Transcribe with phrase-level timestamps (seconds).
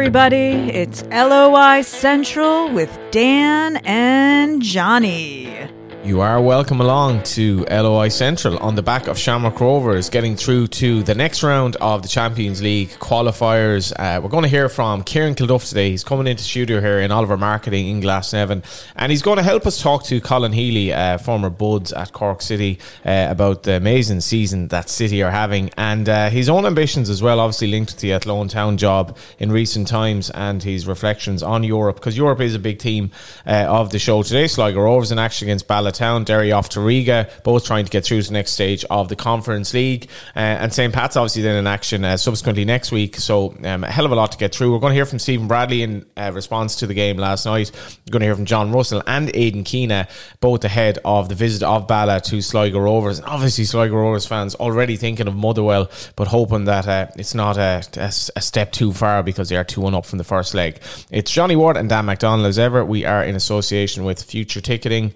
[0.00, 0.70] everybody.
[0.70, 5.68] It's LOI Central with Dan and Johnny.
[6.02, 10.68] You are welcome along to LOI Central on the back of Shamrock Rovers getting through
[10.68, 13.92] to the next round of the Champions League qualifiers.
[13.92, 15.90] Uh, we're going to hear from Kieran Kilduff today.
[15.90, 18.64] He's coming into studio here in Oliver Marketing in Glasnevin
[18.96, 22.40] and he's going to help us talk to Colin Healy, uh, former Buds at Cork
[22.40, 27.10] City, uh, about the amazing season that City are having and uh, his own ambitions
[27.10, 31.42] as well, obviously linked to the Athlone Town job in recent times and his reflections
[31.42, 33.10] on Europe because Europe is a big team
[33.46, 34.46] uh, of the show today.
[34.46, 38.04] Sligo Rovers in action against Bala Town, Derry off to Riga, both trying to get
[38.04, 40.08] through to the next stage of the Conference League.
[40.34, 40.92] Uh, and St.
[40.92, 43.16] Pat's obviously then in action uh, subsequently next week.
[43.16, 44.72] So um, a hell of a lot to get through.
[44.72, 47.70] We're going to hear from Stephen Bradley in uh, response to the game last night.
[48.06, 50.08] We're going to hear from John Russell and Aidan Keena,
[50.40, 53.18] both ahead of the visit of Bala to Sligo Rovers.
[53.18, 57.56] And obviously, Sligo Rovers fans already thinking of Motherwell, but hoping that uh, it's not
[57.56, 60.54] a, a, a step too far because they are 2 1 up from the first
[60.54, 60.80] leg.
[61.10, 62.84] It's Johnny Ward and Dan McDonald as ever.
[62.84, 65.14] We are in association with Future Ticketing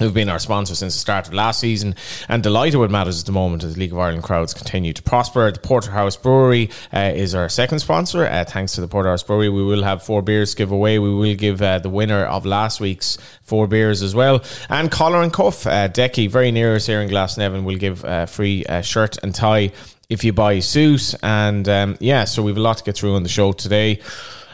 [0.00, 1.94] who've been our sponsor since the start of last season
[2.28, 5.52] and delighted with matters at the moment as League of Ireland crowds continue to prosper.
[5.52, 8.24] The Porterhouse Brewery uh, is our second sponsor.
[8.24, 10.98] Uh, thanks to the Porterhouse Brewery, we will have four beers give away.
[10.98, 14.42] We will give uh, the winner of last week's four beers as well.
[14.70, 18.26] And Collar and Cuff, uh, Decky, very near us here in Glasnevin, will give a
[18.26, 19.70] free uh, shirt and tie
[20.08, 21.14] if you buy a suit.
[21.22, 24.00] And um, yeah, so we've a lot to get through on the show today.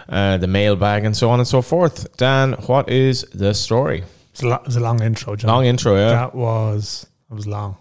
[0.08, 2.16] Uh, the mailbag and so on and so forth.
[2.16, 4.04] Dan, what is the story?
[4.36, 5.48] It's a, lo- it was a long intro, John.
[5.48, 6.10] Long intro, yeah.
[6.10, 7.78] That was it was long.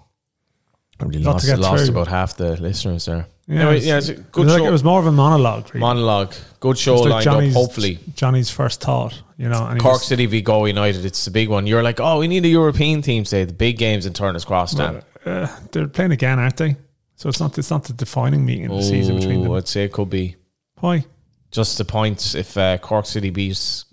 [1.02, 1.94] I really Lot lost, to get lost through.
[1.94, 3.28] about half the listeners there.
[3.48, 5.12] Yeah, Anyway, it's- yeah, it's a it good was, like- it was more of a
[5.12, 5.66] monologue.
[5.74, 5.82] Really.
[5.82, 6.34] Monologue.
[6.62, 8.00] Good show It's like lined Johnny's- up, hopefully.
[8.16, 9.66] Johnny's first thought, you know.
[9.66, 11.68] And he Cork was- City v Go United, it's the big one.
[11.68, 14.76] You're like, oh, we need a European team say, The big games in Turner's Cross,
[14.76, 15.04] Dan.
[15.26, 16.78] uh, they're playing again, aren't they?
[17.18, 19.52] So it's not it's not the defining meeting of the season between them.
[19.52, 20.36] I'd say it could be
[20.80, 21.06] Why?
[21.52, 23.86] just the points if uh, Cork City beats,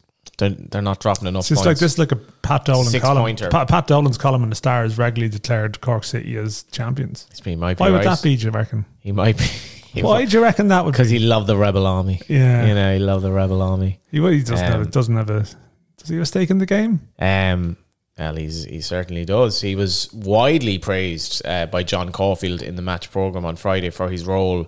[0.49, 1.67] they're, they're not dropping enough It's just points.
[1.67, 3.23] like this, is like a Pat Dolan Six column.
[3.23, 3.49] pointer.
[3.49, 7.27] Pat, Pat Dolan's column in the Star Stars regularly declared Cork City as champions.
[7.45, 8.37] He might be Why would that be?
[8.37, 8.85] Do you reckon?
[9.01, 9.45] He might be.
[10.03, 10.93] Why do you reckon that would?
[10.93, 12.21] Because he loved the Rebel Army.
[12.29, 14.01] Yeah, You know, he loved the Rebel Army.
[14.11, 15.41] he, well, he doesn't have Um, a, doesn't have a.
[15.41, 17.01] Does he have a stake in the game?
[17.19, 17.77] Um,
[18.19, 19.61] well, he's, he certainly does.
[19.61, 24.09] He was widely praised uh, by John Caulfield in the match program on Friday for
[24.09, 24.67] his role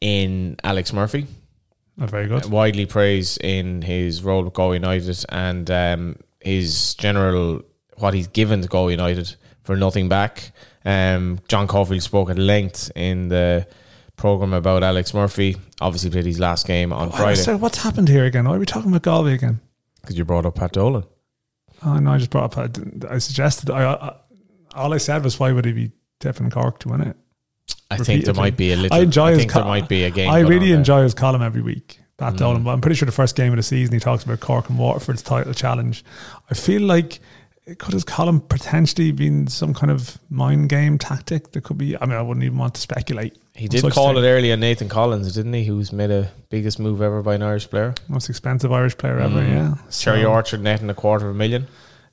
[0.00, 1.26] in Alex Murphy.
[1.98, 2.46] Not very good.
[2.46, 7.62] Widely praised in his role with Go United and um, his general
[7.96, 10.52] what he's given to Go United for nothing back.
[10.84, 13.66] Um, John Caulfield spoke at length in the
[14.16, 15.56] program about Alex Murphy.
[15.80, 18.48] Obviously, played his last game on Why- Friday so what's happened here again?
[18.48, 19.60] Why are we talking about Galway again?
[20.00, 21.04] because you brought up Pat Dolan.
[21.84, 22.70] Oh no, I just brought up.
[22.78, 23.70] I, I suggested.
[23.70, 24.16] I, I
[24.74, 27.16] all I said was, why would he be tipping Cork to win it?
[27.90, 28.96] I think there might be a little.
[28.96, 30.30] I enjoy his think there might be a game.
[30.30, 30.76] I really on there.
[30.78, 32.38] enjoy his column every week, Pat Mm.
[32.38, 32.62] Dolan.
[32.64, 34.78] But I'm pretty sure the first game of the season he talks about Cork and
[34.78, 36.04] Waterford's title challenge.
[36.50, 37.20] I feel like
[37.78, 41.52] could his column potentially been some kind of mind game tactic?
[41.52, 41.96] There could be.
[42.00, 43.36] I mean, I wouldn't even want to speculate.
[43.54, 44.24] He did call thing.
[44.24, 45.64] it earlier, Nathan Collins, didn't he?
[45.64, 47.94] Who's made a biggest move ever by an Irish player.
[48.08, 49.40] most expensive Irish player ever.
[49.42, 49.48] Mm.
[49.48, 51.66] Yeah, Cherry So- Orchard netting a quarter of a million.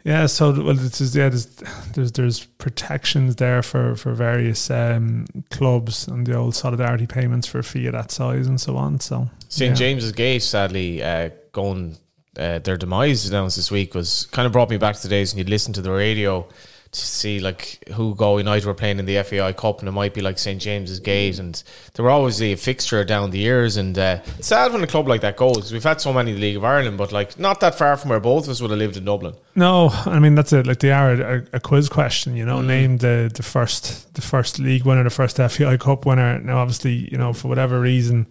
[0.06, 1.30] Yeah, so well, this is yeah.
[1.30, 1.48] There's
[1.94, 7.58] there's there's protections there for for various um, clubs and the old solidarity payments for
[7.58, 9.00] a fee of that size and so on.
[9.00, 9.76] So St yeah.
[9.76, 11.98] James's Gate, sadly, uh, going
[12.38, 15.34] uh, their demise announced this week was kind of brought me back to the days
[15.34, 16.48] when you'd listen to the radio
[16.96, 20.14] to see like who Go United were playing in the FAI Cup, and it might
[20.14, 21.62] be like St James's Gate, and
[21.94, 23.78] they were always a fixture down the years.
[23.78, 25.72] And uh, it's sad when a club like that goes.
[25.72, 28.10] We've had so many in the League of Ireland, but like not that far from
[28.10, 29.36] where both of us would have lived in Dublin.
[29.56, 30.68] No, I mean that's it.
[30.68, 32.60] Like they are a, a quiz question, you know.
[32.60, 32.66] Mm.
[32.66, 36.40] Name the the first the first league winner, the first FAI Cup winner.
[36.40, 38.28] Now, obviously, you know for whatever reason,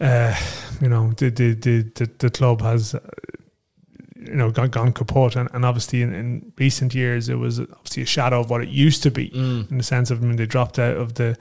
[0.00, 0.34] uh,
[0.80, 2.94] you know the the the, the club has.
[4.28, 8.02] You know, gone, gone kaput, and, and obviously in, in recent years it was obviously
[8.02, 9.26] a shadow of what it used to be,
[9.70, 11.36] in the sense of I mean they dropped out of the,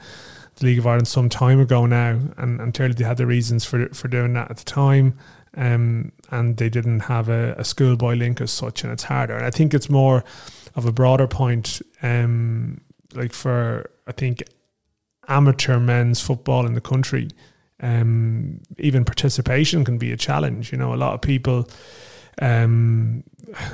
[0.56, 3.66] the League of Ireland some time ago now, and, and clearly they had the reasons
[3.66, 5.18] for for doing that at the time
[5.58, 9.36] um, and they didn't have a, a schoolboy link as such, and it's harder.
[9.36, 10.24] And I think it's more
[10.76, 12.82] of a broader point, um,
[13.14, 14.44] like for I think
[15.28, 17.30] amateur men's football in the country.
[17.82, 20.72] Um, even participation can be a challenge.
[20.72, 21.70] You know, a lot of people,
[22.42, 23.24] um,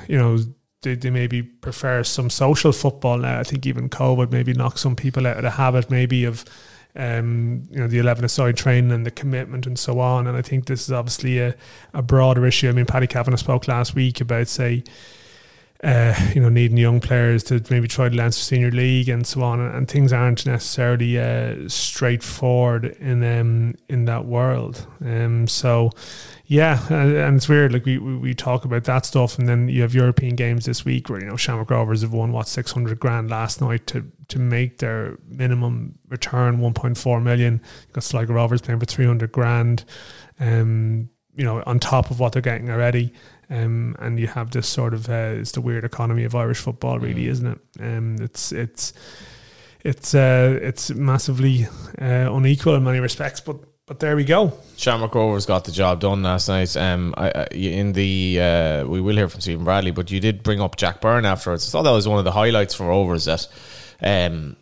[0.08, 0.38] you know,
[0.82, 3.40] they, they maybe prefer some social football now.
[3.40, 6.44] I think even COVID maybe knocked some people out of the habit, maybe of
[6.96, 10.28] um, you know, the 11 aside training and the commitment and so on.
[10.28, 11.56] And I think this is obviously a,
[11.94, 12.70] a broader issue.
[12.70, 14.84] I mean, Paddy Kavanagh spoke last week about, say,
[15.84, 19.42] uh, you know, needing young players to maybe try the Leinster Senior League and so
[19.42, 24.86] on, and, and things aren't necessarily uh, straightforward in um, in that world.
[25.04, 25.90] Um, so,
[26.52, 27.72] yeah, and, it's weird.
[27.72, 31.08] Like we, we talk about that stuff, and then you have European games this week
[31.08, 34.38] where you know Shamrock Rovers have won what six hundred grand last night to to
[34.38, 37.62] make their minimum return one point four million.
[37.88, 39.86] You got Sligo Rovers playing for three hundred grand.
[40.42, 43.14] Um, you know, on top of what they're getting already.
[43.50, 47.00] Um, and you have this sort of uh, it's the weird economy of Irish football,
[47.00, 47.60] really, isn't it?
[47.80, 48.92] Um, it's it's
[49.86, 51.68] it's uh, it's massively
[52.02, 53.56] uh, unequal in many respects, but
[53.92, 54.54] but there we go.
[54.78, 56.78] Shamrock Rovers got the job done last night.
[56.78, 60.44] Um, I, I, in the uh, we will hear from Stephen Bradley, but you did
[60.44, 61.68] bring up Jack Byrne afterwards.
[61.68, 63.50] I thought that was one of the highlights for Rovers that.
[64.02, 64.56] Um,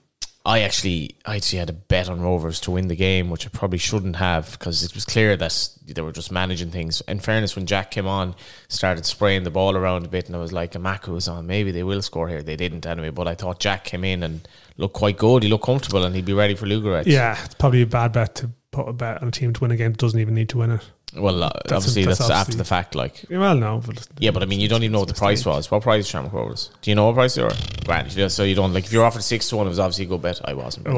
[0.46, 3.50] I actually, I actually had a bet on Rovers to win the game, which I
[3.50, 7.02] probably shouldn't have because it was clear that they were just managing things.
[7.02, 8.34] In fairness, when Jack came on,
[8.68, 11.46] started spraying the ball around a bit, and I was like, Emakhu was on.
[11.46, 12.42] Maybe they will score here.
[12.42, 14.48] They didn't anyway, but I thought Jack came in and
[14.78, 15.44] looked quite good.
[15.44, 17.06] He looked comfortable, and he'd be ready for Ludogorets.
[17.06, 19.72] Yeah, it's probably a bad bet to put a bet on a team to win
[19.72, 20.90] a game that doesn't even need to win it.
[21.16, 22.94] Well, uh, That's- obviously that's that's, obviously- after the fact.
[22.94, 25.44] Like, Well, no, but yeah, but I mean, you don't even know what the price
[25.44, 25.72] was.
[25.72, 26.70] What price Shamrock Rovers?
[26.84, 27.52] Do you know what price they were?
[27.84, 28.14] Grand.
[28.16, 30.08] Yeah, So you don't like if you're offered six to one, it was obviously a
[30.08, 30.40] good bet.
[30.46, 30.86] I wasn't.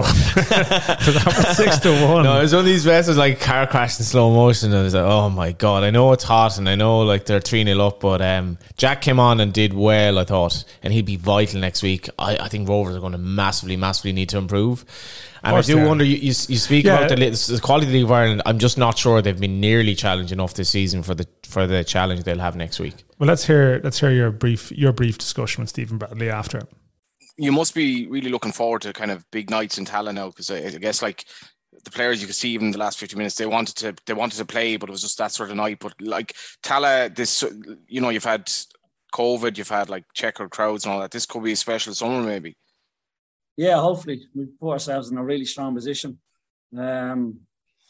[1.55, 2.23] six to one.
[2.23, 4.71] No, it was one of these bets was like car crash in slow motion.
[4.71, 7.25] And I was like, oh my god, I know it's hot and I know like
[7.25, 10.19] they're three 0 up, but um, Jack came on and did well.
[10.19, 12.09] I thought, and he'd be vital next week.
[12.19, 14.83] I, I think Rovers are going to massively, massively need to improve.
[15.43, 16.03] And I do wonder.
[16.03, 16.99] You, you, you speak Yeah.
[16.99, 18.41] about the, the quality league of Ireland.
[18.45, 21.83] I'm just not sure they've been nearly challenged enough this season for the for the
[21.83, 23.03] challenge they'll have next week.
[23.17, 26.61] Well, let's hear let's hear your brief your brief discussion with Stephen Bradley after.
[27.37, 30.51] you must be really looking forward to kind of big nights in Tallaght now because
[30.51, 31.25] I, I guess like
[31.83, 34.13] the players you could see even in the last 50 minutes they wanted to they
[34.13, 37.43] wanted to play but it was just that sort of night but like Tallaght this
[37.87, 38.51] you know you've had
[39.15, 42.21] COVID you've had like checkered crowds and all that this could be a special summer
[42.21, 42.55] maybe
[43.57, 46.19] Yeah, hopefully we put ourselves in a really strong position.
[46.77, 47.41] Um,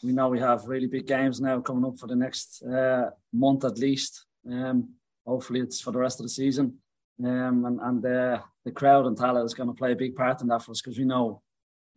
[0.02, 3.64] we know we have really big games now coming up for the next uh, month
[3.64, 4.26] at least.
[4.50, 4.90] Um,
[5.24, 6.78] hopefully it's for the rest of the season.
[7.24, 10.40] Um, and and uh, the crowd in Tallaght is going to play a big part
[10.40, 11.42] in that for us because we know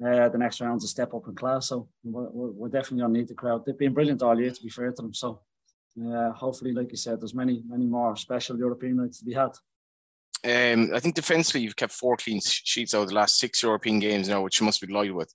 [0.05, 1.69] uh, the next round's a step up in class.
[1.69, 3.65] So we're, we're we're definitely going to need the crowd.
[3.65, 5.13] They've been brilliant all year, to be fair to them.
[5.13, 5.41] So
[6.05, 9.51] uh, hopefully, like you said, there's many many more special European nights to be had.
[10.45, 13.99] Um, I think defensively you've kept four clean sheets out of the last six European
[13.99, 15.33] games now which you must be delighted with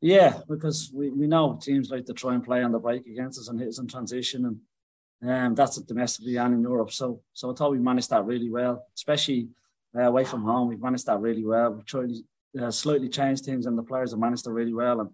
[0.00, 3.38] Yeah, because we, we know teams like to try and play on the break against
[3.40, 6.92] us and hit us in transition, and um, that's domestically and in Europe.
[6.92, 9.48] So so I thought we managed that really well, especially
[9.96, 10.68] uh, away from home.
[10.68, 11.72] We've managed that really well.
[11.72, 12.10] We've tried
[12.60, 15.00] uh, slightly changed things, and the players have managed it really well.
[15.00, 15.10] And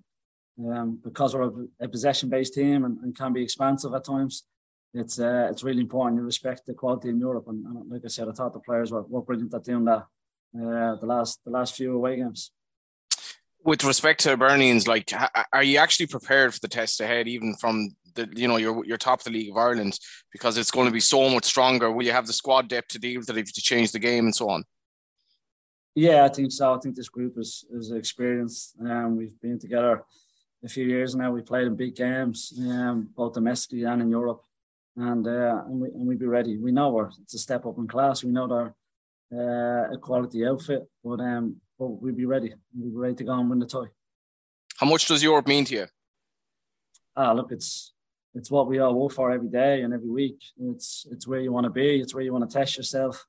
[0.73, 4.45] um, because we're a, a possession-based team and, and can be expansive at times,
[4.95, 7.47] it's uh, it's really important to respect the quality in Europe.
[7.49, 10.07] And, and like I said, I thought the players were, were brilliant at doing that.
[10.55, 12.53] Uh, the last the last few away games.
[13.65, 15.13] with respect to Hibernians, like,
[15.53, 18.99] are you actually prepared for the test ahead, even from the, you know, you're, you're
[18.99, 19.99] top of the League of Ireland,
[20.33, 21.91] because it's going to be so much stronger?
[21.91, 23.99] Will you have the squad depth to deal with it if you to change the
[23.99, 24.65] game and so on?
[25.95, 26.75] Yeah, I think so.
[26.75, 28.75] I think this group is is experienced.
[28.81, 30.05] Um, we've been together
[30.65, 31.31] a few years now.
[31.31, 34.43] We played in big games, um, both domestically and in Europe,
[34.97, 36.59] and uh, and we and we be ready.
[36.59, 38.25] We know we're it's a step up in class.
[38.25, 38.75] We know they're
[39.33, 42.53] uh, a quality outfit, but um, but we'll be ready.
[42.75, 43.91] We'll be ready to go and win the tie.
[44.77, 45.87] How much does Europe mean to you?
[47.17, 47.93] Ah, look, it's
[48.35, 50.39] it's what we all work for every day and every week.
[50.59, 52.01] It's it's where you want to be.
[52.01, 53.27] It's where you want to test yourself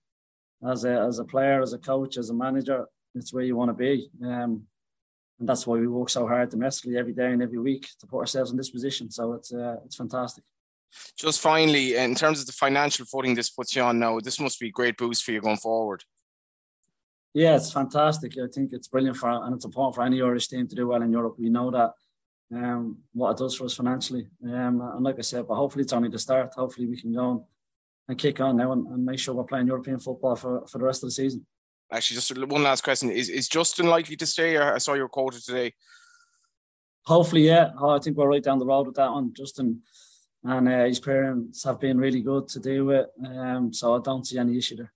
[0.68, 2.86] as a as a player, as a coach, as a manager.
[3.16, 4.10] It's where you want to be.
[4.24, 4.64] Um,
[5.40, 8.20] and that's why we work so hard domestically every day and every week to put
[8.20, 9.12] ourselves in this position.
[9.12, 10.44] So it's uh, it's fantastic.
[11.18, 14.60] Just finally, in terms of the financial footing this puts you on now, this must
[14.60, 16.04] be a great boost for you going forward.
[17.34, 18.34] Yeah, it's fantastic.
[18.38, 21.02] I think it's brilliant for and it's important for any Irish team to do well
[21.02, 21.36] in Europe.
[21.40, 21.94] We know that
[22.54, 24.28] um, what it does for us financially.
[24.44, 26.54] Um, and like I said, but hopefully it's only the start.
[26.56, 27.44] Hopefully we can go on
[28.08, 30.84] and kick on now and, and make sure we're playing European football for, for the
[30.84, 31.46] rest of the season.
[31.92, 34.56] Actually, just one last question: Is is Justin likely to stay?
[34.56, 35.74] Or I saw your quoted today.
[37.06, 37.72] Hopefully, yeah.
[37.80, 39.34] Oh, I think we're right down the road with that one.
[39.36, 39.82] Justin
[40.44, 43.08] and uh, his parents have been really good to deal with.
[43.26, 44.92] Um, so I don't see any issue there.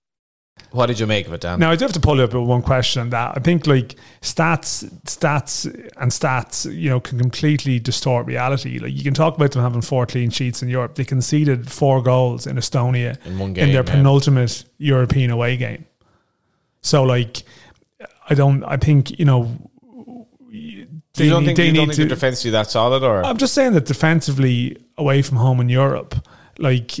[0.72, 1.60] What did you make of it, Dan?
[1.60, 3.36] Now I do have to pull you up with one question on that.
[3.36, 8.80] I think like stats, stats, and stats, you know, can completely distort reality.
[8.80, 10.96] Like you can talk about them having four clean sheets in Europe.
[10.96, 13.92] They conceded four goals in Estonia In one in their yeah.
[13.94, 15.86] penultimate European away game.
[16.82, 17.44] So like,
[18.28, 18.64] I don't.
[18.64, 19.56] I think you know.
[20.50, 23.02] They you don't need- think, they you don't need think the to- defensively that solid,
[23.04, 26.14] or I'm just saying that defensively away from home in Europe,
[26.58, 27.00] like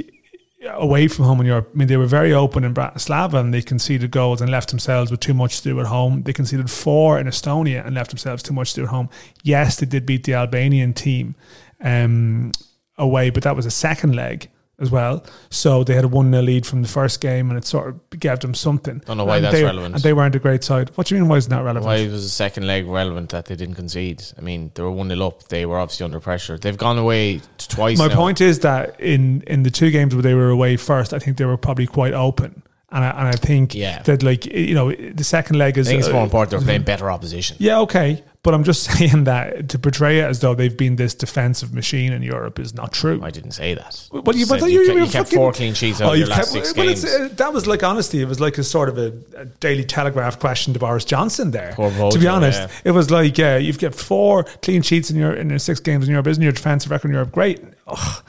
[0.66, 1.70] away from home in Europe.
[1.72, 5.10] I mean, they were very open in Bratislava and they conceded goals and left themselves
[5.10, 6.22] with too much to do at home.
[6.22, 9.08] They conceded four in Estonia and left themselves too much to do at home.
[9.42, 11.34] Yes, they did beat the Albanian team
[11.80, 12.52] um,
[12.96, 14.48] away, but that was a second leg
[14.80, 15.24] as well.
[15.50, 18.20] So they had a 1 0 lead from the first game and it sort of
[18.20, 19.00] gave them something.
[19.04, 19.94] I don't know why and that's they, relevant.
[19.96, 20.90] And they weren't a great side.
[20.94, 21.84] What do you mean, why is that relevant?
[21.84, 24.22] Why was the second leg relevant that they didn't concede?
[24.36, 25.48] I mean, they were 1 0 up.
[25.48, 26.58] They were obviously under pressure.
[26.58, 27.98] They've gone away twice.
[27.98, 28.16] My now.
[28.16, 31.36] point is that in, in the two games where they were away first, I think
[31.36, 32.62] they were probably quite open.
[32.90, 34.00] And I, and I think Yeah.
[34.04, 35.88] that, like, you know, the second leg I is.
[35.88, 37.58] think it's uh, more important they're playing better opposition.
[37.60, 38.24] Yeah, okay.
[38.42, 42.14] But I'm just saying that to portray it as though they've been this defensive machine
[42.14, 43.20] in Europe is not true.
[43.22, 44.08] I didn't say that.
[44.10, 46.54] You, but you, you, kept, you kept fucking- four clean sheets out you've your last
[46.54, 47.04] kept- six games.
[47.04, 48.22] uh, that was like honesty.
[48.22, 51.72] It was like a sort of a, a Daily Telegraph question to Boris Johnson there.
[51.74, 52.68] Poor to be honest, yeah.
[52.84, 56.06] it was like uh, you've got four clean sheets in your in your six games
[56.06, 56.26] in Europe.
[56.28, 57.62] Isn't your defensive record in Europe great?
[57.86, 58.22] Ugh,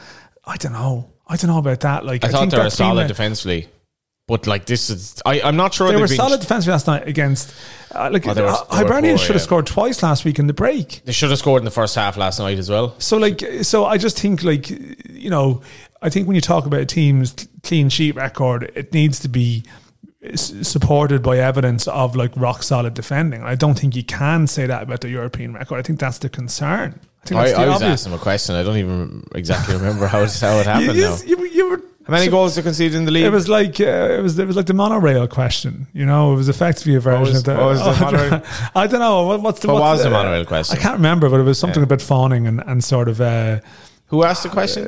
[0.44, 1.10] I don't know.
[1.28, 2.04] I don't know about that.
[2.06, 3.70] Like I, thought they were that's been solid a- defensively.
[4.30, 7.54] But like this is, I, I'm not sure They were solid defensively last night against.
[7.94, 9.46] Uh, like Oh, they were- they were Hibernian poor, should have yeah.
[9.46, 11.02] scored twice last week in the break.
[11.06, 12.94] They should have scored in the first half last night as well.
[13.00, 14.70] So like, so I just think like,
[15.10, 15.62] you know,
[16.02, 17.34] I think when you talk about a team's
[17.64, 19.64] clean sheet record, it needs to be
[20.24, 23.42] s- supported by evidence of like rock solid defending.
[23.44, 25.80] I don't think you can say that about the European record.
[25.80, 27.00] I think that's the concern.
[27.24, 27.92] I think I, that's the I was obvious.
[28.02, 28.56] asking him a question.
[28.56, 31.18] I don't even exactly remember how it, how it happened You, now.
[31.26, 33.26] you, you were, How many goals they conceded in the league?
[33.26, 35.88] It was like uh, it was it was like the monorail question.
[35.94, 37.56] You know, it was effectively a version was- of the.
[37.56, 38.44] what was the monorail?
[38.76, 40.78] I don't know what, what's the What what's was the monorail question?
[40.78, 41.86] I can't remember, but it was something Yeah.
[41.86, 43.22] about fawning and, and sort of.
[43.22, 43.60] Uh,
[44.08, 44.84] Who asked the question?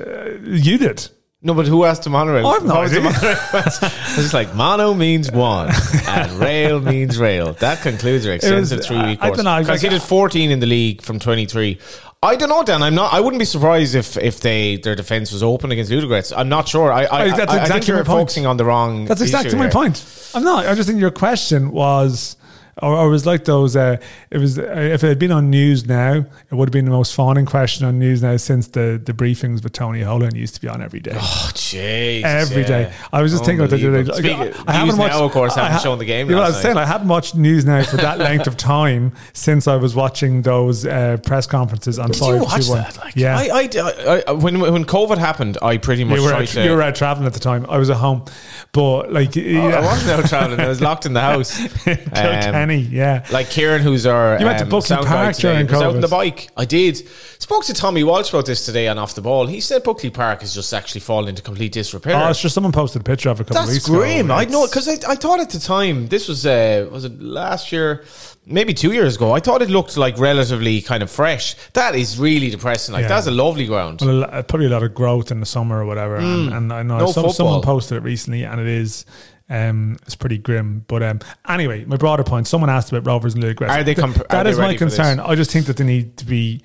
[0.46, 1.08] you did.
[1.44, 2.46] no, but who asked the monorail?
[2.48, 3.12] I've no What was the idea.
[3.12, 3.88] monorail question?
[3.88, 5.70] It was just like mono means one
[6.08, 7.54] and rail means rail.
[7.54, 9.38] That concludes your extensive three week I- I course.
[9.38, 11.80] don't know, I- Conceded 14 in the league from 23.
[12.24, 12.84] I don't know, Dan.
[12.84, 13.12] I'm not.
[13.14, 16.32] I wouldn't be surprised if if they their defense was open against Ludogorets.
[16.36, 16.92] I'm not sure.
[16.92, 19.06] I I, I think that's I, think exactly you're focusing on the wrong.
[19.06, 19.72] That's exactly my here.
[19.72, 20.06] point.
[20.36, 20.68] I'm not.
[20.68, 22.36] I just think your question was,
[22.82, 23.76] or, or it was like those.
[23.76, 23.98] Uh,
[24.30, 26.92] it was uh, if it had been on news now, it would have been the
[26.92, 30.62] most fawning question on news now since the the briefings with Tony Holohan used to
[30.62, 31.12] be on every day.
[31.16, 32.24] Oh, jeez.
[32.24, 32.68] Every yeah.
[32.68, 32.94] day.
[33.12, 34.12] I was just thinking about the other day.
[34.12, 34.46] Unbelievable.
[34.46, 36.54] Like, Speaking- News Now, of course, haven't ha- shown the game You know, I last
[36.56, 36.78] was saying.
[36.78, 40.86] I hadn't watched news now for that length of time since I was watching those
[40.86, 42.30] uh, press conferences on Did five.
[42.34, 42.78] you two, watch one.
[42.80, 42.98] that?
[42.98, 46.34] Like, yeah, I, I, I, I- when when COVID happened, I pretty much you were
[46.34, 46.64] out, to.
[46.64, 47.66] you were out traveling at the time.
[47.70, 48.26] I was at home,
[48.72, 50.60] but like Oh, I wasn't out traveling.
[50.60, 51.60] I was locked in the house.
[51.88, 53.26] Um, Kilkenny, yeah.
[53.32, 55.76] like Kieran, who's our You went to um, Buckley sound guy Park today, during was
[55.76, 56.02] out on COVID.
[56.02, 56.50] the bike.
[56.58, 56.98] I did.
[57.40, 59.48] Spoke to Tommy Walsh about this today on off the ball.
[59.48, 62.16] He said Buckley Park has just actually fallen into complete disrepair.
[62.16, 64.26] Oh, it's just someone posted a picture of it a couple of That's weeks grim.
[64.28, 64.34] ago.
[64.36, 67.72] I know because I, I thought at the time this was uh, was it last
[67.72, 68.04] year,
[68.46, 69.32] maybe two years ago.
[69.34, 71.56] I thought it looked like relatively kind of fresh.
[71.74, 72.94] That is really depressing.
[72.94, 73.08] Like Yeah.
[73.10, 74.02] that's a lovely ground.
[74.02, 76.18] Well, a lo- probably a lot of growth in the summer or whatever.
[76.18, 77.00] And, and I know Mm.
[77.00, 77.34] No some, football.
[77.34, 79.06] someone posted it recently, and it is.
[79.52, 82.48] Um, it's pretty grim, but um, anyway, my broader point.
[82.48, 83.70] Someone asked about Rovers and Ludogorets.
[83.70, 85.20] Are they Th- comp- are that they is my ready for concern.
[85.20, 86.62] I just think that they need to be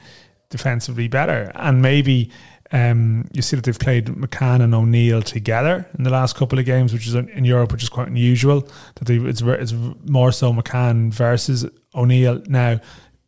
[0.51, 2.31] defensively better, and maybe
[2.71, 6.65] um, you see that they've played McCann and O'Neill together in the last couple of
[6.65, 8.69] games, which is in Europe, which is quite unusual.
[8.95, 9.75] That they it's, it's
[10.09, 12.81] more so McCann versus O'Neill now.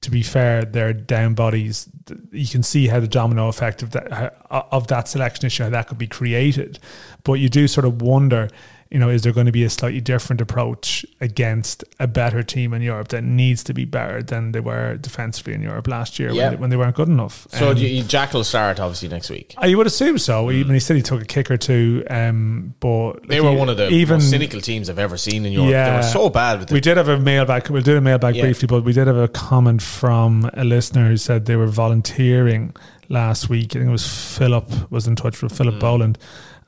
[0.02, 1.88] To be fair, they're down bodies.
[2.30, 5.88] You can see how the domino effect of that of that selection issue how that
[5.88, 6.78] could be created,
[7.24, 8.48] but you do sort of wonder
[8.90, 12.72] you know, is there going to be a slightly different approach against a better team
[12.72, 16.30] in Europe that needs to be better than they were defensively in Europe last year
[16.30, 16.44] Yeah.
[16.44, 17.46] when, they, when they weren't good enough?
[17.50, 19.54] So Um, you, Jack will start obviously next week.
[19.58, 20.50] I would assume so.
[20.50, 23.56] Even he said he took a kick or two, um, but They like, were he-
[23.58, 25.66] one of the even most cynical teams I've ever seen in Europe.
[25.68, 25.96] They Yeah.
[25.98, 27.68] were so bad with We did have a mailbag.
[27.68, 28.44] We'll do a mailbag Yeah.
[28.44, 32.74] briefly, but we did have a comment from a listener who said they were volunteering
[33.10, 33.74] last week.
[33.76, 35.56] I think it was Philip was in touch with Mm.
[35.56, 36.18] Philip Boland,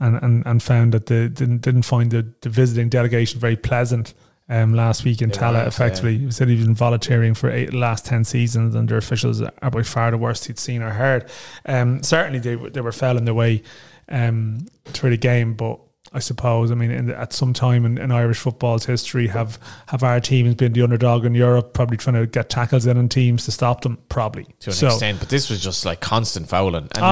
[0.00, 4.14] and, and and found that they didn't didn't find the, the visiting delegation very pleasant.
[4.48, 8.24] Um, last week in Tallaght, effectively, he said he'd been volunteering for eight last ten
[8.24, 11.30] seasons, and their officials are by far the worst he'd seen or heard.
[11.66, 13.62] Um, certainly, they were- they were failing their way
[14.08, 15.78] um, through the game, but
[16.12, 19.60] I suppose I mean in the, at some time in, in Irish football's history have
[19.86, 23.08] have our teams been the underdog in Europe, probably trying to get tackles in on
[23.08, 24.46] teams to stop them, probably.
[24.60, 26.88] to an so extent, but this was just like constant fouling.
[26.96, 27.04] And.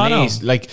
[0.42, 0.71] Like,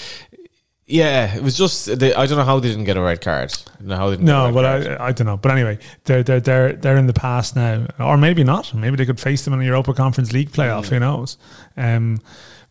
[0.88, 2.00] yeah, it was just.
[2.00, 3.54] They, I don't know how they didn't get a red card.
[3.90, 5.02] I how they didn't no, get but card.
[5.02, 5.38] I, I don't know.
[5.38, 8.74] But anyway, they're they're they're they're in the past now, or maybe not.
[8.74, 10.88] Maybe they could face them in the Europa Conference League playoff.
[10.90, 11.38] Who knows?
[11.76, 12.22] Um,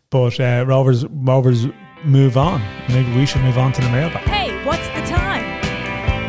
[0.09, 1.67] but uh, Rovers Rovers
[2.05, 2.61] move on.
[2.87, 4.23] Maybe we should move on to the mailbag.
[4.27, 5.43] Hey, what's the time?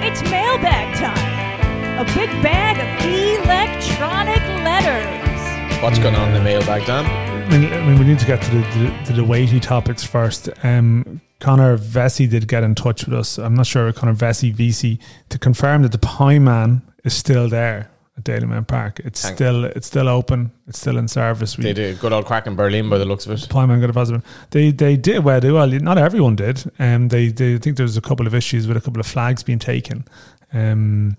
[0.03, 2.01] It's mailbag time.
[2.01, 5.83] A big bag of electronic letters.
[5.83, 7.05] What's going on in the mailbag, Dan?
[7.05, 10.03] I mean, I mean, we need to get to the, the, to the weighty topics
[10.03, 10.49] first.
[10.65, 13.39] Um, Connor Vesey did get in touch with us.
[13.39, 17.91] I'm not sure Connor Vesey VC to confirm that the Pie Man is still there
[18.17, 19.01] at Dalymount Park.
[19.05, 20.51] It's Thank- still it's still open.
[20.67, 21.59] It's still in service.
[21.59, 23.41] We, They did good old crack in Berlin by the looks of it.
[23.51, 24.23] Pieman got a positive.
[24.51, 25.41] They they did well.
[25.41, 26.65] They, well, not everyone did.
[26.79, 29.07] Um, they they I think there was a couple of issues with a couple of
[29.07, 30.07] flags being taken.
[30.55, 31.17] Um,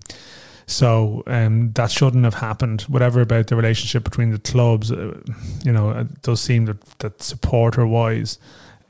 [0.66, 2.82] so um, that shouldn't have happened.
[2.82, 5.18] Whatever about the relationship between the clubs, uh,
[5.64, 8.38] you know, it does seem that that supporter wise,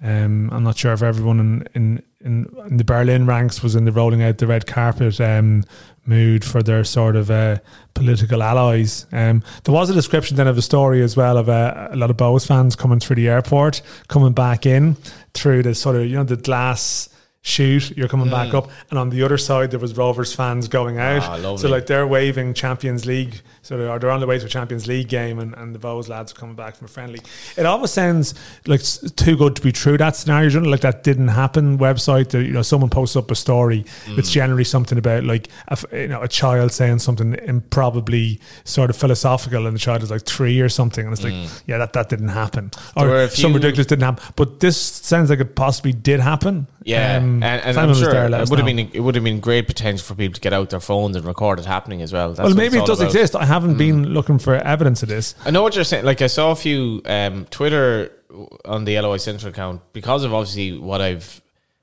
[0.02, 3.84] um, I'm not sure if everyone in, in in in the Berlin ranks was in
[3.84, 5.64] the rolling out the red carpet um,
[6.06, 7.58] mood for their sort of uh,
[7.94, 9.06] political allies.
[9.12, 12.10] Um, there was a description then of a story as well of uh, a lot
[12.10, 14.96] of Bohs fans coming through the airport, coming back in
[15.34, 17.08] through the sort of you know the glass
[17.48, 17.96] chute.
[17.96, 21.22] You're coming back up, and on the other side there was Rovers fans going out.
[21.22, 23.40] Ah, so like they're waving Champions League.
[23.62, 26.08] So they're, they're on the way to a Champions League game, and, and the Bohs
[26.08, 27.20] lads are coming back from a friendly.
[27.56, 28.34] It almost sounds
[28.66, 28.80] like
[29.16, 29.98] too good to be true.
[29.98, 31.76] That scenario, you know, like that didn't happen.
[31.78, 33.84] Website that you know someone posts up a story.
[34.06, 37.34] It's generally something about like a, you know a child saying something
[37.78, 41.34] improbably sort of philosophical, and the child is like three or something, and it's like
[41.66, 44.24] yeah, that that didn't happen, or some ridiculous didn't happen.
[44.36, 46.66] But this sounds like it possibly did happen.
[46.84, 47.44] Yeah, Um, Mm.
[47.44, 49.40] and, and anyone I'm was sure there, it would have been it would have been
[49.40, 52.32] great potential for people to get out their phones and record it happening as well.
[52.32, 53.10] That's well, maybe it does about.
[53.10, 53.36] exist.
[53.36, 53.78] I haven't mm.
[53.78, 55.34] been looking for evidence of this.
[55.44, 56.04] I know what you're saying.
[56.04, 60.34] Like I saw a few um, Twitter uh, on the LOI Central account because of
[60.34, 61.40] obviously what I've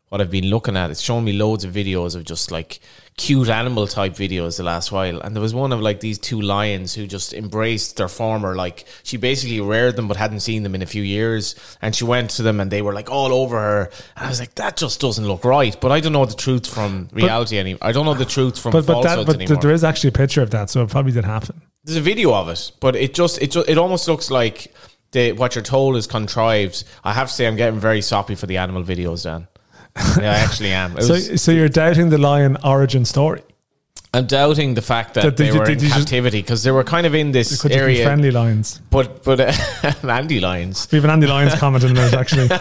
[0.10, 0.92] what I've been looking at.
[0.92, 2.80] It's shown me loads of videos of just like
[3.18, 5.22] cute animal type videos the last while.
[5.22, 8.86] And there was one of like these two lions who just embraced their former like
[9.04, 11.56] she basically reared them but hadn't seen them in a few years.
[11.82, 13.92] And she went to them and they were like all over her.
[14.18, 15.80] And I was like, that just doesn't look right.
[15.80, 17.80] But I don't know the truth from reality anymore.
[17.82, 19.62] I don't know the truth from But but that falsehoods but anymore.
[19.62, 21.62] there is actually a picture of that, so it probably didn't happen.
[21.86, 24.74] There's a video of it, but it just it just, it almost looks like
[25.12, 26.84] the what you're told is contrived.
[27.04, 29.48] I have to say, I'm getting very soppy for the animal videos, Dan.
[29.98, 30.98] Yeah, I actually am.
[30.98, 33.42] It So was- so you're doubting the lion origin story.
[34.14, 37.06] I'm doubting the fact that Did- they did- were in captivity because they were kind
[37.06, 38.06] of in this could area.
[38.06, 38.80] friendly lions.
[38.90, 39.52] But but uh,
[40.10, 40.88] Andy lions.
[40.92, 42.48] We have an Andy Lyons comment in there actually.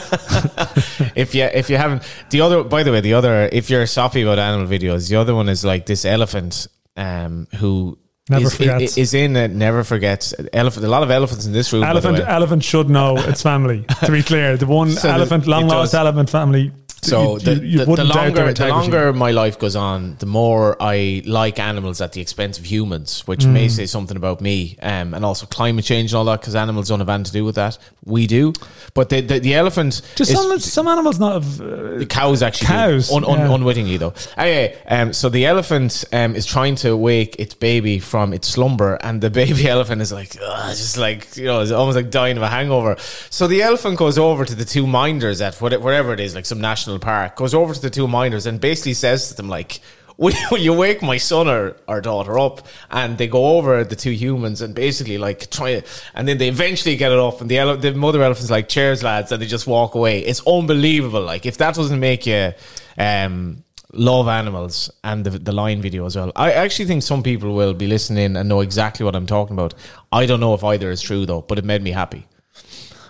[1.17, 4.23] If you if you haven't the other by the way the other if you're soppy
[4.23, 7.99] about animal videos the other one is like this elephant um who
[8.31, 8.97] Never is, forgets.
[8.97, 12.65] is in it never forgets elephant a lot of elephants in this room elephant elephant
[12.65, 13.85] should know its family.
[14.05, 16.73] To be clear, the one So elephant, long lost elephant family.
[17.03, 19.59] So you, the, you, you the, the wouldn't doubt their longer the longer my life
[19.59, 23.53] goes on, the more I like animals at the expense of humans, which Mm.
[23.53, 26.89] may say something about me, um, and also climate change and all that, because animals
[26.89, 27.77] don't have anything to do with that.
[28.07, 28.55] We do,
[28.95, 31.61] but the the, the elephant Just is- some some animals not have.
[31.61, 33.55] Uh, the cows actually Cows, un, un, yeah.
[33.55, 34.15] unwittingly though.
[34.39, 38.95] Anyway, um, so the elephant um, is trying to wake its baby from its slumber,
[39.03, 42.45] and the baby elephant is like, just like you know, it's almost like dying of
[42.45, 42.95] a hangover.
[43.29, 46.47] So the elephant goes over to the two minders at what- wherever it is, like
[46.47, 49.81] some national park, goes over to the two minders and basically says to them like.
[50.17, 52.69] Will, you wake my son or, daughter up?
[52.89, 55.83] And they go over the two humans and basically like try
[56.15, 57.41] and then they eventually get it up.
[57.41, 60.21] And the ele- the mother elephant's like, "Cheers, lads!" and they just walk away.
[60.21, 61.23] It's unbelievable.
[61.23, 62.53] Like if that doesn't make you
[62.97, 63.64] um,
[63.97, 67.75] love animals and the the lion video as well, I actually think some people will
[67.75, 69.75] be listening and know exactly what I'm talking about.
[70.13, 72.27] I don't know if either is true though, but it made me happy.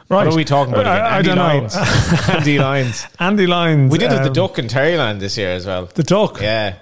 [0.09, 0.25] right.
[0.25, 0.87] What are we talking about?
[0.87, 0.97] Again?
[1.05, 1.77] I, I Andy don't Lyons.
[1.77, 1.83] know.
[2.35, 3.07] Andy Lyons.
[3.18, 3.90] Andy Lyons.
[3.92, 5.87] We did it the um, duck in Terryland this year as well.
[5.87, 6.40] The duck.
[6.40, 6.77] Yeah,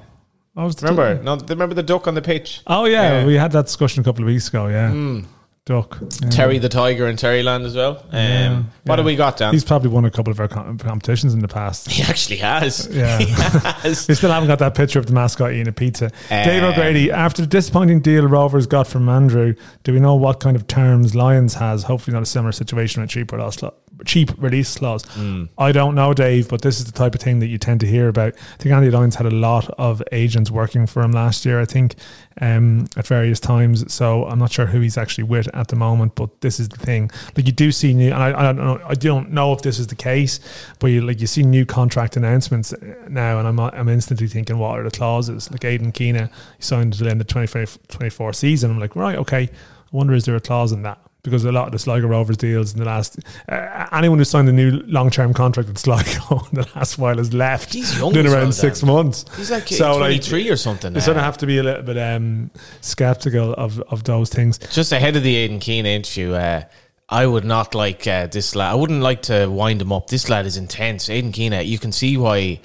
[0.55, 1.15] was the remember?
[1.15, 1.25] duck?
[1.25, 2.61] No, remember the duck on the pitch.
[2.67, 3.27] Oh yeah, Yeah.
[3.27, 4.67] we had that discussion a couple of weeks ago.
[4.69, 5.21] Yeah, Hmm.
[5.65, 5.97] Duck.
[6.21, 6.29] Yeah.
[6.31, 7.99] Terry the Tiger in Terryland as well.
[8.11, 8.97] Um, Yeah, What yeah.
[8.97, 9.53] do we got, Dan?
[9.53, 11.89] He's probably won a couple of our com- competitions in the past.
[11.89, 12.89] he actually has.
[12.93, 13.17] Yeah.
[13.19, 14.09] He has.
[14.09, 16.11] We still haven't got that picture of the mascot eating a pizza.
[16.29, 20.41] Dave Um, O'Grady, after the disappointing deal Rovers got from Andrew, do we know what
[20.41, 21.85] kind of terms Lyons has?
[21.85, 23.73] Hopefully, not a similar situation with cheap release, cla-
[24.05, 25.05] cheap release clause.
[25.11, 25.45] Hmm.
[25.59, 27.87] I don't know, Dave, but this is the type of thing that you tend to
[27.87, 28.35] hear about.
[28.35, 31.67] I think Andy Lyons had a lot of agents working for him last year, I
[31.67, 31.95] think,
[32.41, 33.93] um, at various times.
[33.93, 36.79] So I'm not sure who he's actually with at the moment, but this is the
[36.79, 37.11] thing.
[37.37, 39.79] Like you do see new, and I, I don't know, I don't know if this
[39.79, 40.41] is the case,
[40.79, 42.75] but you like you see new contract announcements
[43.09, 45.51] now, and I'm I'm instantly thinking, what are the clauses?
[45.51, 48.71] Like Aidan Keena he signed until the end of 2024 season.
[48.71, 49.43] I'm like, right, okay.
[49.43, 50.99] I wonder is there a clause in that?
[51.25, 53.17] Because a lot of the Sligo Rovers deals in the last,
[53.49, 57.17] uh, anyone who signed a new long term contract with Sligo in the last while
[57.17, 57.73] has left.
[57.75, 58.89] He's young Been around well, six Dan.
[58.93, 59.25] months.
[59.37, 60.95] He's like So, like, 23 or something.
[60.95, 64.59] You sort of have to be a little bit um, skeptical of, of those things.
[64.73, 66.65] Just ahead of the Aidan Keena interview, uh,
[67.09, 68.73] I would not like uh, this lad.
[68.73, 70.09] I wouldn't like to wind him up.
[70.09, 71.09] This lad is intense.
[71.09, 72.61] Aidan Keena, uh, you can see why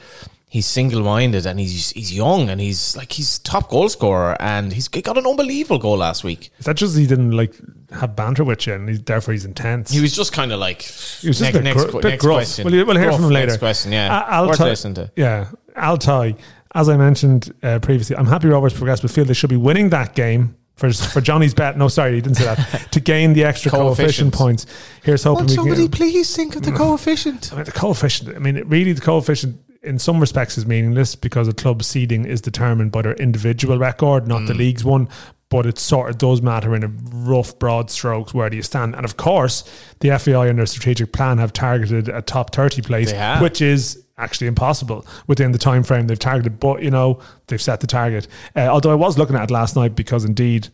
[0.58, 4.74] he's single minded and he's he's young and he's like he's top goal scorer and
[4.74, 6.52] he's he got an unbelievable goal last week.
[6.58, 7.54] Is that just he didn't like
[7.92, 9.92] have banter with you and he, therefore he's intense?
[9.92, 12.26] He was just kind of like He was just next, a bit, next, gr- next
[12.26, 12.66] question.
[12.66, 13.48] We'll, we'll hear Gruff, from him later.
[13.48, 14.18] Next question, yeah.
[14.18, 15.12] Uh, Worth Altai- listening to.
[15.16, 16.36] Yeah, Altai.
[16.74, 19.90] As I mentioned uh, previously, I'm happy Rovers progressed, but feel they should be winning
[19.90, 21.78] that game for for Johnny's bet.
[21.78, 22.88] No, sorry, he didn't say that.
[22.92, 24.66] to gain the extra coefficient points.
[25.04, 25.90] Here's hoping we can.
[25.90, 27.52] please think of the coefficient?
[27.54, 28.36] I mean, the coefficient.
[28.36, 32.42] I mean, really, the coefficient in some respects is meaningless because a club's seeding is
[32.42, 34.58] determined by their individual record, not the Mm.
[34.58, 35.08] league's one.
[35.50, 38.34] But it sort of does matter in a rough, broad strokes.
[38.34, 38.96] Where do you stand?
[38.96, 39.64] And of course,
[40.02, 44.48] the FAI and their strategic plan have targeted a top thirty place, which is actually
[44.48, 46.60] impossible within the time frame they've targeted.
[46.60, 48.28] But you know, they've set the target.
[48.58, 50.68] Uh, although I was looking at it last night because indeed,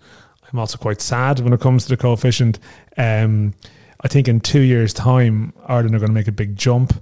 [0.51, 2.57] I'm also quite sad when it comes to the coefficient.
[2.97, 3.53] Um,
[4.01, 6.93] I think in two years' time, Ireland are going to make a big jump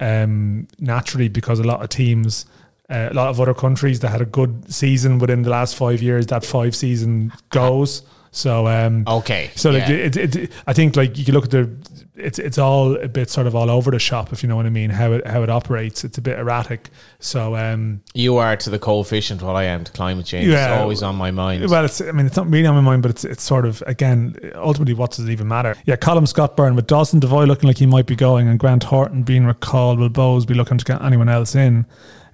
[0.00, 2.46] um, naturally because a lot of teams,
[2.90, 6.02] uh, a lot of other countries that had a good season within the last five
[6.02, 8.02] years, that five season goes.
[8.30, 9.50] So, um, Okay.
[9.56, 9.94] so like yeah.
[9.94, 11.70] it, it, it, I think like you can look at the,
[12.14, 14.66] it's it's all a bit sort of all over the shop if you know what
[14.66, 14.90] I mean.
[14.90, 16.90] How it how it operates, it's a bit erratic.
[17.20, 20.48] So, um, you are to the coefficient what I am to climate change.
[20.48, 20.72] Yeah.
[20.74, 21.68] it's always on my mind.
[21.70, 22.00] Well, it's.
[22.00, 23.24] I mean, it's not really on my mind, but it's.
[23.24, 24.36] It's sort of again.
[24.56, 25.76] Ultimately, what does it even matter?
[25.86, 28.84] Yeah, Colin Scott Byrne with Dawson Devoy looking like he might be going, and Grant
[28.84, 29.98] Horton being recalled.
[30.00, 31.86] Will Bohs be looking to get anyone else in?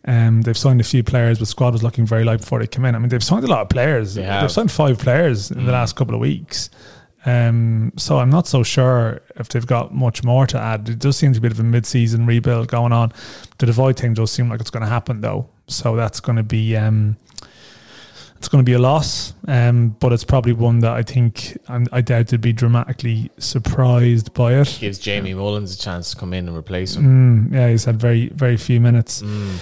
[0.07, 2.85] Um, they've signed a few players, but squad was looking very light before they came
[2.85, 2.95] in.
[2.95, 4.15] I mean, they've signed a lot of players.
[4.15, 6.69] They They've signed five players in the last couple of weeks.
[7.27, 10.89] Um, so I'm not so sure if they've got much more to add.
[10.89, 13.13] It does seem to be a bit of a mid-season rebuild going on.
[13.59, 16.43] The Devoy thing does seem like it's going to happen though, so that's going to
[16.43, 17.17] be um,
[18.37, 19.33] it's going to be a loss.
[19.49, 24.35] Um, but it's probably one that I think I'm, I doubt they'd be dramatically surprised
[24.35, 24.77] by it.
[24.79, 27.49] Gives Jamie Mullins a chance to come in and replace him.
[27.49, 29.23] Mm, yeah, he's had very very few minutes.
[29.23, 29.57] Mm.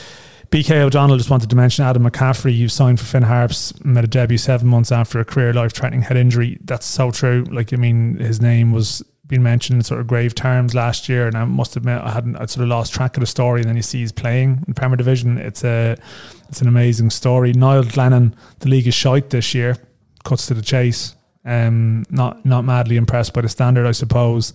[0.52, 2.54] BK O'Donnell just wanted to mention Adam McCaffrey.
[2.54, 6.02] You signed for Finn Harps, made a debut seven months after a career life threatening
[6.02, 6.58] head injury.
[6.62, 7.46] That's so true.
[7.50, 11.26] Like, I mean, his name was being mentioned in sort of grave terms last year,
[11.26, 12.36] and I must admit I hadn't.
[12.36, 13.62] I'd sort of lost track of the story.
[13.62, 15.38] And then you see he's playing in Premier Division.
[15.38, 15.96] It's a,
[16.50, 17.54] it's an amazing story.
[17.54, 19.78] Niall Glennon, the league is shite this year.
[20.22, 21.16] Cuts to the chase.
[21.46, 24.52] Um, not not madly impressed by the standard, I suppose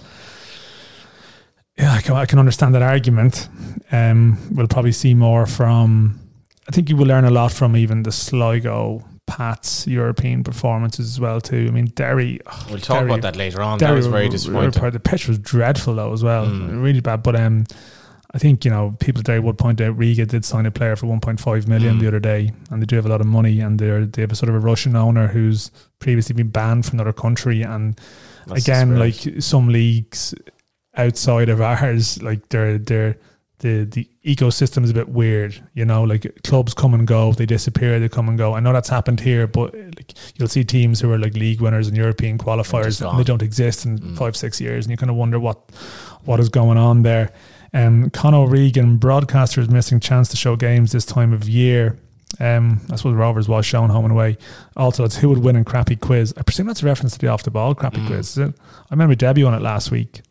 [1.78, 3.50] yeah, I can, I can understand that argument.
[3.92, 6.20] Um, we'll probably see more from.
[6.68, 11.20] I think you will learn a lot from even the Sligo Pats European performances as
[11.20, 11.66] well too.
[11.68, 12.40] I mean, Derry.
[12.70, 13.78] We'll talk Derry- about that later on.
[13.78, 16.82] Derry that was very were- were The pitch was dreadful though as well, Mm.
[16.84, 17.24] really bad.
[17.24, 17.66] But um,
[18.34, 21.06] I think you know people there would point out Riga did sign a player for
[21.08, 22.00] 1.5 million Mm.
[22.02, 24.32] the other day, and they do have a lot of money, and they're they have
[24.32, 28.00] a sort of a Russian owner who's previously been banned from another country, and
[28.48, 30.34] That's again, like some leagues
[30.98, 33.18] outside of ours, like they're they're
[33.60, 35.60] the the ecosystem is a bit weird.
[35.74, 38.54] You know, like clubs come and go, they disappear, they come and go.
[38.54, 41.88] I know that's happened here, but like you'll see teams who are like league winners
[41.88, 44.18] and European qualifiers, and they don't exist in Mm.
[44.18, 45.58] five six years, and you kind of wonder what
[46.26, 47.32] what is going on there.
[47.74, 51.98] Um, Con O'Regan, is missing chance to show games this time of year.
[52.40, 54.38] Um, that's what Rovers was shown home and away.
[54.76, 56.34] Also, it's who would win in crappy quiz.
[56.38, 58.08] I presume that's a reference to the off the ball crappy Mm.
[58.08, 58.32] quiz.
[58.32, 58.56] Is it?
[58.60, 60.22] I remember Debbie on it last week.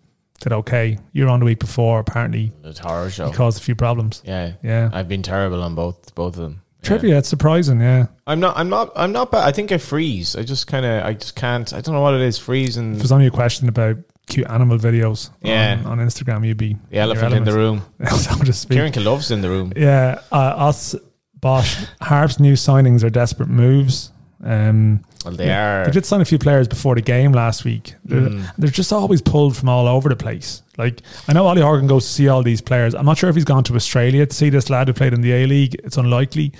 [0.40, 0.98] Did okay.
[1.12, 1.98] You were on the week before.
[2.00, 3.28] Apparently, It's a horror show.
[3.28, 4.22] it caused a few problems.
[4.24, 6.62] Yeah, Yeah, I've been terrible on both both of them.
[6.82, 6.88] Yeah.
[6.88, 7.18] trivia.
[7.18, 7.80] It's surprising.
[7.80, 8.56] Yeah, I'm not.
[8.58, 8.92] I'm not.
[8.96, 9.44] I'm not bad.
[9.48, 10.36] I think I freeze.
[10.36, 11.04] I just kind of.
[11.04, 11.72] I just can't.
[11.72, 12.38] I don't know what it is.
[12.38, 13.96] Freeze if and there's only a question about
[14.26, 15.80] cute animal videos Yeah.
[15.84, 17.82] on, on Instagram, you'd be the elephant in the room.
[18.10, 18.76] so to speak.
[18.76, 19.72] Kieran loves in the room.
[19.76, 20.94] Yeah, uh, us
[21.34, 24.10] Bosch Harp's new signings are desperate moves.
[24.44, 25.86] Um, Well, they are.
[25.86, 27.94] They did sign a few players before the game last week.
[28.04, 28.44] They're, Mm.
[28.58, 30.62] they're just always pulled from all over the place.
[30.78, 32.94] Like I know Ollie Horgan goes to see all these players.
[32.94, 35.22] I'm not sure if he's gone to Australia to see this lad who played in
[35.22, 35.74] the A League.
[35.84, 36.52] It's unlikely,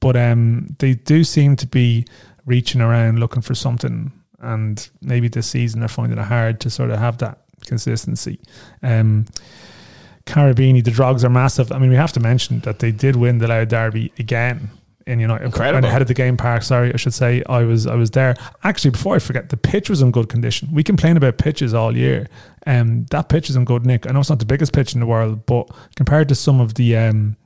[0.00, 2.06] but um, they do seem to be
[2.46, 4.10] reaching around looking for something.
[4.40, 8.40] And maybe this season they're finding it hard to sort of have that consistency.
[8.82, 9.26] Um,
[10.26, 11.72] Carabini, the Drogs are massive.
[11.72, 14.70] I mean, we have to mention that they did win the Louth Derby again
[15.08, 15.46] in United.
[15.46, 15.76] Incredible.
[15.76, 17.42] When they headed the game park, sorry, I should say.
[17.48, 18.36] I was I was there.
[18.62, 20.68] Actually, before I forget, the pitch was in good condition.
[20.72, 22.28] We complain about pitches all year.
[22.66, 24.06] Um, that pitch is in good nick.
[24.06, 26.74] I know it's not the biggest pitch in the world, but compared to some of
[26.74, 27.36] the um,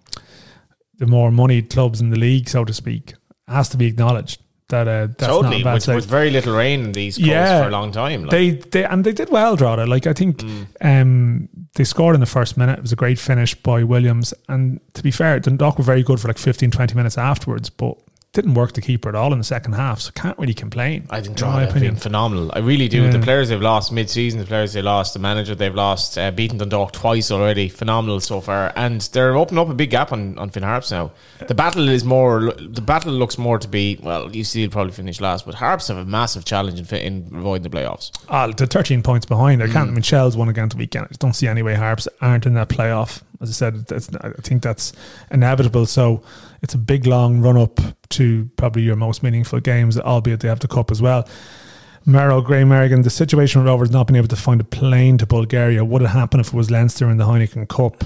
[0.98, 3.14] the more moneyed clubs in the league, so to speak,
[3.46, 5.60] has to be acknowledged that uh, that's totally.
[5.60, 7.62] a bad With, very little rain in these Yeah.
[7.62, 8.22] for a long time.
[8.22, 8.30] Like.
[8.30, 9.86] They they and they did well, Drogheda.
[9.86, 10.66] Like I think Mm.
[10.80, 12.78] um, they scored in the first minute.
[12.78, 14.32] It was a great finish by Williams.
[14.48, 17.70] And to be fair, Dundalk were very good for like 15, 20 minutes afterwards.
[17.70, 17.96] But
[18.32, 21.06] didn't work the keeper at all in the second half, so can't really complain.
[21.10, 22.50] I think Drogheda have been phenomenal.
[22.54, 23.02] I really do.
[23.02, 23.10] Yeah.
[23.10, 26.56] The players they've lost mid-season, the players they lost, the manager they've lost, uh, beaten
[26.56, 27.68] Dundalk twice already.
[27.68, 31.12] Phenomenal so far, and they're opening up a big gap on on Finn Harps now.
[31.46, 32.52] The battle is more.
[32.54, 33.98] The battle looks more to be.
[34.02, 37.64] Well, UC will probably finish last, but Harps have a massive challenge in, in avoiding
[37.64, 38.10] the playoffs.
[38.30, 39.62] Ah, they're 13 points behind.
[39.62, 39.72] I Mm.
[39.72, 39.88] can't.
[39.90, 41.06] I mean, Shels won again the weekend.
[41.10, 43.20] I don't see any way Harps aren't in that playoff.
[43.42, 44.92] As I said, that's, I think that's
[45.30, 45.84] inevitable.
[45.84, 46.22] So
[46.62, 50.60] it's a big, long run up to probably your most meaningful games, albeit they have
[50.60, 51.28] the cup as well.
[52.04, 55.26] Merrow, Gray Merrigan, the situation with Rovers not being able to find a plane to
[55.26, 55.84] Bulgaria.
[55.84, 58.04] Would it happen if it was Leinster in the Heineken Cup?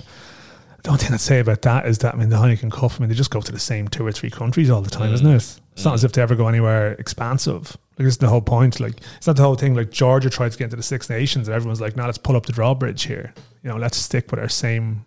[0.83, 2.99] The only thing I'd say about that is that, I mean, the Heineken Cup, I
[3.01, 5.27] mean, they just go to the same two or three countries all the time, isn't
[5.27, 5.37] it?
[5.37, 5.61] Mm.
[5.73, 7.77] It's not as if they ever go anywhere expansive.
[7.99, 8.79] Like, is the whole point.
[8.81, 9.75] Like, it's not the whole thing.
[9.75, 12.37] Like, Georgia tried to get into the Six Nations, and everyone's like, "Now let's pull
[12.37, 13.33] up the drawbridge here.
[13.62, 15.07] You know, let's stick with our same,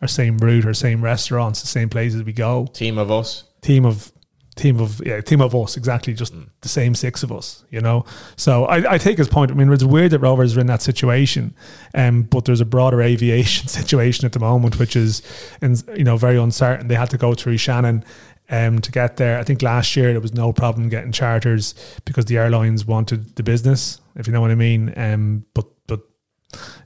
[0.00, 3.44] our same route, our same restaurants, the same places we go." Team of us.
[3.62, 4.12] team of
[4.56, 8.04] team of yeah team of us exactly just the same six of us you know?
[8.36, 9.50] So I, I take his point.
[9.50, 11.54] I mean it's weird that Rovers are in that situation
[11.94, 15.22] um, but there's a broader aviation situation at the moment which is
[15.62, 16.88] in, you know very uncertain.
[16.88, 18.04] They had to go through Shannon
[18.50, 19.38] um, to get there.
[19.38, 23.42] I think last year there was no problem getting charters because the airlines wanted the
[23.42, 25.66] business if you know what I mean um, but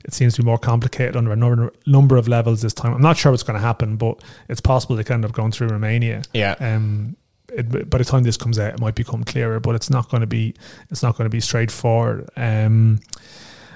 [0.03, 2.93] it seems to be more complicated under a number, of levels this time.
[2.93, 5.51] I'm not sure what's going to happen, but it's possible they could end up going
[5.51, 6.21] through Romania.
[6.33, 6.55] Yeah.
[6.59, 7.15] Um,
[7.49, 10.21] it, by the time this comes out, it might become clearer, but it's not going
[10.21, 10.53] to be.
[10.91, 12.29] It's not going to be straightforward.
[12.35, 12.99] Um,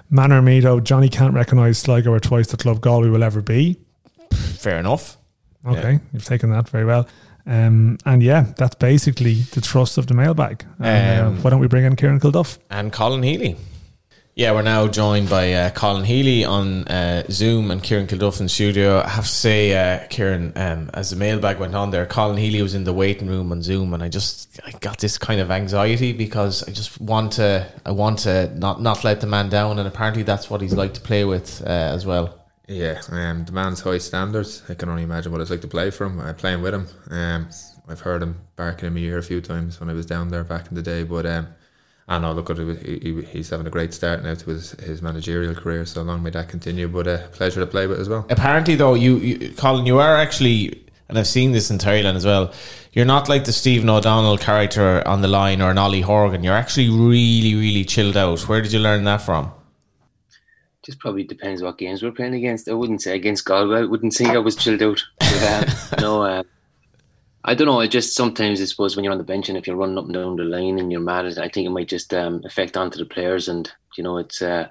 [0.09, 3.79] Manor Meadow, Johnny can't recognise Sligo or twice the club Galway will ever be.
[4.33, 5.17] Fair enough.
[5.65, 5.97] Okay, Yeah.
[6.13, 7.07] you've taken that very well.
[7.45, 10.65] Um, and yeah, that's basically the thrust of the mailbag.
[10.81, 12.57] Uh, Um, why don't we bring in Kieran Kilduff?
[12.69, 13.55] and Colin Healy.
[14.35, 18.47] Yeah, we're now joined by uh, Colin Healy on uh, Zoom and Kieran Kilduff in
[18.47, 19.01] studio.
[19.01, 22.61] I have to say, uh, Kieran, um, as the mailbag went on there, Colin Healy
[22.61, 25.51] was in the waiting room on Zoom, and I just I got this kind of
[25.51, 29.77] anxiety because I just want to I want to not not let the man down,
[29.77, 32.39] and apparently that's what he's like to play with uh, as well.
[32.69, 34.63] Yeah, um, the man's high standards.
[34.69, 36.35] I can only imagine what it's like to play for him.
[36.35, 37.49] Playing with him, um,
[37.89, 40.45] I've heard him barking in my ear a few times when I was down there
[40.45, 41.03] back in the day.
[41.03, 41.47] But um,
[42.09, 42.81] I know, look at it.
[42.83, 45.85] He, he, he's having a great start now to his, his managerial career.
[45.85, 46.87] So long may that continue.
[46.87, 48.25] But a uh, pleasure to play with as well.
[48.31, 52.25] Apparently, though, you, you Colin, you are actually, and I've seen this in Thailand as
[52.25, 52.51] well.
[52.93, 56.43] You're not like the Stephen O'Donnell character on the line or an Ollie Horgan.
[56.43, 58.41] You're actually really, really chilled out.
[58.49, 59.51] Where did you learn that from?
[60.83, 62.67] Just probably depends what games we're playing against.
[62.67, 63.81] I wouldn't say against Galway.
[63.81, 64.99] I wouldn't think I was chilled out.
[65.19, 66.43] But, um, no, uh,
[67.43, 67.79] I don't know.
[67.79, 70.05] I just sometimes I suppose when you're on the bench and if you're running up
[70.05, 72.97] and down the line and you're mad, I think it might just um, affect onto
[72.97, 73.47] the players.
[73.47, 74.41] And you know, it's.
[74.41, 74.67] Uh,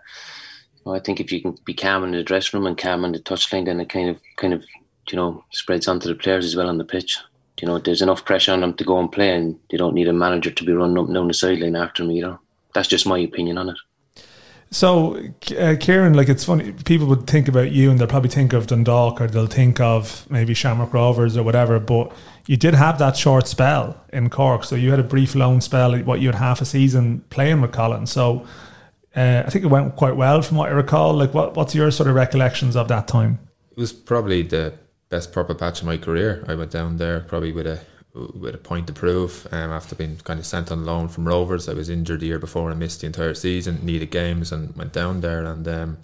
[0.85, 3.13] well, I think if you can be calm in the dressing room and calm on
[3.13, 4.65] the touchline, then it kind of, kind of,
[5.11, 7.19] you know, spreads onto the players as well on the pitch.
[7.61, 10.09] You know, there's enough pressure on them to go and play, and they don't need
[10.09, 12.39] a manager to be running up and down the sideline after them either.
[12.73, 13.77] That's just my opinion on it.
[14.71, 15.17] So,
[15.59, 16.73] uh, Kieran, like it's funny.
[16.73, 20.27] People would think about you, and they'll probably think of Dundalk, or they'll think of
[20.31, 21.81] maybe Shamrock Rovers or whatever.
[21.81, 22.13] But
[22.47, 25.99] you did have that short spell in Cork, so you had a brief loan spell.
[26.01, 28.07] What you had half a season playing with Colin.
[28.07, 28.47] So,
[29.17, 31.15] uh, I think it went quite well, from what I recall.
[31.15, 33.39] Like, what what's your sort of recollections of that time?
[33.71, 34.75] It was probably the
[35.09, 36.45] best purple patch of my career.
[36.47, 37.81] I went down there probably with a
[38.15, 39.47] with a point to prove.
[39.53, 42.39] Um, after being kind of sent on loan from Rovers, I was injured the year
[42.39, 43.85] before and missed the entire season.
[43.85, 45.99] Needed games and went down there, and um,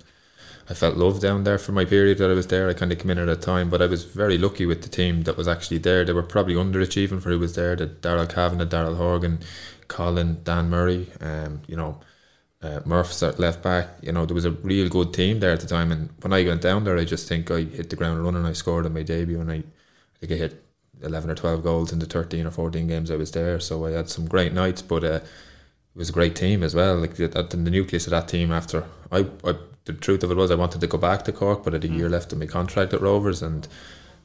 [0.68, 2.68] I felt love down there for my period that I was there.
[2.68, 4.88] I kind of came in at a time, but I was very lucky with the
[4.88, 6.04] team that was actually there.
[6.04, 7.76] They were probably underachieving for who was there.
[7.76, 9.40] The Daryl Cavan, Daryl Horgan,
[9.88, 11.10] Colin, Dan Murray.
[11.20, 12.00] Um, you know.
[12.62, 15.60] Uh, Murph's at left back, you know, there was a real good team there at
[15.60, 15.92] the time.
[15.92, 18.46] And when I went down there, I just think I hit the ground running.
[18.46, 19.62] I scored on my debut, and I, I
[20.18, 20.63] think I hit
[21.02, 23.60] 11 or 12 goals in the 13 or 14 games I was there.
[23.60, 25.20] So I had some great nights, but uh,
[25.94, 26.96] it was a great team as well.
[26.96, 29.54] Like the, the nucleus of that team after I, I,
[29.84, 31.84] the truth of it was I wanted to go back to Cork, but I had
[31.84, 33.68] a year left of my contract at Rovers, and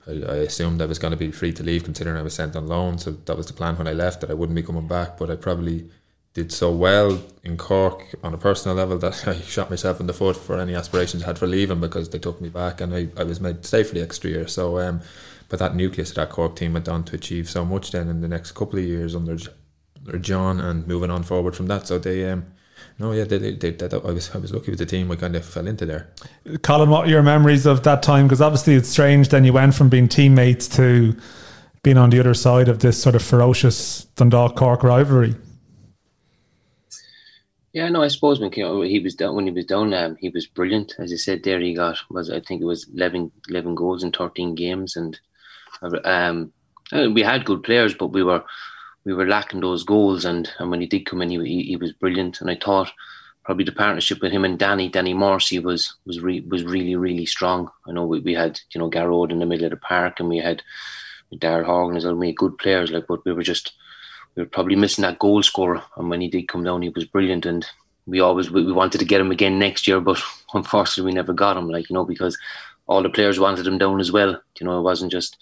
[0.07, 2.55] I, I assumed I was going to be free to leave, considering I was sent
[2.55, 2.97] on loan.
[2.97, 5.17] So that was the plan when I left that I wouldn't be coming back.
[5.17, 5.89] But I probably
[6.33, 10.13] did so well in Cork on a personal level that I shot myself in the
[10.13, 13.09] foot for any aspirations I had for leaving because they took me back, and I,
[13.17, 14.47] I was made to stay for the extra year.
[14.47, 14.79] So.
[14.79, 15.01] Um,
[15.49, 18.21] but that nucleus of that Cork team went on to achieve so much then in
[18.21, 19.37] the next couple of years under,
[19.97, 21.87] under John and moving on forward from that.
[21.87, 22.45] So they, um,
[22.99, 25.11] no, yeah, they, they, they, they, I was I was lucky with the team.
[25.11, 26.13] I kind of fell into there.
[26.61, 28.27] Colin, what are your memories of that time?
[28.27, 29.29] Because obviously it's strange.
[29.29, 31.15] Then you went from being teammates to
[31.81, 35.35] being on the other side of this sort of ferocious Dundalk Cork rivalry.
[37.71, 40.47] Yeah, no, I suppose when he was down, when he was down, um, he was
[40.47, 40.95] brilliant.
[40.97, 44.11] As I said, there he got was I think it was 11, 11 goals in
[44.11, 45.19] thirteen games, and
[46.03, 46.51] um,
[46.91, 48.43] we had good players, but we were
[49.05, 50.25] we were lacking those goals.
[50.25, 52.41] And, and when he did come in, he, he was brilliant.
[52.41, 52.91] And I thought
[53.43, 57.25] probably the partnership with him and Danny, Danny Morrissey was was re- was really really
[57.25, 57.69] strong.
[57.87, 60.29] I know we, we had you know Gearóid in the middle of the park, and
[60.29, 60.61] we had
[61.33, 62.15] Daryl Horgan as well.
[62.15, 63.73] We had good players, like, but we were just
[64.35, 65.81] we were probably missing that goal scorer.
[65.97, 67.45] And when he did come down, he was brilliant.
[67.45, 67.65] And
[68.05, 70.21] we always we wanted to get him again next year, but
[70.53, 71.69] unfortunately we never got him.
[71.69, 72.37] Like you know because
[72.87, 74.39] all the players wanted him down as well.
[74.59, 75.37] You know it wasn't just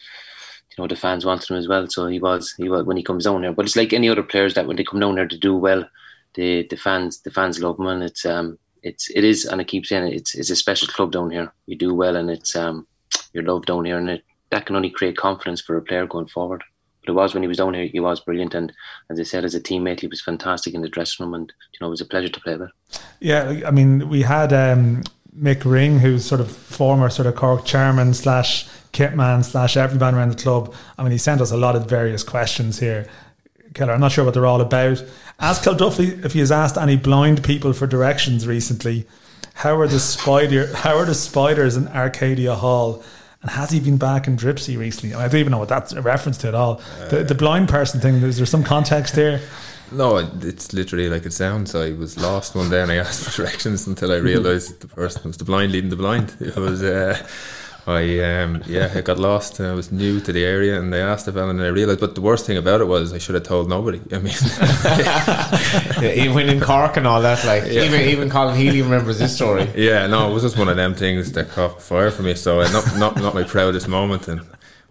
[0.77, 1.87] you know the fans wanted him as well.
[1.87, 3.53] So he was he was when he comes down here.
[3.53, 5.87] But it's like any other players that when they come down here to do well,
[6.35, 9.63] the the fans the fans love him and it's um it's it is and I
[9.63, 11.51] keep saying it, it's it's a special club down here.
[11.65, 12.87] You do well and it's um
[13.33, 16.27] you're loved down here and it that can only create confidence for a player going
[16.27, 16.63] forward.
[17.05, 18.73] But it was when he was down here, he was brilliant, and
[19.09, 21.77] as I said, as a teammate, he was fantastic in the dressing room, and you
[21.79, 22.69] know, it was a pleasure to play with.
[23.19, 25.03] Yeah, I mean, we had um,
[25.37, 30.29] Mick Ring, who's sort of former sort of Cork chairman slash kitman slash everyman around
[30.29, 30.73] the club.
[30.97, 33.07] I mean, he sent us a lot of various questions here.
[33.73, 35.03] Keller, I'm not sure what they're all about.
[35.39, 39.05] Ask Kilduffy if he has asked any blind people for directions recently.
[39.53, 40.73] How are the spider?
[40.75, 43.03] How are the spiders in Arcadia Hall?
[43.41, 45.15] And has he been back in Dripsey recently?
[45.15, 46.81] I don't even know what that's a reference to at all.
[47.09, 48.15] The, the blind person thing.
[48.15, 49.41] Is there some context here?
[49.91, 51.73] No, it's literally like it sounds.
[51.75, 55.23] I was lost one day and I asked for directions until I realised the person
[55.25, 56.35] was the blind leading the blind.
[56.39, 56.83] It was.
[56.83, 57.25] Uh,
[57.87, 59.61] I um, yeah, I got lost.
[59.61, 62.01] I was new to the area, and they asked if Ellen, and I realised.
[62.01, 64.01] But the worst thing about it was I should have told nobody.
[64.11, 64.33] I mean,
[66.01, 67.83] yeah, even in Cork and all that, like yeah.
[67.83, 69.71] even even Colin Healy remembers this story.
[69.73, 72.35] Yeah, no, it was just one of them things that caught fire for me.
[72.35, 74.27] So uh, not not not my proudest moment.
[74.27, 74.41] And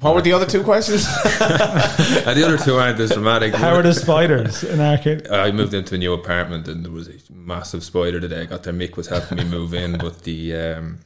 [0.01, 1.07] what were the other two questions?
[1.07, 1.19] and
[2.39, 3.55] the other two aren't as dramatic.
[3.55, 5.29] How are the spiders in Arcade?
[5.29, 8.41] I moved into a new apartment, and there was a massive spider today.
[8.41, 8.73] I got there.
[8.73, 11.01] Mick was helping me move in, but the um,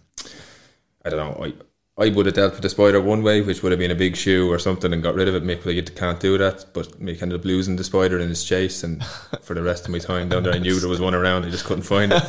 [1.05, 1.45] I don't know.
[1.45, 1.53] I
[1.99, 4.17] I would have dealt with the spider one way, which would have been a big
[4.17, 5.45] shoe or something, and got rid of it.
[5.45, 6.65] Mick, you can't do that.
[6.73, 9.05] But Mick ended up losing the spider in his chase, and
[9.43, 11.45] for the rest of my time down there, I knew there was one around.
[11.45, 12.23] I just couldn't find it.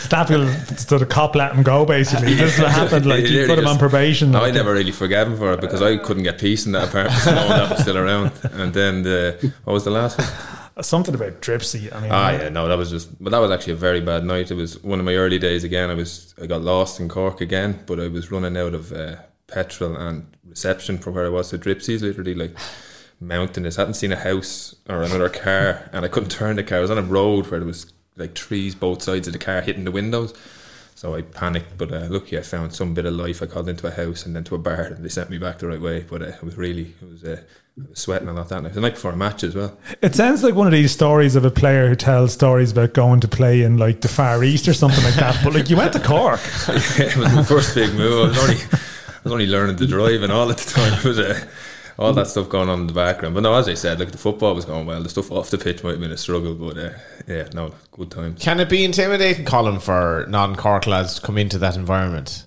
[0.00, 0.48] Stafford,
[0.78, 1.84] so the cop let him go.
[1.84, 3.04] Basically, this is what happened.
[3.04, 4.34] Like you put him on probation.
[4.34, 7.26] I never really forgave him for it because I couldn't get peace in that apartment,
[7.26, 8.32] knowing that was still around.
[8.52, 10.28] And then the what was the last one?
[10.80, 11.92] Something about Dripsey.
[11.92, 14.24] I mean, ah, yeah, no, that was just, but that was actually a very bad
[14.24, 14.50] night.
[14.50, 15.90] It was one of my early days again.
[15.90, 19.16] I was, I got lost in Cork again, but I was running out of uh,
[19.48, 21.48] petrol and reception from where I was.
[21.48, 22.56] So Dripsey's literally like
[23.20, 23.76] mountainous.
[23.76, 26.78] I hadn't seen a house or another car, and I couldn't turn the car.
[26.78, 29.60] I was on a road where there was like trees both sides of the car
[29.60, 30.34] hitting the windows.
[30.94, 33.40] So I panicked, but uh, lucky I found some bit of life.
[33.40, 35.58] I called into a house and then to a bar, and they sent me back
[35.58, 36.00] the right way.
[36.08, 38.66] But uh, it was really, it was, uh, was sweating a lot that night.
[38.66, 39.78] It was the night before a match as well.
[40.02, 43.20] It sounds like one of these stories of a player who tells stories about going
[43.20, 45.42] to play in like the Far East or something like that.
[45.42, 46.40] But like you went to Cork.
[46.68, 48.24] yeah, it was my first big move.
[48.24, 50.92] I was only, I was only learning to drive and all at the time.
[50.94, 51.48] It was a
[51.98, 53.34] all that stuff going on in the background.
[53.34, 55.02] But no, as I said, like the football was going well.
[55.02, 56.90] The stuff off the pitch might have been a struggle, but uh,
[57.26, 58.42] yeah, no, good times.
[58.42, 62.46] Can it be intimidating, Colin, for non-Cork lads to come into that environment?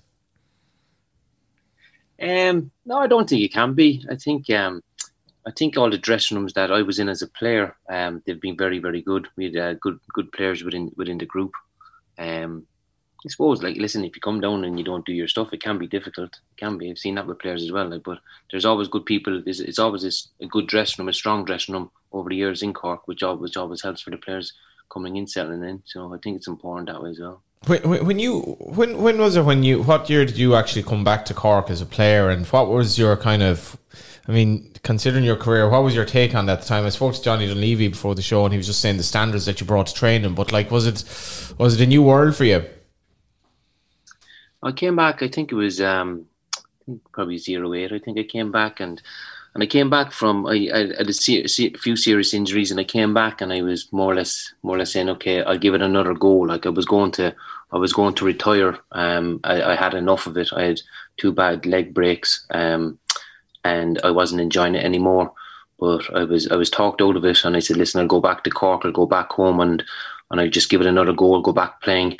[2.21, 4.05] Um, no, I don't think it can be.
[4.09, 4.81] I think um,
[5.47, 8.39] I think all the dressing rooms that I was in as a player, um, they've
[8.39, 9.27] been very, very good.
[9.35, 11.51] We had uh, good, good players within within the group.
[12.17, 12.67] Um,
[13.25, 15.61] I suppose, like, listen, if you come down and you don't do your stuff, it
[15.61, 16.33] can be difficult.
[16.33, 16.89] It can be.
[16.89, 17.87] I've seen that with players as well.
[17.87, 19.43] Like, but there's always good people.
[19.45, 22.73] It's, it's always a good dressing room, a strong dressing room over the years in
[22.73, 24.53] Cork, which always, which always helps for the players
[24.91, 25.83] coming in, settling in.
[25.85, 27.43] So I think it's important that way as well.
[27.67, 31.03] When, when you when when was it when you what year did you actually come
[31.03, 33.77] back to Cork as a player and what was your kind of
[34.27, 37.21] I mean considering your career what was your take on that time I spoke to
[37.21, 39.87] Johnny Dunleavy before the show and he was just saying the standards that you brought
[39.87, 41.03] to training but like was it
[41.59, 42.65] was it a new world for you
[44.63, 45.23] I came back.
[45.23, 46.27] I think it was um,
[47.11, 47.91] probably zero eight.
[47.91, 49.01] I think I came back and
[49.53, 52.83] and I came back from I, I had a, a, few serious injuries and I
[52.85, 55.73] came back and I was more or less more or less saying okay I'll give
[55.73, 56.31] it another go.
[56.31, 57.35] Like I was going to
[57.71, 58.77] I was going to retire.
[58.91, 60.49] Um, I, I had enough of it.
[60.53, 60.81] I had
[61.17, 62.45] two bad leg breaks.
[62.51, 62.99] Um,
[63.63, 65.33] and I wasn't enjoying it anymore.
[65.79, 68.21] But I was I was talked out of it, and I said, "Listen, I'll go
[68.21, 68.83] back to Cork.
[68.85, 69.83] I'll go back home, and
[70.29, 71.33] and I just give it another go.
[71.33, 72.17] I'll go back playing."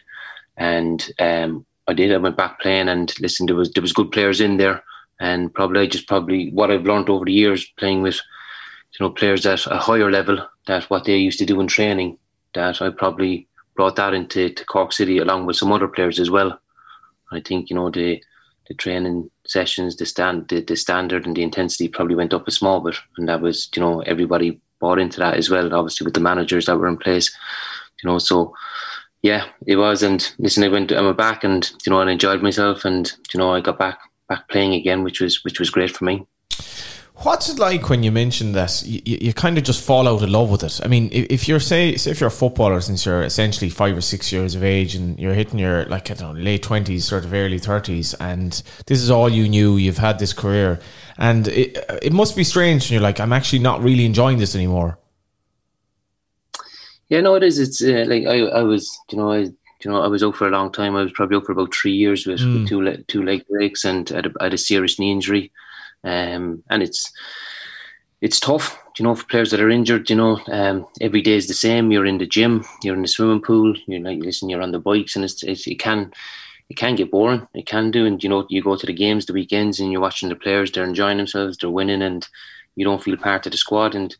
[0.58, 2.12] And um, I did.
[2.12, 4.84] I went back playing, and listen, there was there was good players in there,
[5.22, 9.46] and probably just probably what I've learned over the years playing with, you know, players
[9.46, 12.18] at a higher level that what they used to do in training,
[12.56, 16.32] that I probably brought that into to Cork City along with some other players as
[16.32, 16.60] well.
[17.32, 18.22] I think you know the
[18.68, 22.52] the training sessions, the stand, the, the standard and the intensity probably went up a
[22.52, 25.72] small bit, and that was you know everybody bought into that as well.
[25.72, 27.32] Obviously with the managers that were in place,
[28.02, 28.56] you know, so
[29.22, 30.02] yeah, it was.
[30.02, 33.38] And listen, I went, I went back, and you know, I enjoyed myself, and you
[33.38, 34.00] know, I got back
[34.32, 36.26] back playing again, which was which was great for me.
[37.24, 40.30] What's it like when you mention that you, you kind of just fall out of
[40.30, 40.80] love with it?
[40.84, 44.02] I mean, if, you're say, say if you're a footballer since you're essentially five or
[44.02, 47.24] six years of age and you're hitting your like I don't know late twenties, sort
[47.26, 48.52] of early thirties, and
[48.88, 50.80] this is all you knew, you've had this career,
[51.18, 52.84] and it it must be strange.
[52.86, 54.98] And you're like, I'm actually not really enjoying this anymore.
[57.10, 57.60] Yeah, no, it is.
[57.60, 59.52] It's uh, like I, I was, you know, I
[59.84, 60.96] you know, I was out for a long time.
[60.96, 62.60] I was probably out for about three years with, mm.
[62.60, 65.12] with two le- two leg breaks and I had, a, I had a serious knee
[65.12, 65.52] injury.
[66.04, 67.12] Um, and it's
[68.22, 70.10] it's tough, you know, for players that are injured.
[70.10, 71.92] You know, um, every day is the same.
[71.92, 73.76] You're in the gym, you're in the swimming pool.
[73.88, 76.14] You're like, listen, you're on the bikes, and it's, it's it can
[76.70, 77.48] it can get boring.
[77.54, 80.02] It can do, and you know, you go to the games, the weekends, and you're
[80.02, 80.72] watching the players.
[80.72, 81.58] They're enjoying themselves.
[81.58, 82.28] They're winning, and
[82.76, 83.96] you don't feel part of the squad.
[83.96, 84.16] And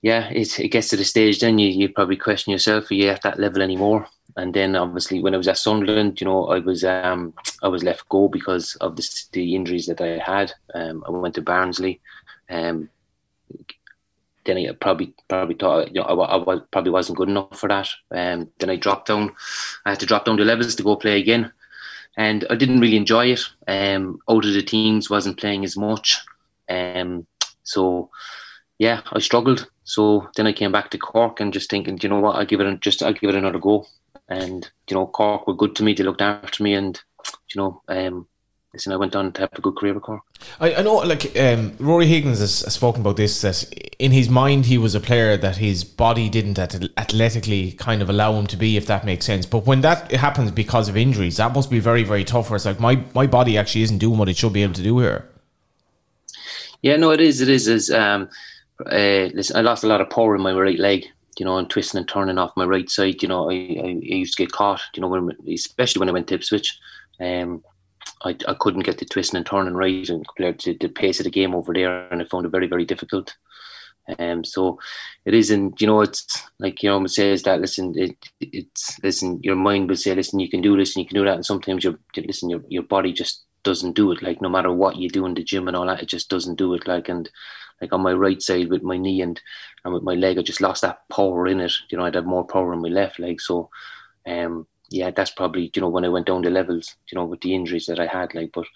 [0.00, 3.08] yeah, it it gets to the stage then you you probably question yourself: Are you
[3.08, 4.06] at that level anymore?
[4.36, 7.82] And then obviously when I was at Sunderland, you know, I was um, I was
[7.82, 10.52] left go because of the, the injuries that I had.
[10.74, 12.00] Um, I went to Barnsley.
[12.48, 12.88] Um,
[14.44, 17.68] then I probably probably thought you know I, I was, probably wasn't good enough for
[17.68, 17.88] that.
[18.10, 19.32] Um, then I dropped down.
[19.84, 21.52] I had to drop down the levels to go play again,
[22.16, 23.42] and I didn't really enjoy it.
[23.68, 26.20] Um, out of the teams wasn't playing as much.
[26.68, 27.26] Um,
[27.62, 28.10] so
[28.78, 29.68] yeah, I struggled.
[29.84, 32.60] So then I came back to Cork and just thinking, you know what, I'll give
[32.60, 33.86] it just I'll give it another go.
[34.28, 35.92] And you know, Cork were good to me.
[35.92, 37.00] They looked after me, and
[37.54, 38.26] you know, um,
[38.72, 40.22] listen, I went on to have a good career with Cork.
[40.60, 43.40] I, I know, like um, Rory Higgins has, spoken about this.
[43.42, 48.08] That in his mind, he was a player that his body didn't athletically kind of
[48.08, 49.46] allow him to be, if that makes sense.
[49.46, 52.48] But when that happens because of injuries, that must be very, very tough.
[52.48, 54.82] For it's like my my body actually isn't doing what it should be able to
[54.82, 55.28] do here.
[56.82, 57.40] Yeah, no, it is.
[57.40, 57.68] It is.
[57.68, 58.28] Is um,
[58.86, 61.06] uh, listen, I lost a lot of power in my right leg
[61.38, 63.22] you know, and twisting and turning off my right side.
[63.22, 64.80] You know, I, I, I used to get caught.
[64.94, 66.78] You know, when, especially when I went to Ipswich,
[67.20, 67.62] um,
[68.24, 71.24] I, I couldn't get the twisting and turning right and compared to the pace of
[71.24, 73.34] the game over there, and I found it very very difficult.
[74.18, 74.80] Um, so
[75.24, 76.26] it isn't, you know, it's
[76.58, 77.60] like your know, says that.
[77.60, 79.40] Listen, it, it's listen.
[79.42, 81.46] Your mind will say, listen, you can do this and you can do that, and
[81.46, 84.22] sometimes your listen, your your body just doesn't do it.
[84.22, 86.56] Like no matter what you do in the gym and all that, it just doesn't
[86.56, 86.86] do it.
[86.86, 87.28] Like and
[87.80, 89.40] like on my right side with my knee and,
[89.84, 91.72] and with my leg, I just lost that power in it.
[91.90, 93.40] You know, I'd have more power in my left leg.
[93.40, 93.70] So,
[94.26, 97.40] um, yeah, that's probably you know when I went down the levels, you know, with
[97.40, 98.34] the injuries that I had.
[98.34, 98.66] Like, but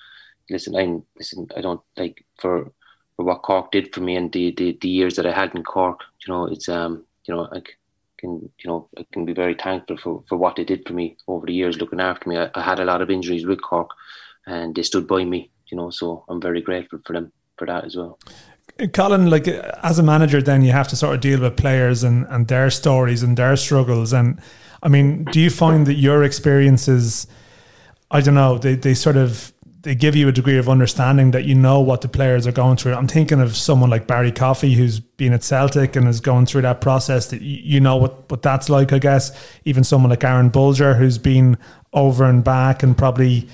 [0.51, 2.73] listen, I listen, I don't like for
[3.17, 5.63] for what Cork did for me and the, the the years that I had in
[5.63, 6.01] Cork.
[6.27, 7.63] You know, it's um, you know, I
[8.19, 11.17] can you know I can be very thankful for for what they did for me
[11.29, 12.39] over the years, looking after me.
[12.39, 13.91] I, I had a lot of injuries with Cork,
[14.47, 15.51] and they stood by me.
[15.69, 18.19] You know, so I'm very grateful for them for that as well.
[18.93, 22.27] Colin, like as a manager, then you have to sort of deal with players and,
[22.29, 24.13] and their stories and their struggles.
[24.13, 24.39] And
[24.83, 27.27] I mean, do you find that your experiences,
[28.11, 29.53] I don't know, they, they sort of
[29.87, 32.77] they give you a degree of understanding that you know what the players are going
[32.77, 32.95] through.
[32.95, 36.63] I'm thinking of someone like Barry Coffey who's been at Celtic and is going through
[36.63, 37.29] that process.
[37.29, 39.31] That you know what what that's like, I guess.
[39.65, 41.57] Even someone like Aaron Bolger, who's been
[41.93, 43.49] over and back and probably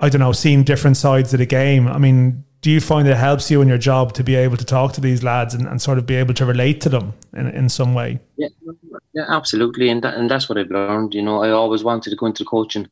[0.00, 1.86] I don't know, seen different sides of the game.
[1.86, 4.64] I mean, do you find it helps you in your job to be able to
[4.64, 7.46] talk to these lads and, and sort of be able to relate to them in,
[7.48, 8.18] in some way?
[8.36, 8.48] Yeah,
[9.12, 11.14] yeah, absolutely, and that, and that's what I've learned.
[11.14, 12.88] You know, I always wanted to go into coaching,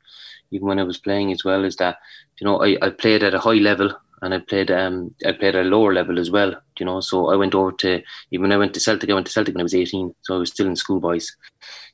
[0.52, 1.64] even when I was playing as well.
[1.64, 1.98] Is that
[2.40, 3.92] you know I, I played at a high level
[4.22, 6.54] and I played um I played at a lower level as well.
[6.78, 9.26] You know, so I went over to even when I went to Celtic, I went
[9.26, 11.36] to Celtic when I was eighteen, so I was still in schoolboys.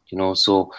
[0.08, 0.72] You know, so.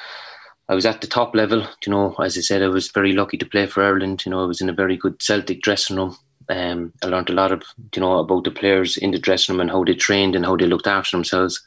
[0.69, 2.15] I was at the top level, you know.
[2.23, 4.25] As I said, I was very lucky to play for Ireland.
[4.25, 6.15] You know, I was in a very good Celtic dressing room
[6.49, 7.63] um, I learned a lot of
[7.95, 10.55] you know about the players in the dressing room and how they trained and how
[10.55, 11.61] they looked after themselves.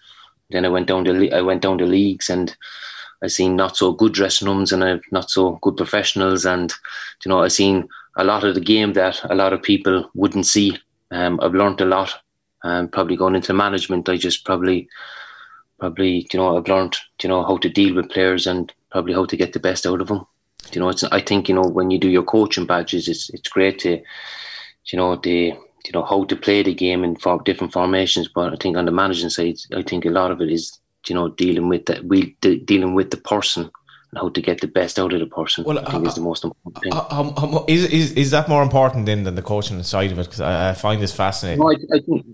[0.51, 2.57] Then I went down the I went down to leagues and
[3.23, 6.73] I seen not so good dressing rooms and I've not so good professionals and
[7.25, 10.47] you know I seen a lot of the game that a lot of people wouldn't
[10.47, 10.79] see.
[11.11, 12.15] Um, I've learned a lot.
[12.63, 14.89] Um, probably going into management, I just probably
[15.79, 19.25] probably you know I've learned you know how to deal with players and probably how
[19.27, 20.27] to get the best out of them.
[20.73, 23.49] You know, it's I think you know when you do your coaching badges, it's it's
[23.49, 24.03] great to
[24.93, 28.29] you know the you know how to play the game in for different formations.
[28.29, 30.79] But I think on the managing side, I think a lot of it is
[31.09, 33.71] you know dealing with that we de- dealing with the person
[34.11, 35.65] and how to get the best out of the person.
[35.65, 36.93] Well, I think uh, is the most important thing.
[36.95, 40.25] Uh, is, is is that more important then than the coaching side of it?
[40.25, 41.61] Because I, I, find this fascinating.
[41.61, 42.27] No, I, I think.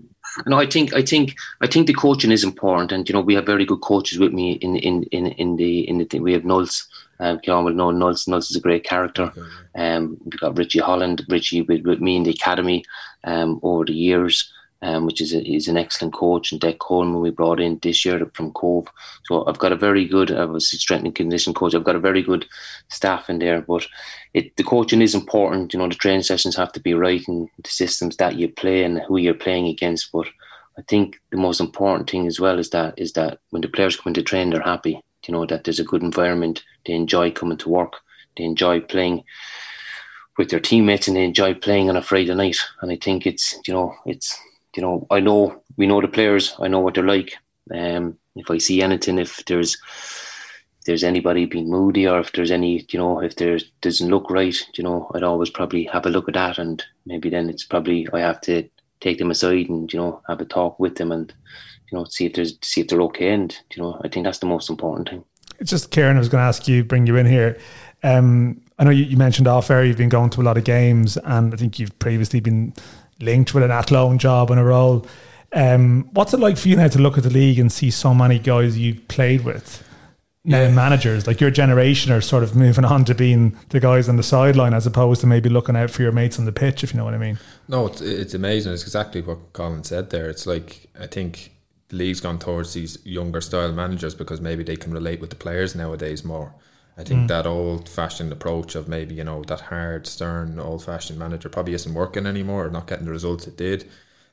[0.47, 3.35] No, I think I think I think the coaching is important, and you know we
[3.35, 6.23] have very good coaches with me in in in in the in the thing.
[6.23, 6.85] We have Nulls,
[7.19, 8.27] um, Kieran will know Nulls.
[8.27, 9.31] Nulls is a great character.
[9.75, 12.83] Um, we've got Richie Holland, Richie with, with me in the academy
[13.23, 14.51] um, over the years.
[14.83, 18.03] um, which is a, is an excellent coach, and Dec Coleman we brought in this
[18.03, 18.87] year from Cobh.
[19.23, 21.73] So I've got a very good, I was a strength and condition coach.
[21.73, 22.45] I've got a very good
[22.89, 23.87] staff in there, but
[24.33, 25.73] it, the coaching is important.
[25.73, 28.83] You know, the training sessions have to be right, and the systems that you play
[28.83, 30.11] and who you're playing against.
[30.11, 30.27] But
[30.77, 33.95] I think the most important thing as well is that is that when the players
[33.95, 35.01] come into train, they're happy.
[35.27, 36.63] You know that there's a good environment.
[36.85, 37.93] They enjoy coming to work.
[38.37, 39.23] They enjoy playing
[40.37, 42.57] with their teammates, and they enjoy playing on a Friday night.
[42.81, 44.37] And I think it's you know it's
[44.75, 46.55] you know, I know we know the players.
[46.59, 47.35] I know what they're like.
[47.73, 49.77] Um, if I see anything, if there's
[50.79, 54.29] if there's anybody being moody, or if there's any, you know, if there doesn't look
[54.29, 57.63] right, you know, I'd always probably have a look at that, and maybe then it's
[57.63, 58.67] probably I have to
[58.99, 61.33] take them aside and you know have a talk with them and
[61.93, 64.39] you know see if there's see if they're okay, and you know I think that's
[64.39, 65.23] the most important thing.
[65.59, 67.57] It's just Kieran, I was going to ask you, bring you in here.
[68.01, 70.63] Um, I know you, you mentioned off air you've been going to a lot of
[70.63, 72.73] games, and I think you've previously been
[73.19, 75.05] linked with an Athlone job and a role.
[75.53, 78.15] Um, what's it like for you now to look at the league and see so
[78.15, 79.87] many guys you've played with?
[80.45, 80.71] Now yeah.
[80.71, 84.23] managers like your generation are sort of moving on to being the guys on the
[84.23, 86.97] sideline as opposed to maybe looking out for your mates on the pitch, if you
[86.97, 87.37] know what I mean.
[87.67, 88.73] No, it's, it's amazing.
[88.73, 90.29] It's exactly what Colin said there.
[90.29, 91.52] It's like I think
[91.93, 95.35] the league's gone towards these younger style managers because maybe they can relate with the
[95.35, 96.55] players nowadays more.
[96.97, 97.27] I think mm.
[97.27, 101.73] that old fashioned approach of maybe, you know, that hard, stern, old fashioned manager probably
[101.73, 103.89] isn't working anymore or not getting the results it did.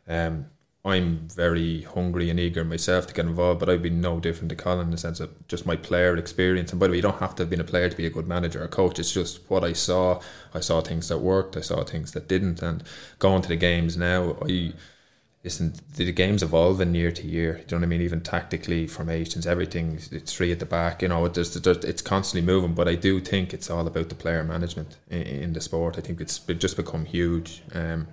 [0.09, 0.47] Um,
[0.85, 4.57] I'm very hungry and eager myself to get involved, but I've been no different to
[4.57, 6.71] Colin in the sense of just my player experience.
[6.71, 8.11] And by the way, you don't have to have been a player to be a
[8.11, 8.99] good manager or coach.
[8.99, 10.23] It's just what I saw.
[10.55, 12.63] I saw things that worked, I saw things that didn't.
[12.63, 12.83] And
[13.19, 14.73] going to the games now, I
[15.43, 17.55] listen, the game's evolving year to year.
[17.55, 18.03] Do you know what I mean?
[18.03, 19.99] Even tactically, formations, everything.
[20.11, 21.03] It's three at the back.
[21.03, 22.75] You know, there's, there's, it's constantly moving.
[22.75, 25.97] But I do think it's all about the player management in, in the sport.
[25.97, 27.63] I think it's just become huge.
[27.75, 28.09] Um,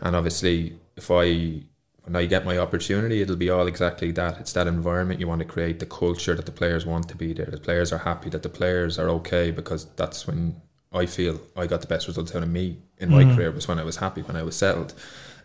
[0.00, 1.62] and obviously, if I
[2.04, 4.40] when I get my opportunity, it'll be all exactly that.
[4.40, 7.32] It's that environment you want to create, the culture that the players want to be
[7.32, 7.46] there.
[7.46, 10.60] The players are happy, that the players are okay, because that's when
[10.92, 13.36] I feel I got the best results out of me in my mm.
[13.36, 14.94] career was when I was happy, when I was settled.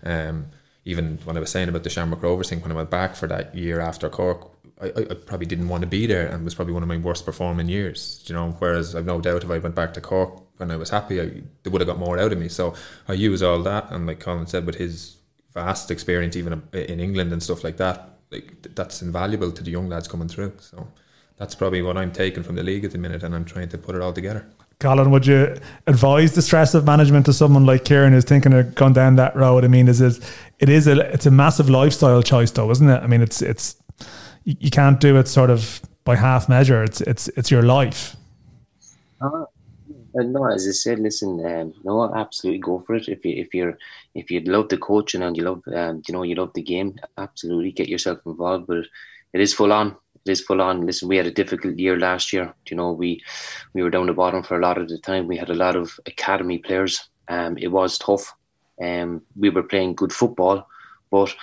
[0.03, 0.47] Um,
[0.87, 3.27] even when I was saying about the Shamrock Rovers thing, when I went back for
[3.27, 4.49] that year after Cork,
[4.81, 7.25] I, I, probably didn't want to be there and was probably one of my worst
[7.25, 8.23] performing years.
[8.27, 10.89] You know, whereas I've no doubt if I went back to Cork when I was
[10.89, 12.47] happy, I, they would have got more out of me.
[12.47, 12.73] So
[13.07, 15.17] I use all that, and like Colin said, with his
[15.53, 19.89] vast experience, even in England and stuff like that, like that's invaluable to the young
[19.89, 20.53] lads coming through.
[20.59, 20.87] So
[21.37, 23.77] that's probably what I'm taking from the league at the minute, and I'm trying to
[23.77, 24.47] put it all together.
[24.79, 25.55] Colin, would you
[25.87, 29.35] advise the stress of management to someone like Kieran who's thinking of going down that
[29.35, 29.65] road?
[29.65, 30.19] I mean, is it
[30.59, 33.01] it is a it's a massive lifestyle choice, though, isn't it?
[33.01, 33.75] I mean, it's it's
[34.43, 36.83] you can't do it sort of by half measure.
[36.83, 38.15] It's it's it's your life.
[39.19, 39.45] Uh,
[40.13, 43.07] no, as I said, listen, um, no, absolutely go for it.
[43.07, 43.77] If you if you're
[44.13, 46.99] if you love the coaching and you love um, you know you love the game,
[47.17, 48.67] absolutely get yourself involved.
[48.67, 48.85] But
[49.33, 49.95] it is full on
[50.27, 50.85] it is full on.
[50.85, 52.53] Listen, we had a difficult year last year.
[52.69, 53.21] You know, we
[53.73, 55.27] we were down the bottom for a lot of the time.
[55.27, 57.09] We had a lot of academy players.
[57.27, 58.33] Um, it was tough.
[58.81, 60.67] Um, we were playing good football,
[61.09, 61.33] but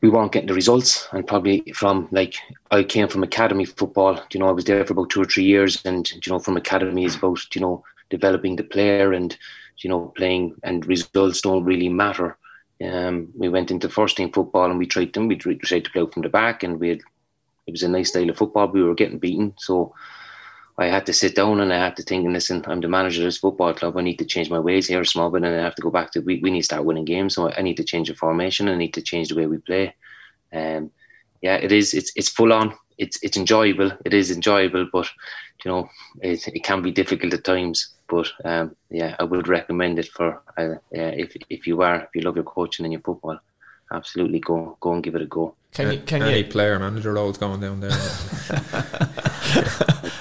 [0.00, 1.08] we weren't getting the results.
[1.12, 2.34] And probably from like
[2.70, 4.20] I came from academy football.
[4.32, 6.56] You know, I was there for about two or three years, and you know, from
[6.56, 9.36] academy is about you know developing the player and
[9.78, 12.36] you know playing, and results don't really matter.
[12.82, 15.28] Um, we went into first team football and we tried them.
[15.28, 17.00] We tried to play from the back, and we had
[17.66, 18.68] it was a nice style of football.
[18.68, 19.94] We were getting beaten, so
[20.78, 23.26] I had to sit down and I had to think, listen, I'm the manager of
[23.26, 23.96] this football club.
[23.96, 25.90] I need to change my ways here a small bit, and I have to go
[25.90, 27.34] back to we, we need to start winning games.
[27.34, 28.68] So I need to change the formation.
[28.68, 29.94] I need to change the way we play.
[30.52, 30.90] Um,
[31.42, 31.92] yeah, it is.
[31.94, 32.74] It's it's full on.
[32.98, 33.92] It's it's enjoyable.
[34.04, 35.08] It is enjoyable, but
[35.64, 35.88] you know,
[36.20, 37.94] it, it can be difficult at times.
[38.08, 42.22] But um, yeah, I would recommend it for uh, if if you are if you
[42.22, 43.38] love your coaching and your football,
[43.92, 45.54] absolutely go go and give it a go.
[45.72, 47.90] Can you can any you, player manager roles going down there?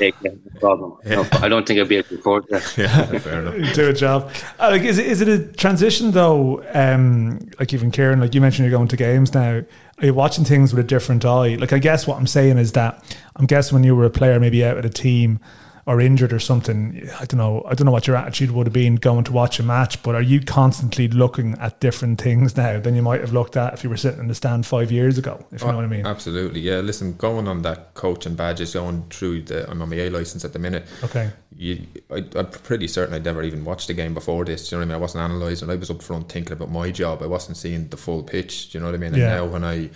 [0.01, 0.97] take no problem.
[1.05, 1.15] Yeah.
[1.15, 2.77] No, I don't think I'd be able to afford that.
[2.77, 3.75] Yeah, fair enough.
[3.75, 4.31] Do a job.
[4.59, 6.63] Uh, like, is it, is it a transition though?
[6.73, 9.61] Um, like even Kieran, like you mentioned, you're going to games now.
[9.99, 11.55] Are you watching things with a different eye?
[11.55, 13.03] Like I guess what I'm saying is that
[13.35, 15.39] I'm guessing when you were a player, maybe out with a team
[15.85, 17.63] or injured or something, I don't know.
[17.67, 20.15] I don't know what your attitude would have been going to watch a match, but
[20.15, 23.83] are you constantly looking at different things now than you might have looked at if
[23.83, 25.43] you were sitting in the stand five years ago?
[25.51, 26.05] If you oh, know what I mean.
[26.05, 26.79] Oh, absolutely, yeah.
[26.79, 30.53] Listen, going on that coaching badges, going through the I'm on my A license at
[30.53, 30.85] the minute.
[31.03, 31.31] Okay.
[31.55, 34.69] You, I, am pretty certain I'd never even watched a game before this.
[34.69, 34.95] Do you know what I mean?
[34.95, 35.69] I wasn't analysing.
[35.69, 37.21] I was up front thinking about my job.
[37.21, 38.71] I wasn't seeing the full pitch.
[38.71, 39.13] Do you know what I mean?
[39.13, 39.35] And yeah.
[39.35, 39.89] now when I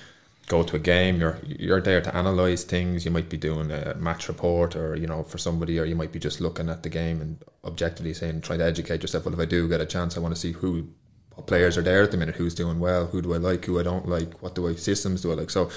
[0.47, 3.95] go to a game you're you're there to analyze things you might be doing a
[3.95, 6.89] match report or you know for somebody or you might be just looking at the
[6.89, 10.15] game and objectively saying try to educate yourself well if I do get a chance
[10.15, 10.87] I want to see who
[11.43, 13.83] players are there at the minute, who's doing well, who do I like, who I
[13.83, 15.49] don't like, what do I systems do I like.
[15.49, 15.69] So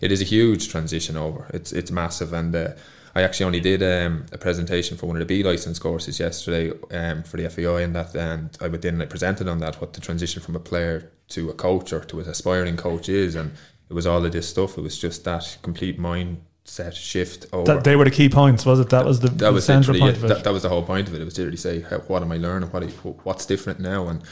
[0.00, 1.48] it is a huge transition over.
[1.52, 2.68] It's it's massive, and uh,
[3.14, 6.72] I actually only did um, a presentation for one of the B license courses yesterday
[6.90, 10.00] um, for the FAI and that and I then I presented on that what the
[10.00, 13.52] transition from a player to a coach or to an aspiring coach is, and
[13.88, 14.78] it was all of this stuff.
[14.78, 17.74] It was just that complete mindset shift over.
[17.74, 18.90] That they were the key points, was it?
[18.90, 20.18] That was the, that the was central point it.
[20.18, 20.28] of it.
[20.28, 21.20] That, that was the whole point of it.
[21.20, 22.70] It was to really say, what am I learning?
[22.70, 22.84] What
[23.24, 24.08] what's different now?
[24.08, 24.22] And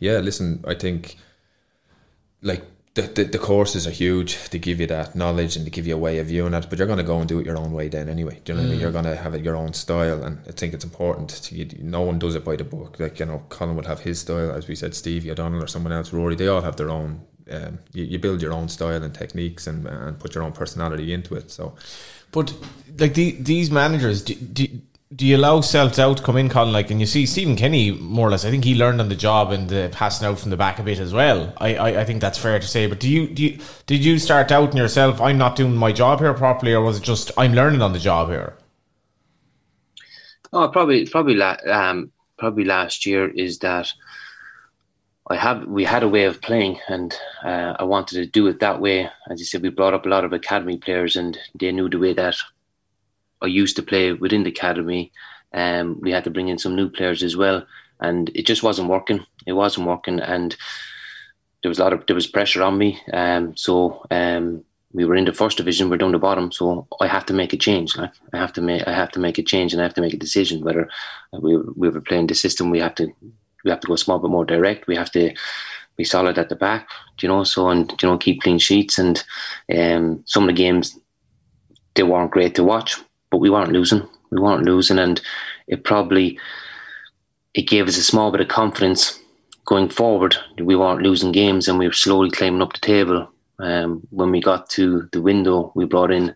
[0.00, 1.16] yeah, listen, I think
[2.42, 2.64] like
[2.96, 4.48] the, the, the courses are huge.
[4.48, 6.78] They give you that knowledge and they give you a way of viewing it, but
[6.78, 8.40] you're going to go and do it your own way then anyway.
[8.42, 8.80] Do you know what I mean?
[8.80, 8.94] You're mm.
[8.94, 11.28] going to have it your own style, and I think it's important.
[11.28, 12.98] To, you, no one does it by the book.
[12.98, 15.92] Like you know, Colin would have his style, as we said, Stevie O'Donnell or someone
[15.92, 16.36] else, Rory.
[16.36, 17.20] They all have their own.
[17.50, 21.12] Um, you, you build your own style and techniques and, and put your own personality
[21.12, 21.50] into it.
[21.50, 21.74] So,
[22.32, 22.52] But
[22.98, 24.66] like the, these managers, do, do,
[25.14, 26.72] do you allow self doubt come in, Colin?
[26.72, 28.44] Like, and you see Stephen Kenny more or less.
[28.44, 30.82] I think he learned on the job and the passing out from the back a
[30.82, 31.52] bit as well.
[31.58, 32.86] I, I, I think that's fair to say.
[32.88, 35.20] But do you do you, did you start doubting yourself?
[35.20, 38.00] I'm not doing my job here properly, or was it just I'm learning on the
[38.00, 38.56] job here?
[40.52, 43.92] Oh, probably, probably, la- um, probably last year is that
[45.28, 47.12] I have we had a way of playing, and
[47.44, 49.10] uh, I wanted to do it that way.
[49.28, 51.98] As you said, we brought up a lot of academy players, and they knew the
[51.98, 52.36] way that
[53.42, 55.12] I used to play within the academy.
[55.52, 57.66] Um, we had to bring in some new players as well,
[58.00, 59.26] and it just wasn't working.
[59.46, 60.56] It wasn't working, and
[61.62, 63.00] there was a lot of there was pressure on me.
[63.12, 67.08] Um, so um, we were in the first division, we're down the bottom, so I
[67.08, 67.96] have to make a change.
[67.96, 70.00] Like I have to make I have to make a change, and I have to
[70.00, 70.88] make a decision whether
[71.32, 72.70] we we were playing the system.
[72.70, 73.12] We have to
[73.66, 74.86] we have to go a small bit more direct.
[74.86, 75.34] We have to
[75.96, 76.88] be solid at the back,
[77.20, 77.44] you know.
[77.44, 79.22] So and you know keep clean sheets, and
[79.76, 80.98] um, some of the games
[81.94, 82.96] they weren't great to watch,
[83.30, 84.08] but we weren't losing.
[84.30, 85.20] We weren't losing, and
[85.66, 86.38] it probably
[87.54, 89.18] it gave us a small bit of confidence
[89.64, 90.36] going forward.
[90.58, 93.28] We weren't losing games, and we were slowly climbing up the table.
[93.58, 96.34] Um, when we got to the window, we brought in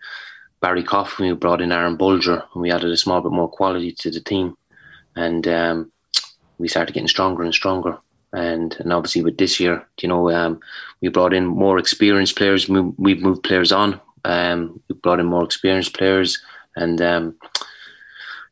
[0.62, 3.92] Barry Coffey, we brought in Aaron Bolger, and we added a small bit more quality
[3.92, 4.56] to the team,
[5.14, 5.92] and um,
[6.60, 7.98] we started getting stronger and stronger.
[8.32, 10.60] And and obviously with this year, you know, um,
[11.00, 12.68] we brought in more experienced players.
[12.68, 14.00] We, we've moved players on.
[14.24, 16.38] Um, we brought in more experienced players,
[16.76, 17.34] and um,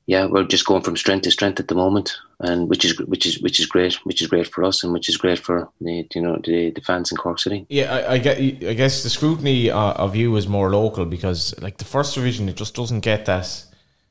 [0.06, 3.26] yeah, we're just going from strength to strength at the moment, and which is which
[3.26, 6.08] is which is great, which is great for us, and which is great for the
[6.14, 7.66] you know the, the fans in Cork City.
[7.68, 8.38] Yeah, I, I get.
[8.38, 12.48] I guess the scrutiny uh, of you is more local because, like, the first division,
[12.48, 13.64] it just doesn't get that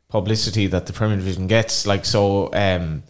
[0.08, 1.88] publicity that the Premier Division gets.
[1.88, 3.04] Like, so, um,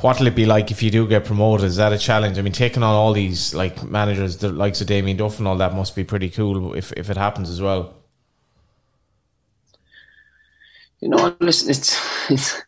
[0.00, 1.66] what'll it be like if you do get promoted?
[1.66, 2.38] Is that a challenge?
[2.38, 5.56] I mean, taking on all these like managers, the likes of Damien Duff and all
[5.56, 7.94] that, must be pretty cool if if it happens as well.
[11.00, 11.98] You know, listen, it's
[12.30, 12.64] it's, it's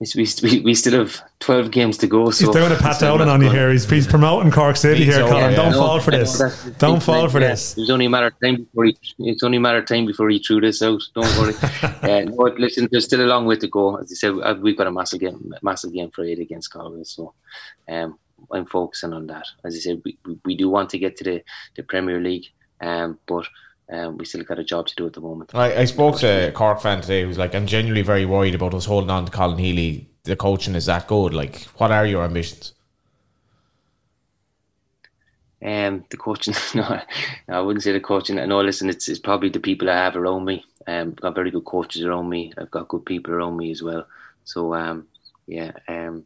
[0.00, 2.30] we, we we still have twelve games to go.
[2.30, 3.70] So He's doing a pat down on you here.
[3.72, 5.50] He's, he's promoting Cork City He's here, Colin.
[5.50, 5.56] yeah.
[5.56, 6.38] Don't No, fall for this.
[6.78, 7.76] Don't fall for yeah, this.
[7.76, 8.96] It's only a matter of time before he.
[9.18, 11.02] It's only a matter of time before he threw this out.
[11.14, 11.54] Don't worry.
[11.82, 13.96] uh, no, listen, there's still a long way to go.
[13.96, 17.02] As I said, uh, we've got a massive game, massive game for eight against Galway.
[17.02, 17.34] So,
[17.88, 18.18] um,
[18.52, 19.46] I'm focusing on that.
[19.64, 21.42] As I said, we, we, we do want to get to the,
[21.74, 22.46] the Premier League,
[22.80, 23.46] um, but
[23.90, 25.54] um, we still got a job to do at the moment.
[25.54, 28.74] I, I spoke to a Cork fan today who's like, I'm genuinely very worried about
[28.74, 30.08] us holding on to Colin Healy.
[30.24, 31.32] The coaching is that good.
[31.32, 32.74] Like, what are your ambitions?
[35.64, 37.00] Um, the coaching, no,
[37.48, 38.36] I wouldn't say the coaching.
[38.36, 40.64] No, listen, it's, it's probably the people I have around me.
[40.86, 42.52] Um, I've got very good coaches around me.
[42.56, 44.06] I've got good people around me as well.
[44.44, 45.06] So, um,
[45.46, 46.24] yeah, um,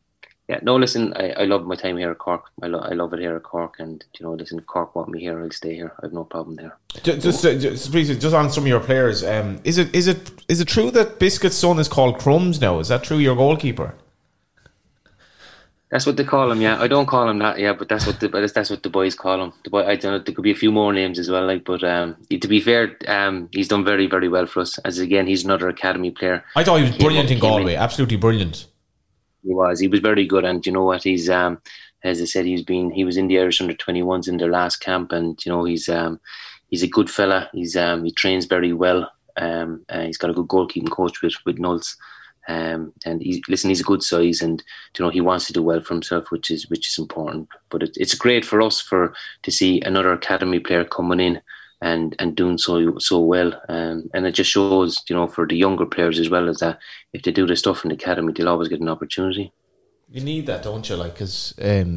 [0.52, 0.60] yeah.
[0.62, 2.44] No, listen, I, I love my time here at Cork.
[2.62, 5.20] I, lo- I love it here at Cork, and you know, listen, Cork want me
[5.20, 5.42] here.
[5.42, 5.92] I'll stay here.
[6.00, 6.76] I have no problem there.
[7.02, 10.06] Ju- Just, uh, just, please, just on some of your players, um, is it is
[10.06, 12.78] it is it true that Biscuit's son is called Crumbs now?
[12.78, 13.18] Is that true?
[13.18, 13.94] Your goalkeeper?
[15.90, 16.62] That's what they call him.
[16.62, 17.58] Yeah, I don't call him that.
[17.58, 19.52] Yeah, but that's what the but that's what the boys call him.
[19.64, 20.18] The boy, I don't know.
[20.20, 21.46] There could be a few more names as well.
[21.46, 24.78] Like, but um, to be fair, um, he's done very very well for us.
[24.78, 26.44] As again, he's another academy player.
[26.56, 28.66] I thought he was brilliant in came in- Galway, absolutely brilliant.
[29.42, 29.80] He was.
[29.80, 31.02] He was very good, and you know what?
[31.02, 31.60] He's um,
[32.04, 32.90] as I said, he's been.
[32.90, 35.64] He was in the Irish under twenty ones in their last camp, and you know
[35.64, 36.20] he's um,
[36.68, 37.48] he's a good fella.
[37.52, 39.10] He's um, he trains very well.
[39.36, 41.96] Um, and he's got a good goalkeeping coach with with Nulls.
[42.48, 44.62] Um, and he, listen, he's a good size, and
[44.98, 47.48] you know he wants to do well for himself, which is which is important.
[47.70, 51.40] But it, it's great for us for to see another academy player coming in
[51.82, 53.60] and and doing so so well.
[53.68, 56.78] Um, and it just shows, you know, for the younger players as well as that
[57.12, 59.52] if they do the stuff in the academy, they'll always get an opportunity.
[60.10, 60.96] You need that, don't you?
[60.96, 61.96] Like, because um,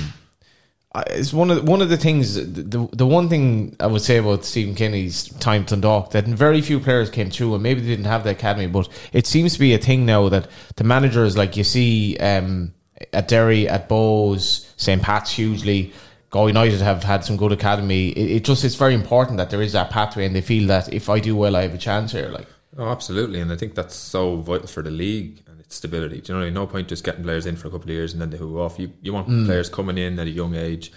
[1.08, 2.34] it's one of the, one of the things.
[2.34, 6.62] The, the one thing I would say about Stephen Kenny's time to Dundalk that very
[6.62, 9.60] few players came through, and maybe they didn't have the academy, but it seems to
[9.60, 12.74] be a thing now that the managers, like you see um,
[13.14, 15.02] at Derry, at Bohs, St.
[15.02, 15.94] Pat's hugely.
[16.30, 18.10] Galway United have had some good academy.
[18.10, 20.94] It, it just it's very important that there is that pathway, and they feel that
[20.94, 22.30] if I do well, I have a chance here.
[22.30, 22.48] Like,
[22.78, 26.22] oh, absolutely, and I think that's so vital for the league and its stability.
[26.22, 26.54] Do you know, I mean?
[26.54, 28.58] no point just getting players in for a couple of years and then they move
[28.58, 28.80] off.
[28.80, 29.46] You you want mm.
[29.46, 30.92] players coming in at a young age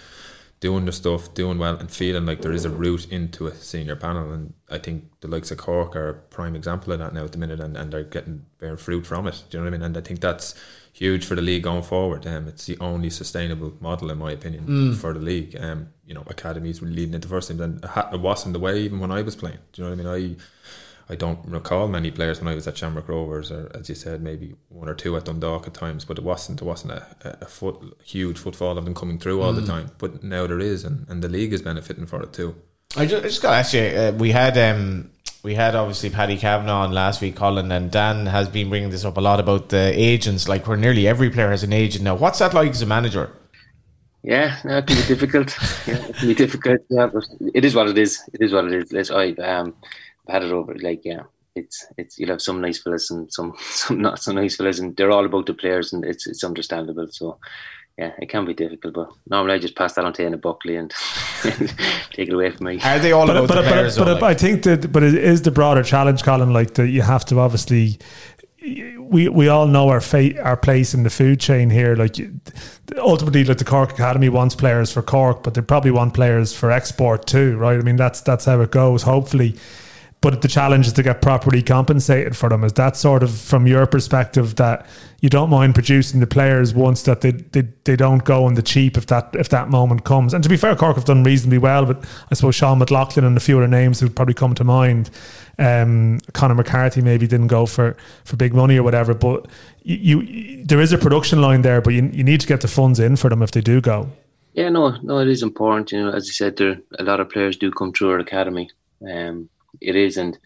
[0.59, 3.95] doing the stuff, doing well, and feeling like there is a route into a senior
[3.95, 4.31] panel.
[4.31, 7.31] And I think the likes of Cork are a prime example of that now at
[7.31, 9.43] the minute, and, and they're getting bearing fruit from it.
[9.49, 9.85] Do you know what I mean?
[9.85, 10.55] And I think that's
[10.99, 12.27] huge for the league going forward.
[12.27, 14.95] Um, it's the only sustainable model, in my opinion, mm.
[14.97, 15.55] for the league.
[15.57, 17.83] Um, you know, academies leading into first teams, and
[18.13, 19.59] it wasn't the way even when I was playing.
[19.71, 20.37] Do you know what I mean?
[21.09, 23.95] I I don't recall many players when I was at Shamrock Rovers, or as you
[23.95, 26.05] said, maybe one or two at Dundalk at times.
[26.05, 26.61] But it wasn't.
[26.61, 27.05] It wasn't a,
[27.41, 29.61] a foot huge footfall of them coming through all mm.
[29.61, 29.91] the time.
[29.97, 32.55] But now there is, and, and the league is benefiting for it too.
[32.97, 33.81] I just, I just got to ask you.
[33.81, 35.11] Uh, we had um,
[35.43, 39.05] we had obviously Paddy Kavanagh on last week, Colin, and Dan has been bringing this
[39.05, 40.47] up a lot about the agents.
[40.49, 42.15] Like where nearly every player has an agent now.
[42.15, 43.31] What's that like as a manager?
[44.21, 45.57] Yeah, no, it can be difficult.
[45.87, 46.81] yeah, it can be difficult.
[46.89, 48.21] Yeah, but it is what it is.
[48.33, 48.91] It is what it is.
[48.91, 49.75] Let's I um
[50.27, 50.75] had it over.
[50.75, 51.23] Like, yeah,
[51.55, 54.95] it's it's you'll have some nice fellas and some some not so nice fellas, and
[54.97, 57.07] they're all about the players, and it's it's understandable.
[57.09, 57.37] So.
[57.99, 60.75] Yeah, it can be difficult, but normally I just pass that on to Anna Buckley
[60.77, 60.89] and
[62.13, 62.79] take it away from me.
[62.81, 63.97] Are they all but, about but, the but, players?
[63.97, 66.53] But, but, I think that, but it is the broader challenge, Colin.
[66.53, 67.99] Like that, you have to obviously
[68.99, 71.97] we we all know our fate, our place in the food chain here.
[71.97, 72.15] Like
[72.97, 76.71] ultimately, like the Cork Academy wants players for Cork, but they probably want players for
[76.71, 77.77] export too, right?
[77.77, 79.03] I mean, that's that's how it goes.
[79.03, 79.57] Hopefully,
[80.21, 82.63] but the challenge is to get properly compensated for them.
[82.63, 84.85] Is that sort of from your perspective that
[85.21, 88.61] you don't mind producing the players once that they, they, they don't go on the
[88.61, 90.33] cheap if that if that moment comes?
[90.33, 93.37] And to be fair, Cork have done reasonably well, but I suppose Sean McLoughlin and
[93.37, 95.09] a few other names who probably come to mind.
[95.57, 99.47] Um, Conor McCarthy maybe didn't go for, for big money or whatever, but
[99.83, 102.67] you, you there is a production line there, but you, you need to get the
[102.67, 104.09] funds in for them if they do go.
[104.53, 105.91] Yeah, no, no, it is important.
[105.91, 108.69] You know, as you said, there a lot of players do come through our academy.
[109.09, 109.49] Um,
[109.81, 110.37] it is, and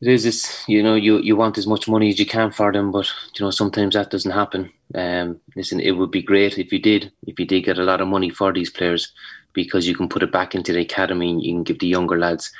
[0.00, 0.64] it is this.
[0.68, 3.44] You know, you you want as much money as you can for them, but you
[3.44, 4.72] know sometimes that doesn't happen.
[4.94, 8.00] Um, listen, it would be great if you did, if you did get a lot
[8.00, 9.12] of money for these players,
[9.52, 12.18] because you can put it back into the academy and you can give the younger
[12.18, 12.52] lads,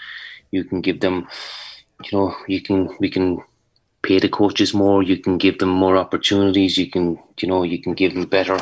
[0.50, 1.26] you can give them,
[2.04, 3.42] you know, you can we can
[4.02, 7.80] pay the coaches more, you can give them more opportunities, you can you know you
[7.82, 8.58] can give them better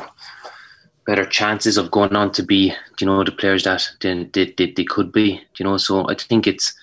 [1.09, 4.73] better chances of going on to be, you know, the players that they, they, they,
[4.73, 5.79] they could be, you know.
[5.79, 6.75] So I think it's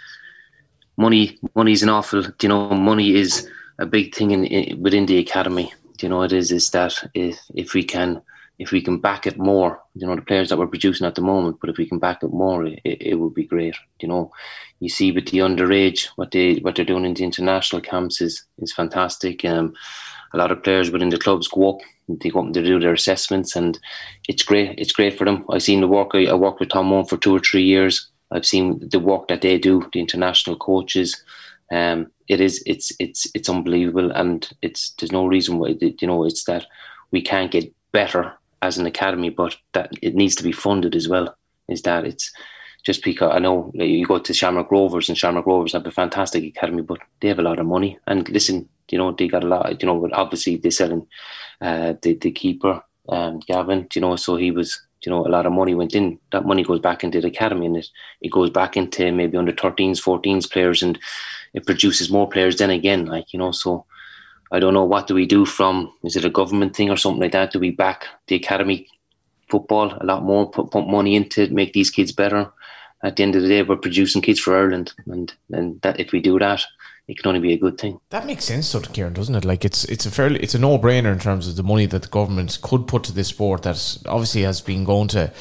[0.98, 1.38] money.
[1.54, 3.48] Money is an awful, you know, money is
[3.78, 5.72] a big thing in, in within the academy.
[6.02, 8.20] You know, it is is that if if we can
[8.58, 11.22] if we can back it more, you know, the players that we're producing at the
[11.22, 13.76] moment, but if we can back it more, it, it would be great.
[14.02, 14.32] You know,
[14.80, 18.44] you see with the underage what they what they're doing in the international camps is
[18.58, 19.46] is fantastic.
[19.46, 19.76] Um,
[20.34, 22.94] a lot of players within the clubs go up, they go up to do their
[22.94, 23.80] assessments, and
[24.28, 24.78] it's great.
[24.78, 25.46] It's great for them.
[25.50, 26.12] I've seen the work.
[26.14, 28.08] I, I worked with Tom Mohan for two or three years.
[28.32, 31.24] I've seen the work that they do, the international coaches.
[31.72, 36.24] Um, it is it's it's it's unbelievable, and it's there's no reason why you know
[36.26, 36.66] it's that
[37.12, 41.08] we can't get better as an academy, but that it needs to be funded as
[41.08, 41.36] well.
[41.70, 42.32] Is that it's
[42.86, 46.44] just because I know you go to Shamrock Rovers and Shamrock Rovers have a fantastic
[46.44, 47.98] academy, but they have a lot of money.
[48.06, 51.08] And listen, you know, they got a lot, you know, obviously they're selling
[51.62, 55.48] uh, the, the keeper, um, Gavin, you know, so he was, you know, a lot
[55.48, 56.20] of money went in.
[56.32, 57.88] That money goes back into the academy and it,
[58.22, 61.00] it goes back into maybe under 13s, 14s players and
[61.54, 63.86] it produces more players then again, like, you know, so
[64.52, 67.22] I don't know what do we do from, is it a government thing or something
[67.22, 67.52] like that?
[67.52, 68.88] Do we back the academy
[69.50, 72.52] football a lot more, put, put money into it, make these kids better?
[73.04, 76.12] At the end of the day, we're producing kids for Ireland, and and that if
[76.12, 76.64] we do that,
[77.08, 78.00] it can only be a good thing.
[78.10, 79.46] That makes sense, though, Kieran, doesn't it?
[79.46, 82.02] Like it's it's a fairly it's a no brainer in terms of the money that
[82.02, 85.32] the government could put to this sport that obviously has been going to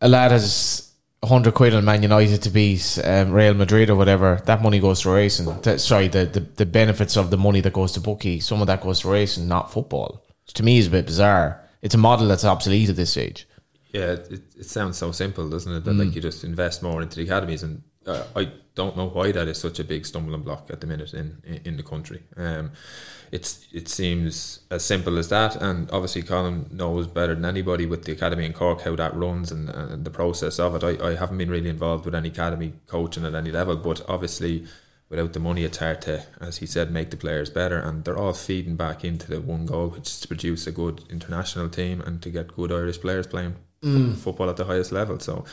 [0.00, 0.92] a lad has
[1.24, 4.40] hundred quid on Man United to beat um, Real Madrid or whatever.
[4.46, 5.46] That money goes to racing.
[5.62, 8.66] That, sorry, the, the the benefits of the money that goes to bookie, some of
[8.66, 10.24] that goes to racing, not football.
[10.44, 11.60] Which to me is a bit bizarre.
[11.82, 13.46] It's a model that's obsolete at this stage.
[13.92, 15.84] Yeah, it, it sounds so simple, doesn't it?
[15.84, 16.06] That mm.
[16.06, 19.48] like you just invest more into the academies and uh, I don't know why that
[19.48, 22.22] is such a big stumbling block at the minute in in, in the country.
[22.36, 22.72] Um,
[23.30, 28.04] it's it seems as simple as that, and obviously Colin knows better than anybody with
[28.04, 30.84] the academy in Cork how that runs and, and the process of it.
[30.84, 34.66] I, I haven't been really involved with any academy coaching at any level, but obviously
[35.08, 37.78] without the money, it's hard to, as he said, make the players better.
[37.78, 41.04] And they're all feeding back into the one goal, which is to produce a good
[41.10, 44.16] international team and to get good Irish players playing mm.
[44.16, 45.18] football at the highest level.
[45.18, 45.44] So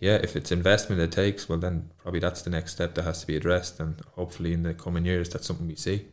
[0.00, 3.20] yeah, if it's investment it takes, well, then probably that's the next step that has
[3.20, 6.06] to be addressed, and hopefully in the coming years, that's something we see.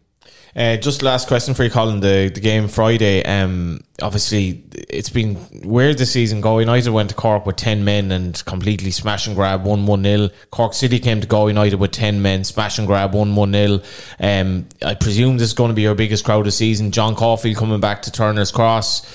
[0.56, 2.00] Uh, just last question for you, Colin.
[2.00, 3.24] The the game Friday.
[3.24, 6.42] Um, obviously it's been weird this season.
[6.42, 10.04] Galway United went to Cork with ten men and completely smash and grab one one
[10.04, 10.30] nil.
[10.52, 13.82] Cork City came to Galway United with ten men, smash and grab one one nil.
[14.20, 16.92] Um, I presume this is going to be your biggest crowd of season.
[16.92, 19.06] John Caulfield coming back to Turner's Cross.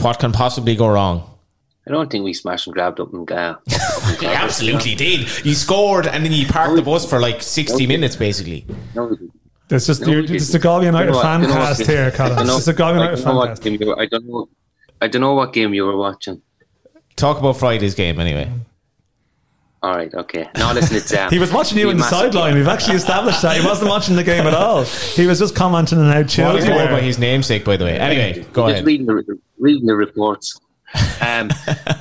[0.00, 1.35] What can possibly go wrong?
[1.88, 3.56] I don't think we smashed and grabbed up and uh,
[4.20, 5.20] He absolutely did.
[5.28, 8.66] He scored and then he parked the bus for like sixty minutes, basically.
[8.94, 9.16] No,
[9.70, 12.38] It's just No, you're, it's the Galway United You know fan what- cast here, Colin.
[12.50, 13.62] I It's a Galway United don't know fan what cast.
[13.62, 14.48] game you were, I don't know.
[15.00, 16.42] I don't know what game you were watching.
[17.14, 18.50] Talk about Friday's game anyway.
[19.82, 20.48] All right, okay.
[20.56, 22.54] Now listen, it's um, He was watching you we in the sideline.
[22.54, 23.60] We've actually established that.
[23.60, 24.82] He wasn't watching the game at all.
[24.84, 26.98] He was just commenting on how chilled What you about were.
[27.00, 27.96] his namesake, by the way?
[27.98, 28.86] Anyway, go just ahead.
[28.86, 30.58] reading the reading the reports.
[31.20, 31.50] Um,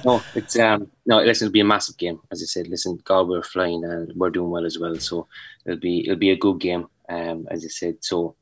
[0.06, 1.18] no, it's um, no.
[1.18, 2.20] Listen, it'll be a massive game.
[2.32, 4.96] As I said, listen, God, we're flying and we're doing well as well.
[4.96, 5.28] So
[5.66, 6.88] it'll be it'll be a good game.
[7.10, 8.36] Um, as I said, so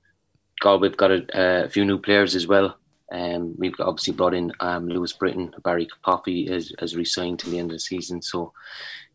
[0.60, 2.78] God, we've got a, a few new players as well.
[3.12, 7.60] Um, we've obviously brought in um, Louis Britton, Barry Coffey has, has re-signed to the
[7.60, 8.22] end of the season.
[8.22, 8.54] So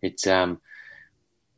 [0.02, 0.60] it's um,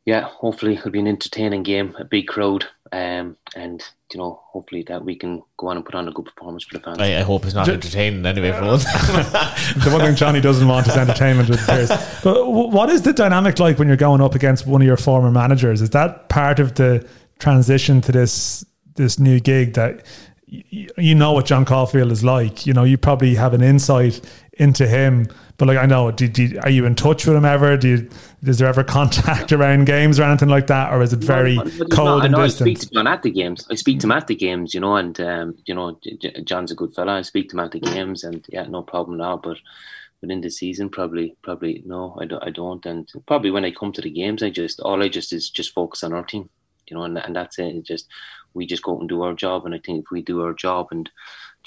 [0.05, 3.81] yeah, hopefully it'll be an entertaining game, a big crowd, um, and
[4.13, 6.77] you know, hopefully that we can go on and put on a good performance for
[6.77, 6.99] the fans.
[6.99, 8.83] I, I hope it's not entertaining anyway for once.
[8.83, 11.89] the one thing Johnny doesn't want is entertainment with the players.
[12.23, 15.31] But what is the dynamic like when you're going up against one of your former
[15.31, 15.81] managers?
[15.81, 17.07] Is that part of the
[17.39, 18.65] transition to this
[18.95, 20.05] this new gig that
[20.47, 22.65] you know what John Caulfield is like?
[22.65, 24.19] You know, you probably have an insight
[24.53, 25.27] into him.
[25.57, 27.77] But like, I know, do, do, are you in touch with him ever?
[27.77, 28.09] Do you,
[28.43, 31.63] is there ever contact around games or anything like that, or is it very No,
[31.91, 32.21] cold not.
[32.21, 32.77] I and I distant?
[32.77, 33.65] speak to John at the games.
[33.69, 35.99] I speak to him at the games, you know, and um, you know,
[36.43, 37.17] John's a good fella.
[37.17, 39.37] I speak to him at the games, and yeah, no problem now.
[39.37, 39.57] But
[40.21, 42.43] within the season, probably, probably no, I don't.
[42.43, 42.85] I don't.
[42.85, 45.73] And probably when I come to the games, I just all I just is just
[45.73, 46.49] focus on our team,
[46.87, 47.75] you know, and and that's it.
[47.75, 48.07] It's just
[48.53, 50.53] we just go out and do our job, and I think if we do our
[50.53, 51.09] job and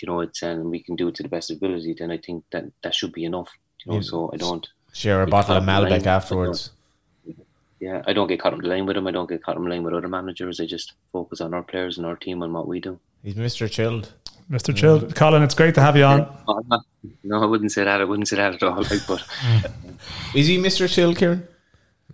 [0.00, 2.44] you know it's and we can do it to the best ability, then I think
[2.52, 3.50] that that should be enough.
[3.84, 4.02] You know, Yeah.
[4.02, 4.66] so I don't.
[4.92, 6.08] Share a bottle of caught in the Malbec line.
[6.08, 6.70] afterwards.
[7.80, 9.06] Yeah, I don't get caught in the line with him.
[9.06, 10.60] I don't get caught in the line with other managers.
[10.60, 12.98] I just focus on our players and our team and what we do.
[13.22, 13.70] He's Mr.
[13.70, 14.12] Chilled.
[14.50, 14.74] Mr.
[14.74, 15.14] Chilled.
[15.14, 16.18] Colin, it's great to have you on.
[16.46, 16.80] No, I'm
[17.24, 18.00] no, I wouldn't say that.
[18.00, 18.76] I wouldn't say that at all.
[18.90, 19.22] Like, but
[20.34, 20.88] Is he Mr.
[20.88, 21.46] Chilled, Kieran?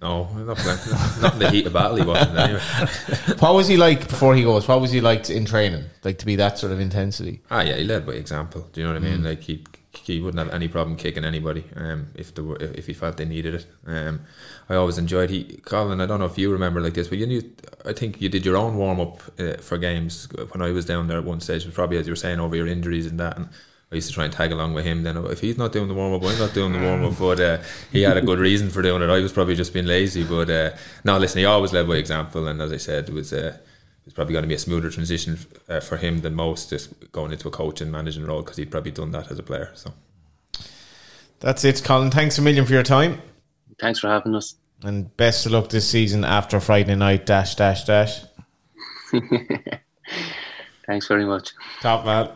[0.03, 2.61] No, not, not, not in the heat of battle he wasn't anyway.
[3.39, 4.67] What was he like before he goes?
[4.67, 5.85] What was he like in training?
[6.05, 7.43] Like to be that sort of intensity?
[7.51, 8.67] Ah, yeah, he led by example.
[8.73, 9.23] Do you know what I mean?
[9.23, 13.17] Like he he wouldn't have any problem kicking anybody um, if the if he felt
[13.17, 13.67] they needed it.
[13.87, 14.21] Um,
[14.69, 16.01] I always enjoyed he Colin.
[16.01, 17.43] I don't know if you remember like this, but you knew.
[17.85, 21.09] I think you did your own warm up uh, for games when I was down
[21.09, 21.73] there at one stage.
[21.75, 23.37] Probably as you were saying over your injuries and that.
[23.37, 23.49] And
[23.93, 25.03] I used to try and tag along with him.
[25.03, 27.19] Then if he's not doing the warm up, I'm not doing the warm up.
[27.19, 27.59] But uh,
[27.91, 29.11] he had a good reason for doing it.
[29.11, 30.23] I was probably just being lazy.
[30.23, 30.71] But uh,
[31.05, 32.47] no, listen, he always led by example.
[32.47, 33.33] And as I said, it was.
[33.33, 33.57] Uh,
[34.07, 35.39] it's probably going to be a smoother transition
[35.69, 38.71] uh, for him than most, just going into a coach and managing role because he'd
[38.71, 39.71] probably done that as a player.
[39.75, 39.93] So
[41.41, 42.11] That's it, Colin.
[42.11, 43.21] Thanks a million for your time.
[43.79, 44.57] thanks for having us.
[44.83, 48.23] And best of luck this season after Friday night dash dash dash.
[50.87, 51.53] Thanks very much.
[51.83, 52.31] Top man.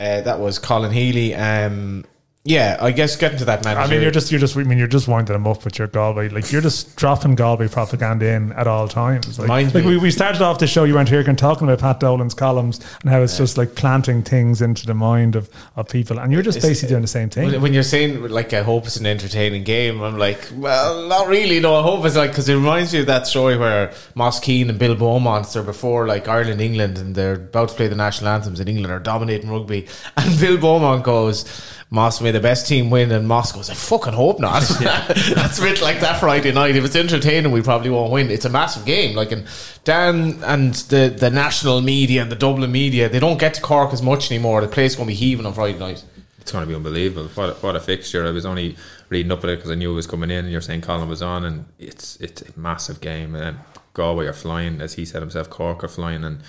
[0.00, 1.34] Uh, that was Colin Healy.
[1.34, 2.06] Um,
[2.42, 3.82] yeah, I guess getting to that manager.
[3.82, 5.88] I mean, you're just you're just I mean you're just winding them up with your
[5.88, 6.30] Galway.
[6.30, 9.38] Like you're just dropping Galway propaganda in at all times.
[9.38, 10.84] Like, like me- we, we started off the show.
[10.84, 14.22] You weren't here, and talking about Pat Dolan's columns and how it's just like planting
[14.22, 17.08] things into the mind of, of people, and you're just It's- basically uh, doing the
[17.08, 17.50] same thing.
[17.50, 21.28] When, when you're saying like I hope it's an entertaining game, I'm like, well, not
[21.28, 21.60] really.
[21.60, 24.70] No, I hope it's like because it reminds me of that story where Moss Keane
[24.70, 28.30] and Bill Beaumont are before like Ireland, England, and they're about to play the national
[28.30, 31.44] anthems, and England are dominating rugby, and Bill Beaumont goes,
[31.90, 35.62] "Moss may the best team win," and Moss goes, "I fucking hope not." That's a
[35.62, 36.76] bit like that Friday night.
[36.76, 38.30] If it's entertaining, we probably won't win.
[38.30, 39.16] It's a massive game.
[39.16, 39.46] Like and
[39.84, 43.92] Dan and the the national media and the Dublin media, they don't get to Cork
[43.92, 44.60] as much anymore.
[44.60, 46.04] The place going to be heaving on Friday night.
[46.38, 47.28] it's going to be unbelievable.
[47.34, 48.26] What a, what a fixture!
[48.26, 48.76] I was only
[49.08, 51.08] reading up at it because I knew it was coming in, and you're saying Colin
[51.08, 53.34] was on, and it's it's a massive game.
[53.34, 53.58] And
[53.94, 55.50] Galway are flying, as he said himself.
[55.50, 56.42] Cork are flying, and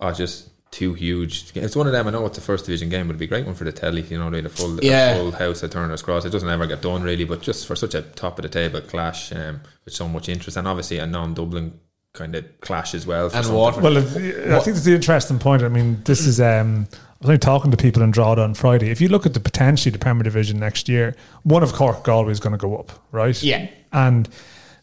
[0.00, 1.52] I just two huge.
[1.54, 2.08] It's one of them.
[2.08, 3.70] I know it's a first division game, but it'd be a great one for the
[3.72, 4.02] telly.
[4.02, 5.14] You know, doing a full a Yeah.
[5.14, 6.24] full house at Turner's Cross.
[6.24, 8.80] It doesn't ever get done really, but just for such a top of the table
[8.80, 11.78] clash um, with so much interest, and obviously a non-Dublin
[12.14, 13.30] kind of clash as well.
[13.30, 13.58] for And something.
[13.60, 13.82] Waterford.
[13.84, 15.62] Well, it, I think it's the interesting point.
[15.62, 16.40] I mean, this is.
[16.40, 18.90] Um, I was only talking to people in Drogheda on Friday.
[18.90, 21.14] If you look at the potentially the Premier Division next year,
[21.44, 23.40] one of Cork Galway is going to go up, right?
[23.40, 23.68] Yeah.
[23.92, 24.28] And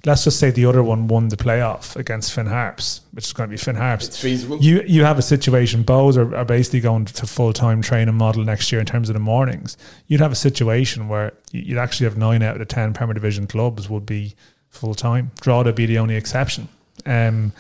[0.05, 3.49] let's just say the other one won the playoff against Finn Harps, which is going
[3.49, 4.07] to be Finn Harps.
[4.07, 4.57] It's feasible.
[4.57, 5.83] You you have a situation.
[5.83, 9.13] Bohs are, are basically going to full time training model next year in terms of
[9.13, 9.77] the mornings.
[10.07, 13.13] You'd have a situation where you- you'd actually have nine out of the ten Premier
[13.13, 14.35] Division clubs would be
[14.69, 15.31] full time.
[15.41, 16.67] Drogheda be the only exception.
[17.05, 17.53] Um,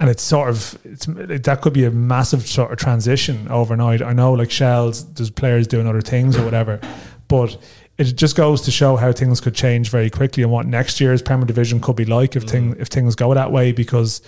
[0.00, 4.02] and it's sort of it's that could be a massive sort of transition overnight.
[4.02, 6.80] I know like Shels, there's players doing other things or whatever,
[7.28, 7.56] but
[7.98, 11.22] it just goes to show how things could change very quickly and what next year's
[11.22, 12.50] Premier Division could be like if mm.
[12.50, 13.72] thing if things go that way.
[13.72, 14.22] Because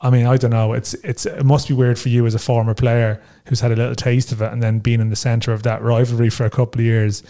[0.00, 0.74] I mean, I don't know.
[0.74, 3.76] It's it's it must be weird for you as a former player who's had a
[3.76, 6.50] little taste of it and then being in the centre of that rivalry for a
[6.50, 7.22] couple of years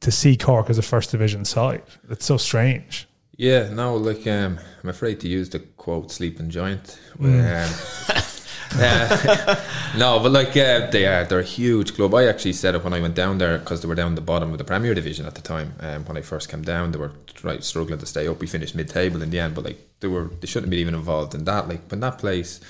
[0.00, 1.82] to see Cork as a first division side.
[2.10, 3.08] It's so strange.
[3.36, 7.64] Yeah, no, like um, I'm afraid to use the quote "sleeping giant." Mm.
[7.64, 8.22] Um,
[8.74, 9.56] uh,
[9.98, 12.14] no, but like uh, they are, they're a huge club.
[12.14, 14.52] I actually said it when I went down there because they were down the bottom
[14.52, 15.74] of the Premier Division at the time.
[15.80, 17.12] Um, when I first came down, they were
[17.42, 18.40] right struggling to stay up.
[18.40, 21.34] We finished mid-table in the end, but like they were, they shouldn't be even involved
[21.34, 21.68] in that.
[21.68, 22.60] Like when that place,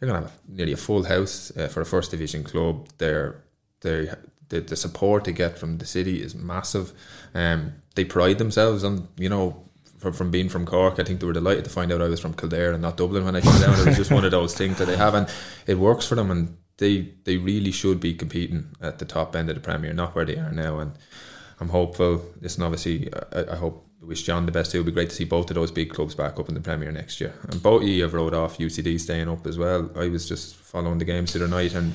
[0.00, 2.88] you're gonna have nearly a full house uh, for a first division club.
[2.98, 3.36] They're
[3.80, 4.10] they
[4.48, 6.92] the, the support they get from the city is massive.
[7.34, 9.64] Um, they pride themselves on you know
[10.12, 12.34] from, being from Cork, I think they were delighted to find out I was from
[12.34, 13.78] Kildare and not Dublin when I came down.
[13.78, 15.28] It was just one of those things that they have, and
[15.66, 16.30] it works for them.
[16.30, 20.14] And they they really should be competing at the top end of the Premier, not
[20.14, 20.78] where they are now.
[20.78, 20.92] And
[21.60, 22.22] I'm hopeful.
[22.40, 24.74] Listen, obviously, I, I hope wish John the best.
[24.74, 26.60] It would be great to see both of those big clubs back up in the
[26.60, 27.34] Premier next year.
[27.48, 29.90] And both of you have rode off UCD staying up as well.
[29.96, 31.94] I was just following the games the other night and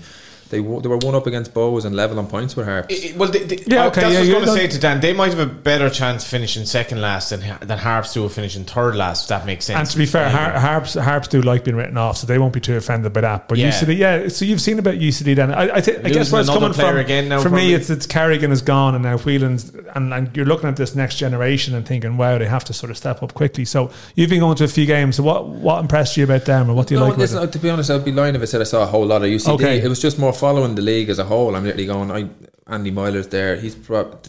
[0.50, 2.93] they they were one up against Bohs and level on points with Harps.
[2.93, 4.80] It, well, they, they, yeah, okay, that's yeah, what I was going to say to
[4.80, 5.00] Dan.
[5.00, 8.95] They might have a better chance finishing second last than than Harps do finishing third
[8.95, 9.24] last.
[9.24, 9.80] If that makes sense.
[9.80, 12.54] And to be fair, Har- Harps Harps do like being written off, so they won't
[12.54, 13.47] be too offended by that.
[13.47, 13.70] But yeah.
[13.70, 14.28] UCD, yeah.
[14.28, 15.54] So you've seen about UCD then.
[15.54, 16.97] I, I, I guess where it's coming from.
[16.97, 17.68] Again now, for probably.
[17.68, 20.95] me, it's it's Kerrigan is gone, and now Whelan's, and, and you're looking at this
[20.95, 23.66] next generation and thinking, wow, they have to sort of step up quickly.
[23.66, 25.18] So you've been going to a few games.
[25.18, 27.18] So what what impressed you about them, or what do you no, like?
[27.18, 29.22] Listen, to be honest, I'd be lying if I said I saw a whole lot
[29.22, 29.54] of UCD.
[29.54, 29.82] Okay.
[29.82, 32.12] It was just more following the league as a whole, I'm literally going.
[32.12, 32.30] I
[32.68, 33.56] Andy Myler's there.
[33.56, 33.76] He's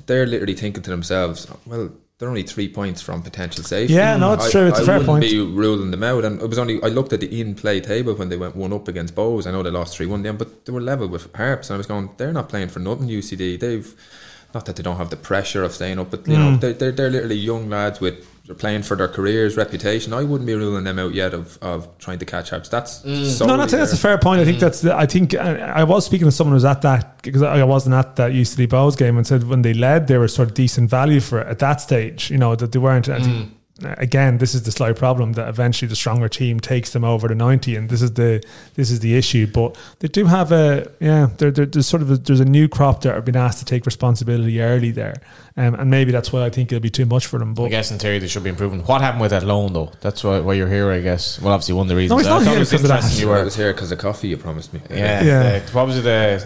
[0.07, 3.95] they're literally thinking to themselves, well, they're only three points from potential safety.
[3.95, 4.67] Yeah, no, it's I, true.
[4.67, 5.23] It's I a fair point.
[5.23, 8.15] Be ruling them out, and it was only I looked at the in play table
[8.15, 9.47] when they went one up against Bohs.
[9.47, 11.79] I know they lost three one then, but they were level with Harps, and I
[11.79, 13.09] was going, they're not playing for nothing.
[13.09, 13.95] UCD, they've
[14.53, 16.39] not that they don't have the pressure of staying up, but you mm.
[16.39, 20.13] know they're, they're, they're literally young lads with they're playing for their careers, reputation.
[20.13, 22.69] I wouldn't be ruling them out yet of, of trying to catch Harps.
[22.69, 23.47] That's mm.
[23.47, 24.41] no, no, that's a fair point.
[24.41, 24.61] I think mm.
[24.63, 24.81] that's.
[24.81, 27.63] The, I think uh, I was speaking to someone who was at that because I
[27.63, 30.55] wasn't at that UCD Bohs game and said when they led, they were sort of
[30.55, 32.29] decent value for it at that stage.
[32.29, 33.07] You know that they weren't.
[33.07, 33.51] Mm
[33.83, 37.35] again, this is the slight problem that eventually the stronger team takes them over the
[37.35, 38.43] ninety, and this is the
[38.75, 39.47] this is the issue.
[39.47, 42.69] But they do have a yeah, they're, they're, there's sort of a, there's a new
[42.69, 45.21] crop that are being asked to take responsibility early there,
[45.57, 47.55] um, and maybe that's why I think it'll be too much for them.
[47.55, 48.81] But I guess in theory they should be improving.
[48.81, 49.93] What happened with Athlone though?
[50.01, 51.41] That's why, why you're here, I guess.
[51.41, 52.11] Well, obviously one of the reasons.
[52.11, 53.19] No, he's not here because of that.
[53.19, 53.39] You were.
[53.39, 54.81] I was here because of coffee you promised me.
[54.91, 55.61] Yeah, yeah.
[55.73, 56.07] what was it?
[56.07, 56.39] A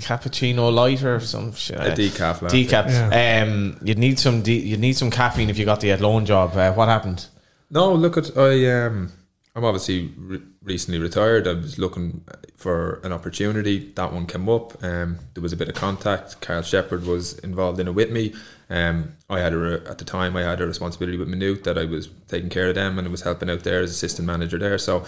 [0.00, 1.76] cappuccino light or some shit?
[1.76, 2.40] A decaf.
[2.40, 2.88] Decaf.
[2.88, 3.42] Yeah.
[3.42, 4.42] Um, you'd need some.
[4.42, 6.56] De- you'd need some caffeine if you got Athlone job.
[6.56, 7.26] Uh, what happened?
[7.70, 9.12] No, look at I um
[9.56, 11.46] I'm obviously re- recently retired.
[11.46, 12.24] I was looking
[12.56, 13.92] for an opportunity.
[13.92, 14.82] That one came up.
[14.82, 16.40] Um, there was a bit of contact.
[16.40, 18.34] Karl Sheppard was involved in it with me.
[18.68, 21.84] Um, I had a, at the time I had a responsibility with Maynooth that I
[21.84, 24.78] was taking care of them and I was helping out there as assistant manager there.
[24.78, 25.04] So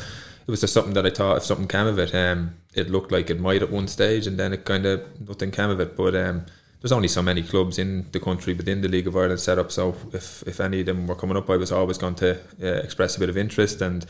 [0.47, 3.11] it was just something that I thought if something came of it, um, it looked
[3.11, 5.97] like it might at one stage, and then it kind of nothing came of it.
[5.97, 6.47] But um,
[6.81, 9.73] there's only so many clubs in the country within the League of Ireland setup.
[9.73, 12.67] So if, if any of them were coming up, I was always going to uh,
[12.67, 13.81] express a bit of interest.
[13.81, 14.05] And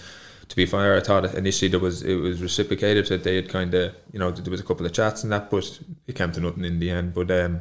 [0.49, 3.75] to be fair, I thought initially there was it was reciprocated that they had kind
[3.75, 6.41] of you know there was a couple of chats and that, but it came to
[6.41, 7.15] nothing in the end.
[7.15, 7.61] But um,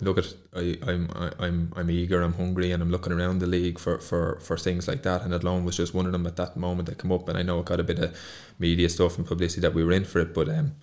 [0.00, 3.78] look at I, I'm I'm I'm eager, I'm hungry, and I'm looking around the league
[3.78, 5.22] for, for, for things like that.
[5.22, 7.28] And Athlone was just one of them at that moment that came up.
[7.28, 8.16] And I know it got a bit of
[8.58, 10.76] media stuff and publicity that we were in for it, but um,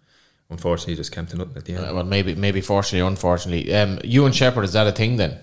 [0.54, 1.86] unfortunately, just came to nothing at the end.
[1.86, 5.18] Uh, well, maybe, maybe fortunately, or unfortunately, um, you and Sheppard is that a thing
[5.18, 5.40] then?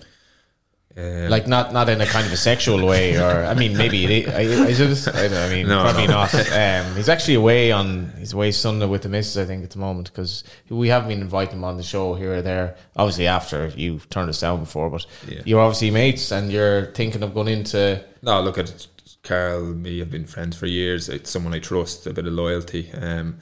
[0.97, 4.03] Um, like not not in a kind of a sexual way, or I mean, maybe
[4.03, 4.79] it is.
[4.79, 5.15] is it?
[5.15, 6.13] I mean, no, probably no.
[6.13, 6.33] not.
[6.33, 9.79] Um, he's actually away on he's away Sunday with the missus, I think, at the
[9.79, 12.75] moment because we have been inviting him on the show here or there.
[12.97, 15.41] Obviously, after you've turned us down before, but yeah.
[15.45, 18.03] you're obviously mates and you're thinking of going into.
[18.21, 18.87] No, look at
[19.23, 19.63] Karl.
[19.63, 21.07] Me, have been friends for years.
[21.07, 22.05] It's someone I trust.
[22.05, 22.91] A bit of loyalty.
[22.91, 23.37] Um,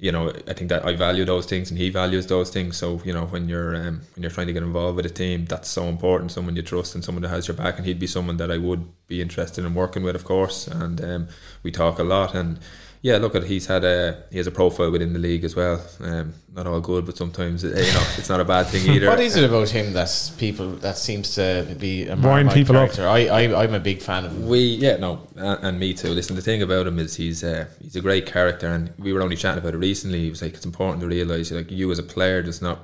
[0.00, 2.76] you know, I think that I value those things and he values those things.
[2.76, 5.44] So you know, when you're um, when you're trying to get involved with a team,
[5.46, 6.30] that's so important.
[6.30, 8.58] Someone you trust and someone that has your back, and he'd be someone that I
[8.58, 10.68] would be interested in working with, of course.
[10.68, 11.28] And um,
[11.62, 12.60] we talk a lot, and
[13.00, 15.80] yeah, look at he's had a he has a profile within the league as well.
[16.00, 17.76] Um, not all good, but sometimes you know
[18.18, 19.08] it's not a bad thing either.
[19.08, 23.06] what is it about him that people that seems to be a wind people character?
[23.06, 23.14] up?
[23.14, 24.48] I, I I'm a big fan of him.
[24.48, 26.08] We yeah no and, and me too.
[26.08, 29.22] Listen, the thing about him is he's uh, he's a great character, and we were
[29.22, 30.22] only chatting about it recently.
[30.22, 32.80] He was like, it's important to realize like you as a player does not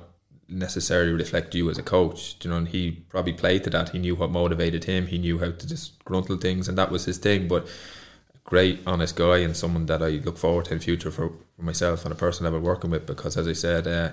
[0.47, 2.37] necessarily reflect you as a coach.
[2.41, 3.89] You know, and he probably played to that.
[3.89, 5.07] He knew what motivated him.
[5.07, 7.47] He knew how to just gruntle things, and that was his thing.
[7.47, 7.67] But
[8.45, 11.63] great, honest guy, and someone that I look forward to in the future for, for
[11.63, 13.05] myself on a personal level working with.
[13.05, 14.11] Because as I said, uh,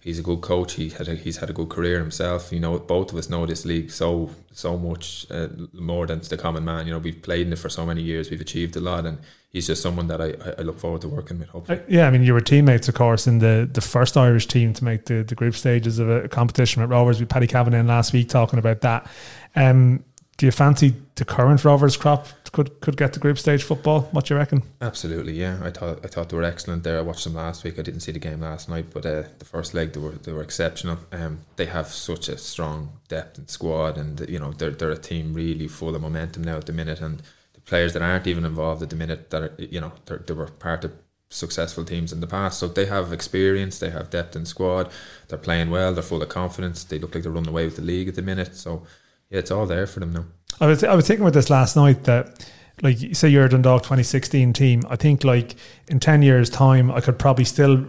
[0.00, 0.74] he's a good coach.
[0.74, 2.52] He had a, he's had a good career himself.
[2.52, 6.36] You know, both of us know this league so so much uh, more than the
[6.36, 6.86] common man.
[6.86, 8.30] You know, we've played in it for so many years.
[8.30, 9.18] We've achieved a lot, and
[9.50, 11.48] he's just someone that I, I look forward to working with.
[11.48, 12.06] Hopefully, uh, yeah.
[12.06, 15.06] I mean, you were teammates, of course, in the, the first Irish team to make
[15.06, 17.18] the, the group stages of a competition with Rovers.
[17.18, 19.10] With Paddy Cavan in last week talking about that.
[19.56, 20.04] Um,
[20.36, 24.02] do you fancy the current Rovers crop could could get to group stage football?
[24.12, 24.62] What you reckon?
[24.80, 25.58] Absolutely, yeah.
[25.62, 26.98] I thought I thought they were excellent there.
[26.98, 27.78] I watched them last week.
[27.78, 30.32] I didn't see the game last night, but uh, the first leg they were they
[30.32, 30.98] were exceptional.
[31.12, 34.98] Um, they have such a strong depth and squad, and you know they're they're a
[34.98, 37.00] team really full of momentum now at the minute.
[37.00, 37.22] And
[37.52, 40.46] the players that aren't even involved at the minute that are, you know they were
[40.46, 40.92] part of
[41.30, 42.58] successful teams in the past.
[42.58, 44.90] So they have experience, they have depth in squad.
[45.28, 45.94] They're playing well.
[45.94, 46.84] They're full of confidence.
[46.84, 48.56] They look like they're running away with the league at the minute.
[48.56, 48.84] So
[49.30, 50.24] yeah, it's all there for them now.
[50.60, 52.46] I was I was thinking about this last night that
[52.82, 54.82] like say you're a Dundalk 2016 team.
[54.88, 55.54] I think like
[55.88, 57.86] in 10 years time I could probably still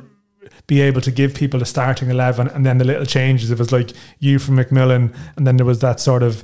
[0.67, 3.71] be able to give people a starting 11 and then the little changes it was
[3.71, 6.43] like you from McMillan and then there was that sort of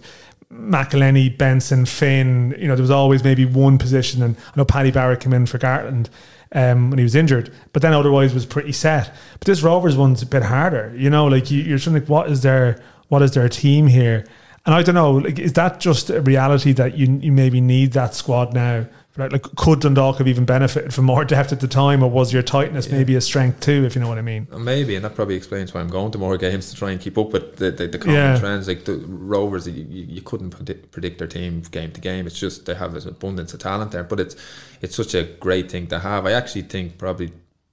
[0.51, 4.91] McEleney, Benson, Finn, you know, there was always maybe one position and I know Paddy
[4.91, 6.09] Barrett came in for Gartland
[6.53, 9.13] um, when he was injured, but then otherwise was pretty set.
[9.33, 12.31] But this Rovers one's a bit harder, you know, like you, you're trying to what
[12.31, 14.25] is their, what is their team here?
[14.67, 17.93] And I don't know, like, is that just a reality that you you maybe need
[17.93, 18.85] that squad now?
[19.15, 19.31] Right?
[19.31, 22.43] Like, could Dundalk have even benefited from more depth at the time, or was your
[22.43, 22.97] tightness yeah.
[22.97, 24.45] maybe a strength too, if you know what I mean?
[24.51, 27.17] Maybe, and that probably explains why I'm going to more games to try and keep
[27.17, 28.37] up with the, the, the common yeah.
[28.37, 28.67] trends.
[28.67, 30.49] Like the Rovers, you, you couldn't
[30.91, 32.27] predict their team game to game.
[32.27, 34.35] It's just they have an abundance of talent there, but it's
[34.81, 36.25] it's such a great thing to have.
[36.25, 37.31] I actually think probably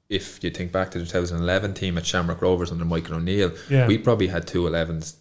[0.09, 3.89] if you think back to the 2011 team at Shamrock Rovers under Michael O'Neill, yeah.
[3.89, 5.17] we probably had two 11s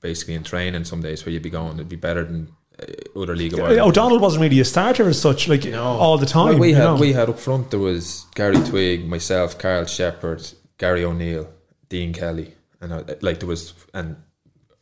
[0.00, 2.48] basically in training some days where you'd be going, it'd be better than
[2.80, 3.56] uh, other league.
[3.56, 5.82] Yeah, O'Donnell wasn't really a starter as such, like no.
[5.82, 6.50] all the time.
[6.50, 6.96] Well, we had know?
[6.96, 10.46] we had up front there was Gary Twigg, myself, Karl Sheppard,
[10.78, 11.48] Gary O'Neill,
[11.88, 14.16] Dean Kelly, and uh, like there was and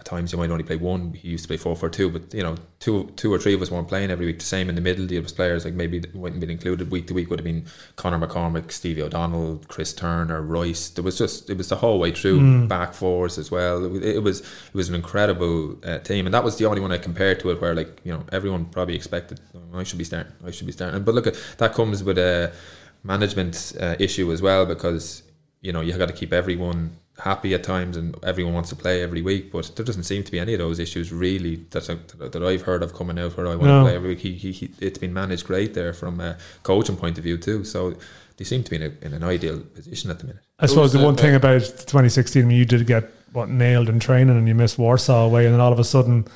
[0.06, 1.12] times you might only play one.
[1.12, 3.60] He used to play four four two, but you know, two two or three of
[3.60, 4.38] us weren't playing every week.
[4.38, 5.04] The same in the middle.
[5.04, 8.24] The other players like maybe wouldn't been included week to week would have been Conor
[8.24, 10.88] McCormack, Stevie O'Donnell, Chris Turner, Royce.
[10.90, 12.68] There was just it was the whole way through mm.
[12.68, 13.84] back fours as well.
[13.96, 16.92] It, it, was it was an incredible uh, team, and that was the only one
[16.92, 20.04] I compared to it where like you know everyone probably expected oh, I should be
[20.04, 21.02] starting, I should be starting.
[21.02, 22.52] But look, that comes with a
[23.02, 25.22] management uh, issue as well because
[25.60, 29.02] you know you got to keep everyone happy at times and everyone wants to play
[29.02, 31.86] every week but there doesn't seem to be any of those issues really that,
[32.18, 33.78] that I've heard of coming out where I want no.
[33.78, 34.20] to play every week.
[34.20, 37.64] He, he, he, it's been managed great there from a coaching point of view too.
[37.64, 37.94] So
[38.36, 40.42] they seem to be in, a, in an ideal position at the minute.
[40.58, 44.36] I suppose the, one thing about 2016 when you did get what nailed in training
[44.36, 46.26] and you missed Warsaw away and then all of a sudden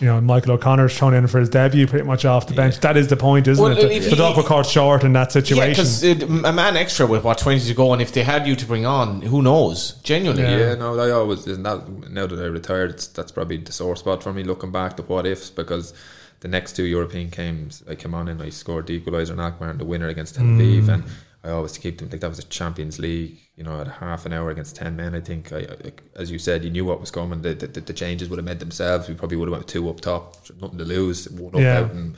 [0.00, 2.74] you know, Michael O'Connor's thrown in for his debut pretty much off the bench.
[2.74, 2.80] Yeah.
[2.80, 4.10] That is the point, isn't well, it?
[4.10, 5.84] The dog were caught short in that situation.
[5.84, 8.54] Yeah, because a man extra with what twenty to go, and if they had you
[8.56, 9.92] to bring on, who knows?
[10.02, 10.58] Genuinely, yeah.
[10.58, 14.22] yeah no, I always isn't that now that I retired, that's probably the sore spot
[14.22, 14.42] for me.
[14.42, 15.94] Looking back to what ifs, because
[16.40, 19.70] the next two European games I came on and I scored the equaliser in Alkmaar
[19.70, 20.94] and the winner against Tel Aviv, mm.
[20.94, 21.04] and
[21.42, 23.40] I always keep them like that was a Champions League.
[23.56, 25.14] You know, at half an hour against ten men.
[25.14, 27.40] I think, I, I, as you said, you knew what was coming.
[27.40, 29.08] The, the, the changes would have made themselves.
[29.08, 31.78] We probably would have went two up top, nothing to lose, one up yeah.
[31.78, 32.16] out in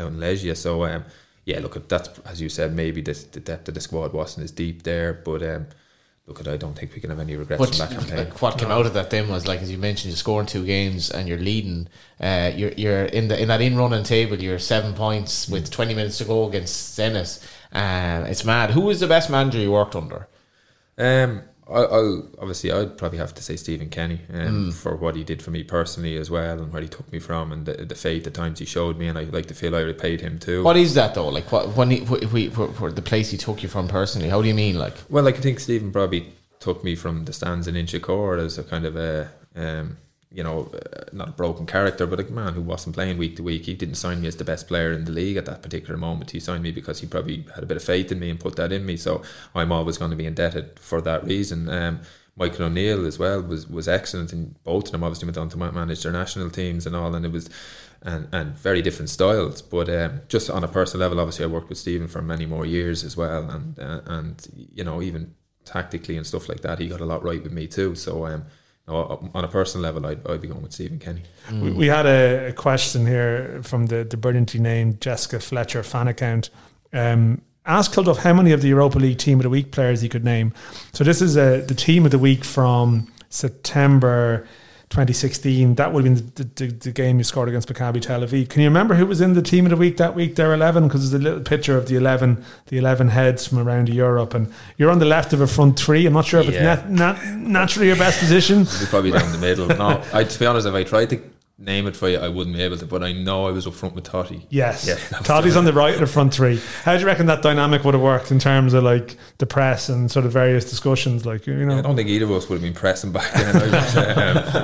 [0.00, 0.56] out in Legia.
[0.56, 1.04] So um,
[1.44, 4.44] yeah, look, at that's as you said, maybe the, the depth of the squad wasn't
[4.44, 5.68] as deep there, but um,
[6.26, 8.18] look, at I don't think we can have any regrets but, from that campaign.
[8.26, 10.66] Like what came out of that then was like as you mentioned, you're scoring two
[10.66, 11.86] games and you're leading.
[12.20, 14.42] Uh, you're you're in the in that in running table.
[14.42, 18.70] You're seven points with 20 minutes to go against Zenit um, it's mad.
[18.70, 20.26] Who was the best manager you worked under?
[21.00, 24.74] Um, I'll, I'll, obviously I'd probably have to say Stephen Kenny um, mm.
[24.74, 27.52] for what he did for me personally as well and where he took me from
[27.52, 29.80] and the, the faith at times he showed me and I like to feel I
[29.80, 30.64] repaid him too.
[30.64, 31.28] What is that though?
[31.28, 34.28] Like what when he we for, the place he took you from personally?
[34.28, 34.94] How do you mean like?
[35.08, 38.64] Well, like I think Stephen probably took me from the stands in Inchicore as a
[38.64, 39.96] kind of a um,
[40.32, 43.42] you know, uh, not a broken character, but a man who wasn't playing week to
[43.42, 43.64] week.
[43.64, 46.30] He didn't sign me as the best player in the league at that particular moment.
[46.30, 48.56] He signed me because he probably had a bit of faith in me and put
[48.56, 48.96] that in me.
[48.96, 49.22] So
[49.54, 51.68] I'm always going to be indebted for that reason.
[51.68, 52.00] Um,
[52.36, 55.56] Michael O'Neill as well was was excellent, and both of them obviously went on to
[55.56, 57.50] manage their national teams and all, and it was.
[58.02, 61.68] And, and very different styles, but um, just on a personal level, obviously I worked
[61.68, 65.34] with Stephen for many more years as well, and uh, and you know even
[65.66, 67.94] tactically and stuff like that, he got a lot right with me too.
[67.94, 68.46] So um,
[68.90, 71.22] on a personal level, I'd, I'd be going with Stephen Kenny.
[71.48, 71.62] Mm.
[71.62, 76.50] We, we, had a, question here from the, the brilliantly named Jessica Fletcher fan account.
[76.92, 80.08] Um, ask Kilduff how many of the Europa League Team of the Week players he
[80.08, 80.52] could name.
[80.92, 84.46] So this is a, the Team of the Week from September
[84.90, 85.76] 2016.
[85.76, 88.48] That would have been the, the, the, game you scored against Maccabi Tel Aviv.
[88.48, 90.34] Can you remember who was in the team of the week that week?
[90.34, 93.88] There 11 because there's a little picture of the 11 the 11 heads from around
[93.88, 96.06] Europe, and you're on the left of a front three.
[96.06, 96.74] I'm not sure if yeah.
[96.74, 98.66] it's nat, nat, naturally your best position.
[98.88, 99.68] probably down the middle.
[99.68, 101.22] No, I, to be honest, if I tried to
[101.60, 103.74] name it for you, I wouldn't be able to, but I know I was up
[103.74, 104.46] front with Toddy.
[104.48, 104.86] Yes.
[104.86, 106.60] Yeah, Toddy's on the right of the front three.
[106.84, 109.88] How do you reckon that dynamic would have worked in terms of like the press
[109.88, 111.26] and sort of various discussions?
[111.26, 113.32] Like, you know, yeah, I don't think either of us would have been pressing back
[113.32, 113.54] then.
[113.54, 114.06] Was, um,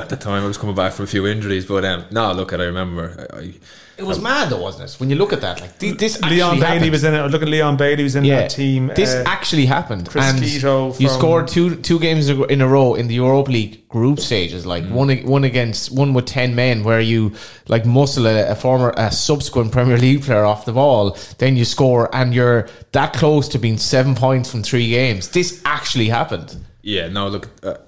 [0.01, 2.53] at the time, I was coming back from a few injuries, but um, no, look,
[2.53, 3.27] at I remember.
[3.33, 3.55] I,
[3.99, 5.01] it was mad though, wasn't it?
[5.01, 6.91] When you look at that, like this, Leon Bailey happened.
[6.91, 7.23] was in it.
[7.31, 8.93] Look at Leon Bailey was in yeah, that team.
[8.95, 10.09] This uh, actually happened.
[10.09, 14.21] Chris and you scored two two games in a row in the Europa League group
[14.21, 14.91] stages, like mm.
[14.91, 17.33] one one against one with ten men, where you
[17.69, 21.65] like muscle a, a, former a subsequent Premier League player off the ball, then you
[21.65, 25.29] score, and you're that close to being seven points from three games.
[25.29, 26.57] This actually happened.
[26.83, 27.09] Yeah.
[27.09, 27.79] No, look, uh,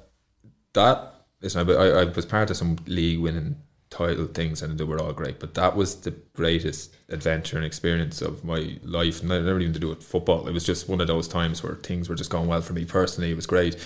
[0.73, 3.57] that listen, I, I was part of some league winning
[3.91, 5.39] title things and they were all great.
[5.39, 9.23] But that was the greatest adventure and experience of my life.
[9.23, 10.49] Never even to do with football.
[10.49, 12.85] It was just one of those times where things were just going well for me
[12.85, 13.31] personally.
[13.31, 13.77] It was great.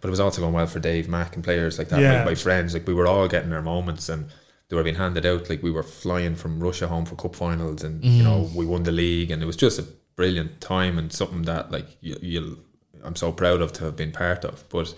[0.00, 2.00] But it was also going well for Dave Mack and players like that.
[2.00, 2.24] Yeah.
[2.24, 4.28] My, my friends, like we were all getting our moments and
[4.68, 5.48] they were being handed out.
[5.48, 8.16] Like we were flying from Russia home for cup finals and, mm.
[8.16, 9.86] you know, we won the league and it was just a
[10.16, 12.56] brilliant time and something that like you, you'll
[13.04, 14.64] I'm so proud of to have been part of.
[14.68, 14.94] But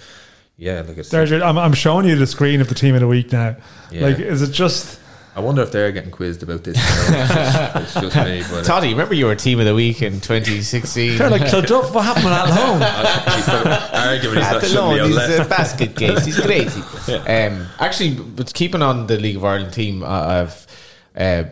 [0.57, 1.11] yeah, like it's.
[1.11, 3.57] There's your, I'm, I'm showing you the screen of the team of the week now.
[3.91, 4.07] Yeah.
[4.07, 5.01] Like, is it just?
[5.37, 6.77] I wonder if they're getting quizzed about this.
[6.79, 8.45] it's just me.
[8.49, 11.19] But Toddy, remember you were team of the week in 2016?
[11.19, 14.11] They're like, Clodagh, what happened at home?
[14.11, 16.25] Arguing he's not should be He's a basket case.
[16.25, 16.83] He's crazy.
[17.09, 17.49] Yeah.
[17.49, 20.69] Um, actually, but keeping on the League of Ireland team, I've
[21.17, 21.45] uh,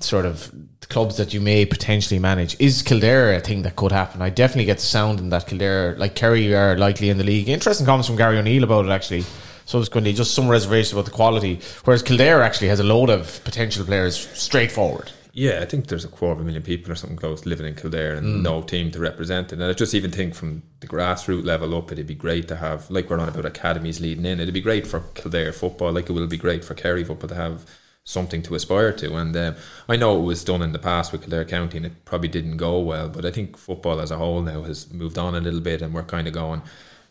[0.00, 0.52] sort of
[0.88, 2.56] clubs that you may potentially manage.
[2.60, 4.22] Is Kildare a thing that could happen?
[4.22, 7.48] I definitely get the sound in that Kildare, like Kerry, are likely in the league.
[7.48, 9.24] Interesting comments from Gary O'Neill about it actually.
[9.64, 11.60] So it's going to be just some reservations about the quality.
[11.84, 15.10] Whereas Kildare actually has a load of potential players straightforward.
[15.32, 17.74] Yeah, I think there's a quarter of a million people or something close living in
[17.74, 18.42] Kildare and mm.
[18.42, 19.56] no team to represent it.
[19.60, 22.90] And I just even think from the grassroots level up, it'd be great to have,
[22.90, 26.12] like we're on about academies leading in, it'd be great for Kildare football, like it
[26.12, 27.66] will be great for Kerry football to have
[28.06, 29.16] something to aspire to.
[29.16, 29.56] And um,
[29.88, 32.56] I know it was done in the past with Kildare County and it probably didn't
[32.56, 35.60] go well, but I think football as a whole now has moved on a little
[35.60, 36.62] bit and we're kind of going.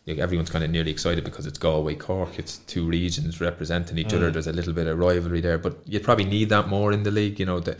[0.06, 2.38] Like everyone's kind of nearly excited because it's Galway Cork.
[2.38, 4.16] It's two regions representing each mm.
[4.16, 4.30] other.
[4.30, 7.10] There's a little bit of rivalry there, but you'd probably need that more in the
[7.10, 7.40] league.
[7.40, 7.76] You know, the,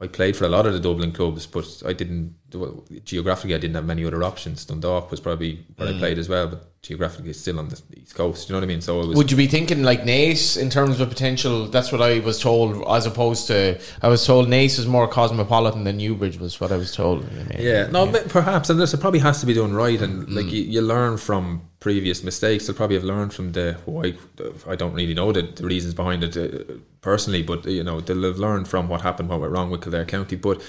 [0.00, 2.34] I played for a lot of the Dublin clubs, but I didn't
[3.04, 3.54] geographically.
[3.54, 4.64] I didn't have many other options.
[4.64, 5.96] Dundalk was probably where mm.
[5.96, 8.48] I played as well, but geographically it's still on the east coast.
[8.48, 8.80] You know what I mean?
[8.80, 11.66] So would you be thinking like Naas in terms of potential?
[11.66, 15.84] That's what I was told, as opposed to I was told Naas is more cosmopolitan
[15.84, 17.24] than Newbridge was what I was told.
[17.58, 18.22] yeah, no, yeah.
[18.28, 20.34] perhaps, and this it probably has to be done right, and mm.
[20.34, 22.66] like you, you, learn from previous mistakes.
[22.66, 24.14] They'll probably have learned from the why.
[24.66, 28.22] I don't really know the, the reasons behind it uh, personally, but you know they'll
[28.22, 30.60] have learned from what happened, what went wrong with Kildare County, but.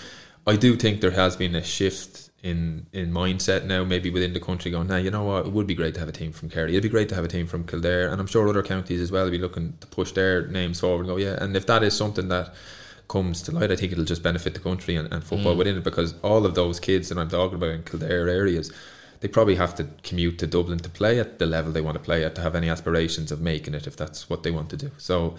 [0.47, 4.39] I do think there has been a shift in in mindset now, maybe within the
[4.39, 6.51] country, going, now you know what, it would be great to have a team from
[6.51, 6.69] Kerry.
[6.73, 9.11] It'd be great to have a team from Kildare, and I'm sure other counties as
[9.11, 11.43] well will be looking to push their names forward and go, yeah.
[11.43, 12.53] And if that is something that
[13.07, 15.57] comes to light, I think it'll just benefit the country and, and football mm.
[15.57, 18.71] within it because all of those kids that I'm talking about in Kildare areas,
[19.25, 22.03] they probably have to commute to Dublin to play at the level they want to
[22.03, 24.77] play at to have any aspirations of making it if that's what they want to
[24.77, 24.91] do.
[24.99, 25.35] So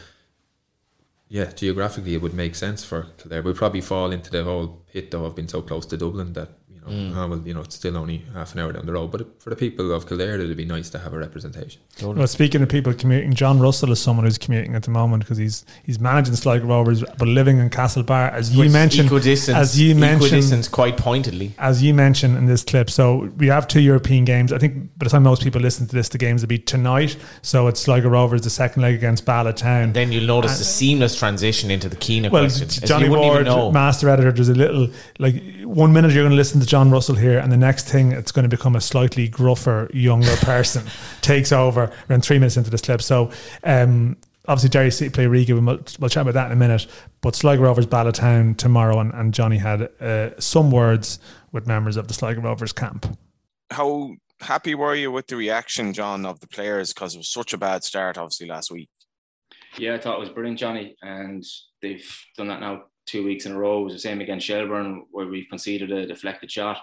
[1.28, 3.42] yeah, geographically it would make sense for Kildare.
[3.42, 6.48] We'd probably fall into the whole pit though of being so close to Dublin that
[6.86, 7.16] Mm.
[7.16, 9.50] Oh, well, you know, it's still only half an hour down the road, but for
[9.50, 11.80] the people of Kildare, it'd be nice to have a representation.
[11.96, 12.18] Totally.
[12.18, 15.38] Well, speaking of people commuting, John Russell is someone who's commuting at the moment because
[15.38, 20.70] he's he's managing Sligo Rovers, but living in Castlebar, as you mentioned, as you mentioned,
[20.70, 22.90] quite pointedly, as you mentioned in this clip.
[22.90, 24.52] So we have two European games.
[24.52, 27.16] I think by the time most people listen to this, the games will be tonight.
[27.42, 29.92] So it's Sligo Rovers, the second leg against Bala Town.
[29.92, 32.68] Then you'll notice and, the seamless transition into the Keena well, question.
[32.86, 34.88] Johnny Ward, master editor, there's a little
[35.18, 38.12] like one minute you're going to listen to John Russell here, and the next thing
[38.12, 40.84] it's going to become a slightly gruffer, younger person
[41.22, 43.02] takes over around three minutes into this clip.
[43.02, 43.30] So,
[43.64, 44.16] um,
[44.46, 45.54] obviously, Derry City play Riga.
[45.54, 46.86] We'll, we'll chat about that in a minute.
[47.20, 51.18] But Sligo Rovers Town tomorrow, and, and Johnny had uh, some words
[51.52, 53.16] with members of the Sligo Rovers camp.
[53.70, 56.92] How happy were you with the reaction, John, of the players?
[56.92, 58.88] Because it was such a bad start, obviously, last week.
[59.78, 61.44] Yeah, I thought it was brilliant, Johnny, and
[61.82, 63.80] they've done that now two weeks in a row.
[63.80, 66.78] It was the same against Shelbourne, where we conceded a deflected shot.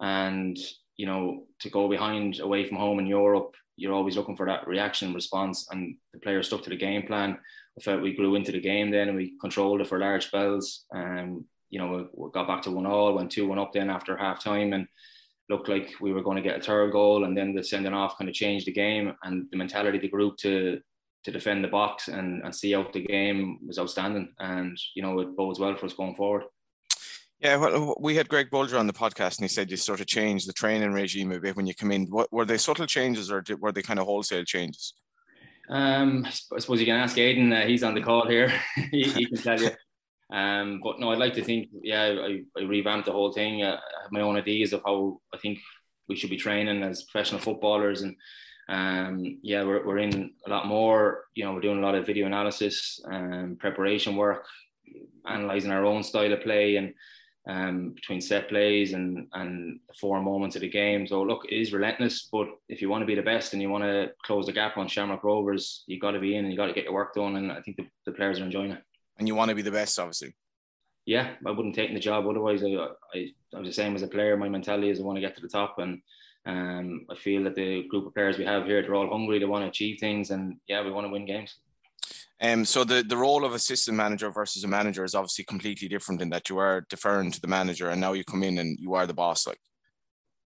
[0.00, 0.56] And,
[0.96, 4.66] you know, to go behind away from home in Europe, you're always looking for that
[4.66, 5.66] reaction response.
[5.70, 7.38] And the players stuck to the game plan.
[7.78, 10.84] I felt we grew into the game then and we controlled it for large spells.
[10.92, 14.16] And, you know, we got back to one all, went 2 1 up then after
[14.16, 14.72] half time.
[14.72, 14.86] And
[15.50, 17.24] looked like we were going to get a third goal.
[17.24, 20.08] And then the sending off kind of changed the game and the mentality of the
[20.08, 20.80] group to
[21.24, 25.18] to defend the box and, and see out the game was outstanding, and you know
[25.20, 26.44] it bodes well for us going forward.
[27.40, 30.06] Yeah, well, we had Greg Bolger on the podcast, and he said you sort of
[30.06, 32.06] changed the training regime a bit when you come in.
[32.06, 34.94] What were they subtle changes, or did, were they kind of wholesale changes?
[35.68, 37.52] Um, I suppose you can ask Aidan.
[37.52, 38.52] Uh, he's on the call here.
[38.90, 39.70] he, he, can tell you.
[40.32, 43.62] Um, but no, I'd like to think, yeah, I, I revamped the whole thing.
[43.62, 45.58] Uh, I have my own ideas of how I think
[46.08, 48.16] we should be training as professional footballers, and
[48.68, 51.24] um, yeah, we're, we're in a lot more.
[51.34, 54.46] You know, we're doing a lot of video analysis, and preparation work,
[55.26, 56.94] analyzing our own style of play, and
[57.46, 61.06] um, between set plays and and the four moments of the game.
[61.06, 63.68] So look, it is relentless, but if you want to be the best and you
[63.68, 66.56] want to close the gap on Shamrock Rovers, you got to be in and you
[66.56, 67.36] got to get your work done.
[67.36, 68.82] And I think the, the players are enjoying it.
[69.18, 70.34] And you want to be the best, obviously.
[71.06, 72.62] Yeah, I wouldn't take the job otherwise.
[72.64, 72.68] I,
[73.14, 74.36] I I'm the same as a player.
[74.36, 76.00] My mentality is I want to get to the top, and
[76.46, 79.38] um, I feel that the group of players we have here, they're all hungry.
[79.38, 81.56] They want to achieve things, and yeah, we want to win games.
[82.40, 86.20] Um, so the, the role of assistant manager versus a manager is obviously completely different
[86.20, 88.94] in that you are deferring to the manager and now you come in and you
[88.94, 89.60] are the boss like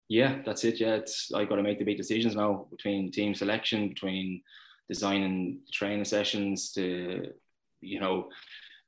[0.10, 3.36] yeah that's it yeah it's i got to make the big decisions now between team
[3.36, 4.42] selection between
[4.90, 7.32] designing training sessions to
[7.82, 8.28] you know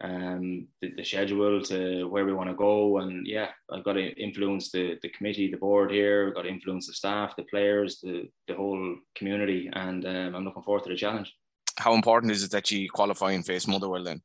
[0.04, 4.10] um, the, the, schedule to where we want to go and yeah i've got to
[4.22, 8.00] influence the, the committee the board here i've got to influence the staff the players
[8.04, 11.34] the, the whole community and um, i'm looking forward to the challenge
[11.78, 14.22] how important is it that you qualify and face Motherwell then?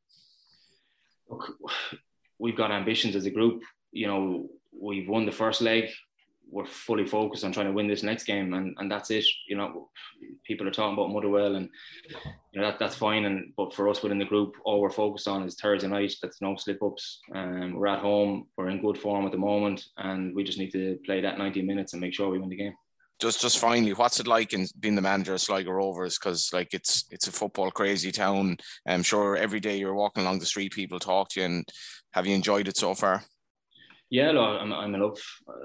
[1.28, 1.52] Look,
[2.38, 3.62] we've got ambitions as a group.
[3.92, 5.90] You know, we've won the first leg.
[6.52, 9.24] We're fully focused on trying to win this next game, and, and that's it.
[9.48, 9.88] You know,
[10.46, 11.68] people are talking about Motherwell, and
[12.52, 13.24] you know that that's fine.
[13.24, 16.14] And but for us within the group, all we're focused on is Thursday night.
[16.22, 17.20] That's no slip ups.
[17.34, 18.48] Um, we're at home.
[18.56, 21.62] We're in good form at the moment, and we just need to play that 90
[21.62, 22.74] minutes and make sure we win the game
[23.22, 26.18] just just finally, what's it like in being the manager of Sligo Rovers?
[26.18, 28.56] Because like it's it's a football crazy town.
[28.86, 31.46] I'm sure every day you're walking along the street, people talk to you.
[31.46, 31.64] And
[32.14, 33.22] have you enjoyed it so far?
[34.12, 35.18] Yeah, look, I'm I'm in love.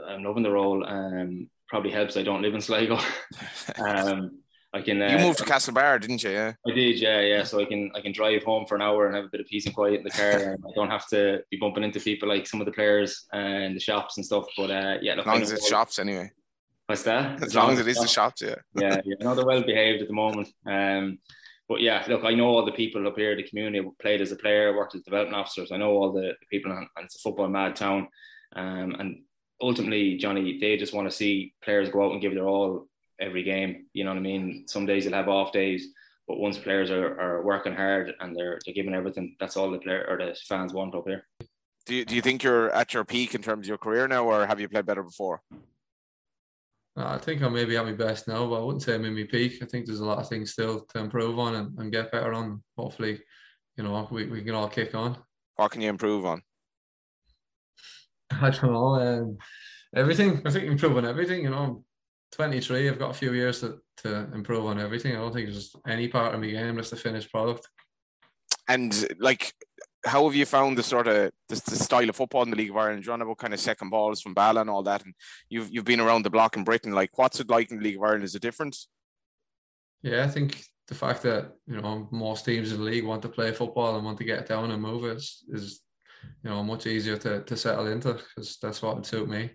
[0.07, 0.81] I'm loving the role.
[0.87, 2.97] Um, probably helps I don't live in Sligo.
[3.85, 4.39] um,
[4.73, 5.01] I can.
[5.01, 6.29] Uh, you moved to Castlebar, didn't you?
[6.29, 6.53] Yeah.
[6.65, 6.97] I did.
[6.97, 7.43] Yeah, yeah.
[7.43, 9.47] So I can I can drive home for an hour and have a bit of
[9.47, 10.29] peace and quiet in the car.
[10.29, 13.75] and I don't have to be bumping into people like some of the players and
[13.75, 14.45] the shops and stuff.
[14.55, 16.31] But uh, yeah, look, as long as it's shops anyway.
[16.85, 17.35] What's that?
[17.35, 18.55] As, as long, as it is the shops, yeah.
[18.75, 19.15] yeah, yeah.
[19.19, 20.47] No, they're well behaved at the moment.
[20.65, 21.19] Um,
[21.67, 23.85] but yeah, look, I know all the people up here, the community.
[23.99, 25.73] played as a player, worked as development officers.
[25.73, 28.07] I know all the, people, and it's a football mad town.
[28.55, 29.21] Um, and
[29.61, 32.87] ultimately, Johnny, they just want to see players go out and give their all
[33.19, 33.85] every game.
[33.93, 34.65] You know what I mean?
[34.67, 35.87] Some days they'll have off days,
[36.27, 39.79] but once players are, are working hard and they're they're giving everything, that's all the
[39.79, 41.27] player or the fans want up here.
[41.85, 44.25] Do you, do you think you're at your peak in terms of your career now,
[44.25, 45.41] or have you played better before?
[46.97, 49.23] I think I'm maybe at my best now, but I wouldn't say I'm in my
[49.23, 49.59] peak.
[49.61, 52.33] I think there's a lot of things still to improve on and, and get better
[52.33, 52.61] on.
[52.75, 53.21] Hopefully,
[53.77, 55.15] you know, we, we can all kick on.
[55.55, 56.41] What can you improve on?
[58.41, 58.95] I don't know.
[58.95, 59.37] Um,
[59.95, 60.41] everything.
[60.45, 61.43] I think improve on everything.
[61.43, 61.83] You know, I'm
[62.33, 62.89] 23.
[62.89, 65.15] I've got a few years to, to improve on everything.
[65.15, 67.67] I don't think it's just any part of my game, just the finished product.
[68.67, 69.53] And like,
[70.05, 72.69] how have you found the sort of the, the, style of football in the League
[72.69, 73.05] of Ireland?
[73.05, 75.13] You're on about kind of second balls from Bala and all that, and
[75.49, 76.91] you've you've been around the block in Britain.
[76.91, 78.23] Like, what's it like in the League of Ireland?
[78.23, 78.77] Is it different?
[80.01, 83.29] Yeah, I think the fact that you know most teams in the league want to
[83.29, 85.81] play football and want to get down and move is is
[86.43, 89.51] you know much easier to, to settle into because that's what would suit me.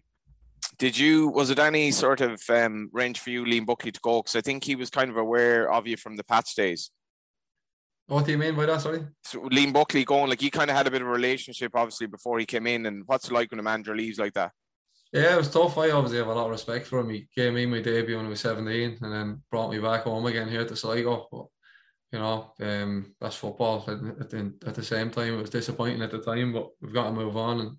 [0.79, 4.23] Did you was it any sort of um, range for you, Liam Buckley, to go?
[4.23, 6.91] Because I think he was kind of aware of you from the Pats days.
[8.07, 8.81] What do you mean by that?
[8.81, 9.07] Sorry.
[9.25, 12.07] So Liam Buckley going like he kind of had a bit of a relationship obviously
[12.07, 14.53] before he came in, and what's it like when a manager leaves like that?
[15.13, 15.77] Yeah, it was tough.
[15.77, 17.11] I obviously have a lot of respect for him.
[17.11, 20.25] He gave me my debut when I was 17 and then brought me back home
[20.25, 21.51] again here to Sligo.
[22.13, 23.85] But, you know, um, that's football.
[23.89, 27.07] At the, at the same time, it was disappointing at the time, but we've got
[27.07, 27.61] to move on.
[27.61, 27.77] And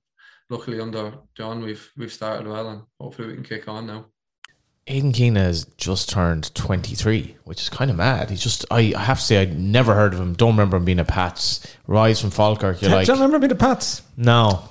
[0.50, 4.06] luckily, under John, we've we've started well, and hopefully, we can kick on now.
[4.86, 8.30] Aidan Keena has just turned 23, which is kind of mad.
[8.30, 10.34] He's just, I, I have to say, I'd never heard of him.
[10.34, 11.66] Don't remember him being a Pats.
[11.88, 12.82] Rise from Falkirk.
[12.82, 14.02] You're like, don't remember being a Pats?
[14.18, 14.68] No.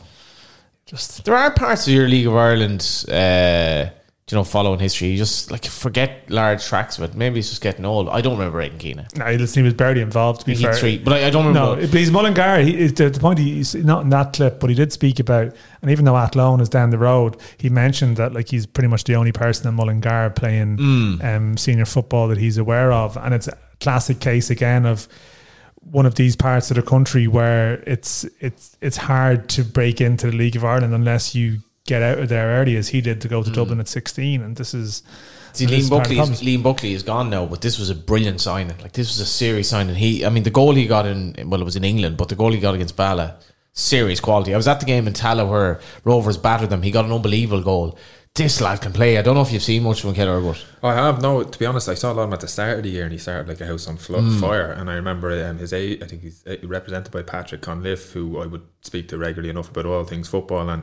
[0.85, 3.87] Just There are parts of your League of Ireland uh,
[4.33, 5.09] you know, following history.
[5.09, 7.15] You just like forget large tracks of it.
[7.15, 8.09] Maybe he's just getting old.
[8.09, 9.09] I don't remember Aidan Keena.
[9.15, 10.41] No, he was barely involved.
[10.41, 11.77] To be fair, three, but I, I, don't remember.
[11.77, 12.61] No, but he's Mullingar.
[12.61, 15.55] He, the, the point he's not in that clip, but he did speak about.
[15.83, 19.05] And even though Athlone is down the road, he mentioned that like he's pretty much
[19.05, 21.25] the only person in Mullingar playing mm.
[21.25, 25.09] um, senior football that he's aware of, and it's a classic case again of
[25.83, 30.31] one of these parts of the country where it's it's it's hard to break into
[30.31, 33.29] the League of Ireland unless you get out of there early as he did to
[33.29, 33.31] Mm.
[33.31, 34.43] go to Dublin at 16.
[34.43, 35.03] And this is.
[35.55, 36.41] See, this Liam is Buckley, is.
[36.41, 38.77] Liam Buckley is gone now, but this was a brilliant signing.
[38.81, 39.95] Like this was a serious signing.
[39.97, 42.35] He, I mean, the goal he got in, well, it was in England, but the
[42.37, 43.37] goal he got against Bala,
[43.75, 44.55] serious quality.
[44.55, 46.83] I was at the game in Tallaght where Rovers battered them.
[46.83, 47.99] He got an unbelievable goal.
[48.35, 49.19] This lad can play.
[49.19, 51.43] I don't know if you've seen much from Keller, but I have no.
[51.43, 53.03] To be honest, I saw a lot of him at the start of the year,
[53.03, 54.41] and he started like a house on fl- Mm.
[54.41, 54.73] fire.
[54.73, 56.01] And I remember um, his age.
[56.03, 59.69] I think he's uh, represented by Patrick Conliffe, who I would speak to regularly enough
[59.69, 60.67] about all things football.
[60.71, 60.83] And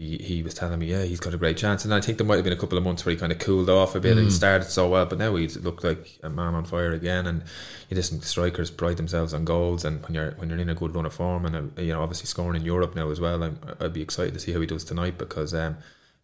[0.00, 1.84] he, he was telling me, yeah, he's got a great chance.
[1.84, 3.38] And I think there might have been a couple of months where he kind of
[3.38, 4.16] cooled off a bit.
[4.16, 4.30] He Mm.
[4.32, 7.26] started so well, but now he's looked like a man on fire again.
[7.26, 7.42] And
[7.88, 10.94] you listen, strikers pride themselves on goals, and when you're when you're in a good
[10.94, 13.42] run of form, and uh, you know obviously scoring in Europe now as well.
[13.42, 15.52] I'm, I'd be excited to see how he does tonight because.
[15.54, 15.76] Um,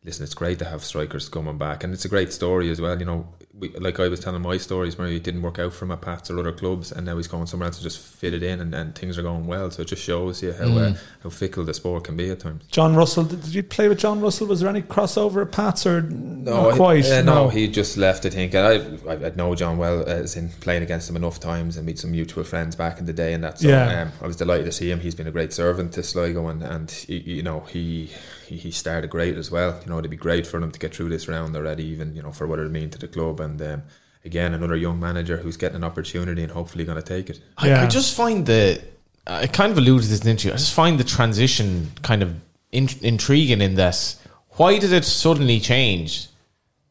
[0.04, 2.96] listen, it's great to have strikers coming back, and it's a great story as well.
[2.98, 3.26] You know,
[3.58, 6.02] we, like I was telling my stories, where it didn't work out for him at
[6.02, 8.60] Pats or other clubs, and now he's going somewhere else to just fit it in,
[8.60, 9.70] and, and things are going well.
[9.70, 10.98] So it just shows you how uh, Mm.
[11.22, 12.64] how fickle the sport can be at times.
[12.70, 14.46] John Russell, did did you play with John Russell?
[14.46, 17.06] Was there any crossover at Pats or not I- quite?
[17.06, 18.26] uh, no, he just left.
[18.26, 18.74] I think I
[19.08, 22.10] I, I know John well as in playing against him enough times and meet some
[22.10, 23.58] mutual friends back in the day and that.
[23.60, 24.02] So Yeah.
[24.02, 25.00] um, I was delighted to see him.
[25.00, 28.10] He's been a great servant to Sligo and and he, you know he,
[28.46, 29.80] he he started great as well.
[29.82, 32.22] You know it'd be great for him to get through this round already, even you
[32.22, 33.62] know for what it mean to the club and.
[33.62, 33.82] Um,
[34.27, 37.40] Again, another young manager who's getting an opportunity and hopefully going to take it.
[37.56, 37.85] I, Yeah.
[37.85, 38.82] I just find the
[39.27, 40.52] I kind of alluded to this in the interview.
[40.52, 42.35] I just find the transition kind of
[42.73, 44.20] in, intriguing in this.
[44.51, 46.28] Why did it suddenly change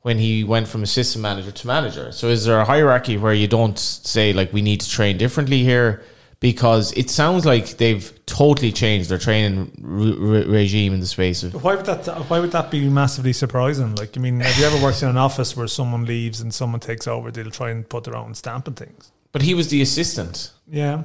[0.01, 2.11] when he went from assistant manager to manager?
[2.11, 5.63] So is there a hierarchy where you don't say like we need to train differently
[5.63, 6.03] here?
[6.39, 11.43] Because it sounds like they've totally changed their training re- re- regime in the space
[11.43, 12.05] of Why would that?
[12.29, 13.95] Why would that be massively surprising?
[13.95, 16.81] Like, I mean, have you ever worked in an office where someone leaves and someone
[16.81, 17.31] takes over?
[17.31, 19.11] They'll try and put their own stamp on things.
[19.31, 20.51] But he was the assistant.
[20.67, 20.97] Yeah,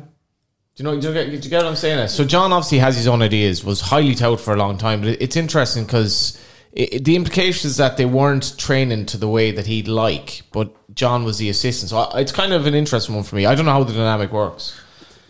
[0.77, 1.01] Do you know?
[1.01, 2.09] Do you get, do you get what I'm saying?
[2.09, 3.65] So John obviously has his own ideas.
[3.65, 6.41] Was highly touted for a long time, but it's interesting because
[6.73, 11.25] the implication is that they weren't training to the way that he'd like, but John
[11.25, 11.91] was the assistant.
[11.91, 13.47] So I, it's kind of an interesting one for me.
[13.47, 14.81] I don't know how the dynamic works.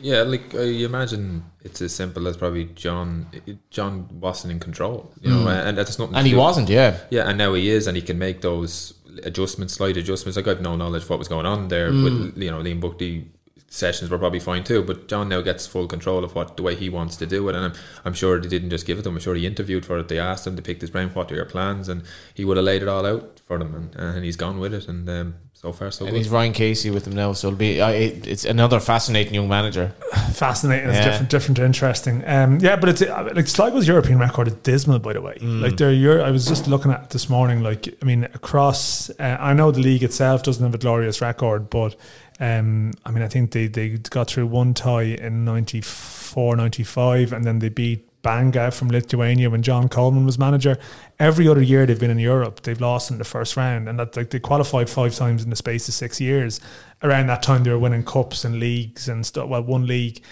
[0.00, 3.26] Yeah, like I imagine it's as simple as probably John.
[3.70, 5.96] John wasn't in control, you know, and that's.
[5.96, 6.12] Mm.
[6.14, 6.98] And he wasn't, yeah.
[7.10, 8.94] Yeah, and now he is, and he can make those
[9.24, 10.36] adjustments, slight adjustments.
[10.36, 12.32] Like I've no knowledge of what was going on there, Mm.
[12.34, 13.28] but you know, Liam Buckley
[13.72, 14.82] sessions were probably fine too.
[14.82, 17.54] But John now gets full control of what the way he wants to do it,
[17.54, 17.72] and I'm,
[18.04, 19.16] I'm sure they didn't just give it to him.
[19.16, 20.08] I'm sure he interviewed for it.
[20.08, 21.10] They asked him, to pick his brain.
[21.10, 21.88] What are your plans?
[21.88, 22.02] And
[22.34, 24.88] he would have laid it all out for them, and, and he's gone with it.
[24.88, 26.18] And um, so far, so And good.
[26.18, 27.82] he's Ryan Casey with him now, so it'll be.
[27.82, 29.88] I it, it's another fascinating young manager.
[30.32, 30.88] fascinating.
[30.88, 32.22] It's different, different, interesting.
[32.26, 35.34] Um, yeah, but it's uh, like Sligo's European record is dismal, by the way.
[35.34, 35.60] Mm.
[35.60, 37.62] Like they're Euro, I was just looking at this morning.
[37.62, 41.68] Like I mean, across, uh, I know the league itself doesn't have a glorious record,
[41.68, 41.94] but
[42.38, 47.44] um, I mean, I think they they got through one tie in 94, 95, and
[47.44, 48.09] then they beat.
[48.22, 50.78] Banga from Lithuania when John Coleman was manager.
[51.18, 54.16] Every other year they've been in Europe, they've lost in the first round, and that
[54.16, 56.60] like they qualified five times in the space of six years.
[57.02, 59.48] Around that time, they were winning cups and leagues and stuff.
[59.48, 60.22] Well, one league,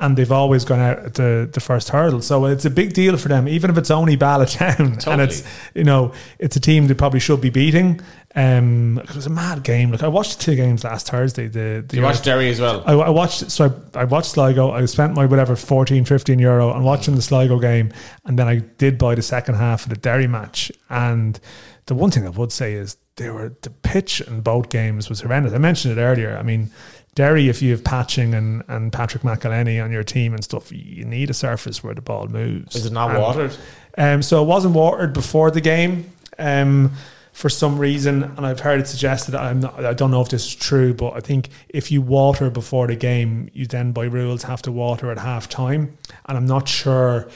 [0.00, 2.20] and they've always gone out at the, the first hurdle.
[2.20, 4.98] So it's a big deal for them, even if it's only Bala Town.
[5.06, 5.44] And it's,
[5.74, 8.00] you know, it's a team they probably should be beating.
[8.36, 9.92] Um, it was a mad game.
[9.92, 11.46] Like I watched two games last Thursday.
[11.46, 12.82] The, the You watched Derry as well.
[12.84, 14.72] I, I watched so I, I watched Sligo.
[14.72, 17.92] I spent my whatever 14, 15 euro on watching the Sligo game,
[18.24, 20.72] and then I did buy the second half of the Derry match.
[20.90, 21.38] And
[21.86, 25.20] the one thing I would say is they were the pitch in both games was
[25.20, 25.52] horrendous.
[25.52, 26.36] I mentioned it earlier.
[26.36, 26.70] I mean,
[27.14, 31.04] Derry, if you have Patching and, and Patrick McEleney on your team and stuff, you
[31.04, 32.74] need a surface where the ball moves.
[32.74, 33.56] Is it not And- watered?
[33.96, 36.90] um, so it wasn't watered before the game um,
[37.34, 39.34] for some reason, and I've heard it suggested.
[39.34, 42.48] I'm not, I don't know if this is true, but I think if you water
[42.48, 46.46] before the game, you then by rules have to water at half time, and I'm
[46.46, 47.28] not sure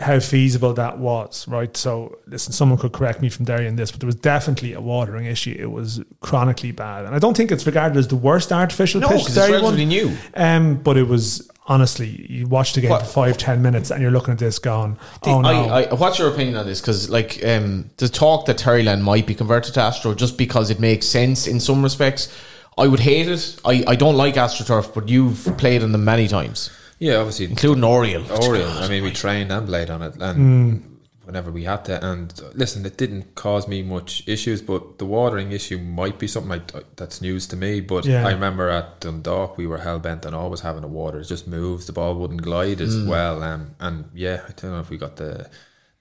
[0.00, 1.48] how feasible that was.
[1.48, 4.74] Right, so listen, someone could correct me from Derry in this, but there was definitely
[4.74, 5.56] a watering issue.
[5.58, 9.08] It was chronically bad, and I don't think it's regarded as the worst artificial No,
[9.08, 9.20] pitch.
[9.20, 10.14] because it's relatively new.
[10.34, 14.02] Um, but it was honestly, you watch the game What- for five, ten minutes, and
[14.02, 16.80] you're looking at this going, "Oh no!" I, I, what's your opinion on this?
[16.80, 20.80] Because like um, the talk that Terryland might be converted to Astro just because it
[20.80, 22.28] makes sense in some respects.
[22.78, 23.60] I would hate it.
[23.66, 27.84] I, I don't like AstroTurf, but you've played on them many times, yeah, obviously including
[27.84, 28.24] Oriel.
[28.30, 28.68] Oriel.
[28.78, 30.36] I mean, we trained and played on it, and
[30.80, 30.91] Hmm.
[31.32, 32.04] Whenever we had to.
[32.12, 36.26] And uh, listen, it didn't cause me much issues, but the watering issue might be
[36.28, 37.80] something like that's news to me.
[37.80, 38.26] But Yeah.
[38.26, 41.20] I remember at Dundalk, we were hell bent on always having the water.
[41.20, 43.08] It just moves, the ball wouldn't glide as Hmm.
[43.08, 43.42] well.
[43.42, 45.48] Um, and yeah, I don't know if we got the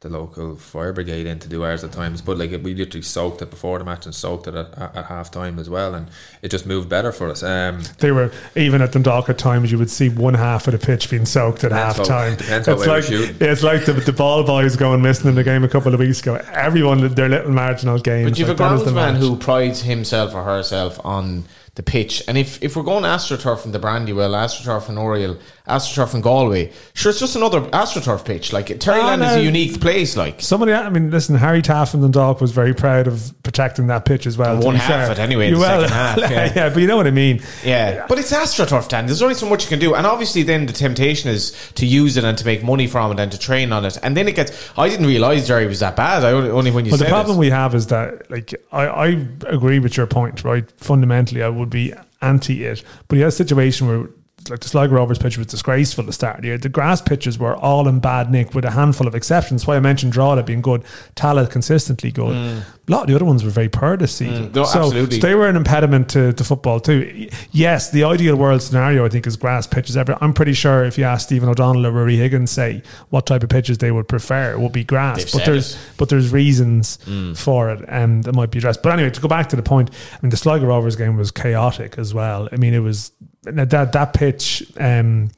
[0.01, 2.21] the local fire brigade in to do ours at times.
[2.21, 5.05] But like we literally soaked it before the match and soaked it at, at, at
[5.05, 6.07] half time as well, and
[6.41, 7.43] it just moved better for us.
[7.43, 9.71] Um, They were even at Dundalk at times.
[9.71, 12.33] You would see one half of the pitch being soaked at Depends half time.
[12.39, 15.93] It's like it's like the, the ball boys going missing in the game a couple
[15.93, 16.35] of weeks ago.
[16.51, 18.31] Everyone their little marginal games.
[18.31, 21.45] But you've like, a that is the groundsman who prides himself or herself on
[21.75, 22.21] the pitch.
[22.27, 25.37] And if, if we're going AstroTurf in the Brandywell, AstroTurf in Oriel,
[25.67, 28.51] AstroTurf in Galway, sure, it's just another AstroTurf pitch.
[28.51, 30.17] Like, Terryland is a unique place.
[30.17, 34.03] Like, Somebody, I mean, listen, Harry Taff from Dundalk was very proud of protecting that
[34.03, 34.61] pitch as well.
[34.61, 35.11] One half fair.
[35.11, 36.53] it anyway well, second half, yeah.
[36.53, 36.69] yeah.
[36.69, 37.41] but you know what I mean.
[37.63, 39.05] Yeah, but it's AstroTurf, Dan.
[39.05, 42.17] There's only so much you can do, and obviously, then the temptation is to use
[42.17, 44.35] it and to make money from it and to train on it, and then it
[44.35, 44.51] gets.
[44.77, 46.25] I didn't realize Jerry was that bad.
[46.25, 47.39] I only, only when you Well, the problem it.
[47.39, 49.07] we have is that, like, I, I
[49.47, 50.69] agree with your point, right?
[50.77, 54.09] Fundamentally, I would be anti it, but he had a situation where,
[54.49, 56.57] like, the Sligo Rovers pitch was disgraceful at the start of the year.
[56.57, 59.61] The grass pitches were all in bad nick, with a handful of exceptions.
[59.61, 60.83] That's why I mentioned Drogheda being good,
[61.15, 62.35] Tallaght consistently good.
[62.35, 62.63] Mm.
[62.87, 64.17] A lot of the other ones were very poor this mm.
[64.17, 64.49] season.
[64.49, 64.55] Mm.
[64.55, 65.19] No, so, absolutely.
[65.19, 67.29] so they were an impediment to, to football too.
[67.51, 69.95] Yes, the ideal world scenario I think is grass pitches.
[69.95, 73.43] Every, I'm pretty sure if you ask Stephen O'Donnell or Rory Higgins, say what type
[73.43, 75.23] of pitches they would prefer, it would be grass.
[75.23, 75.79] They've but there's it.
[75.97, 77.37] but there's reasons mm.
[77.37, 78.83] for it, and that might be addressed.
[78.83, 81.31] But anyway, to go back to the point, I mean, the Sligo Rovers game was
[81.31, 82.49] chaotic as well.
[82.51, 83.11] I mean, it was
[83.43, 84.63] that that pitch.
[84.79, 85.31] Um,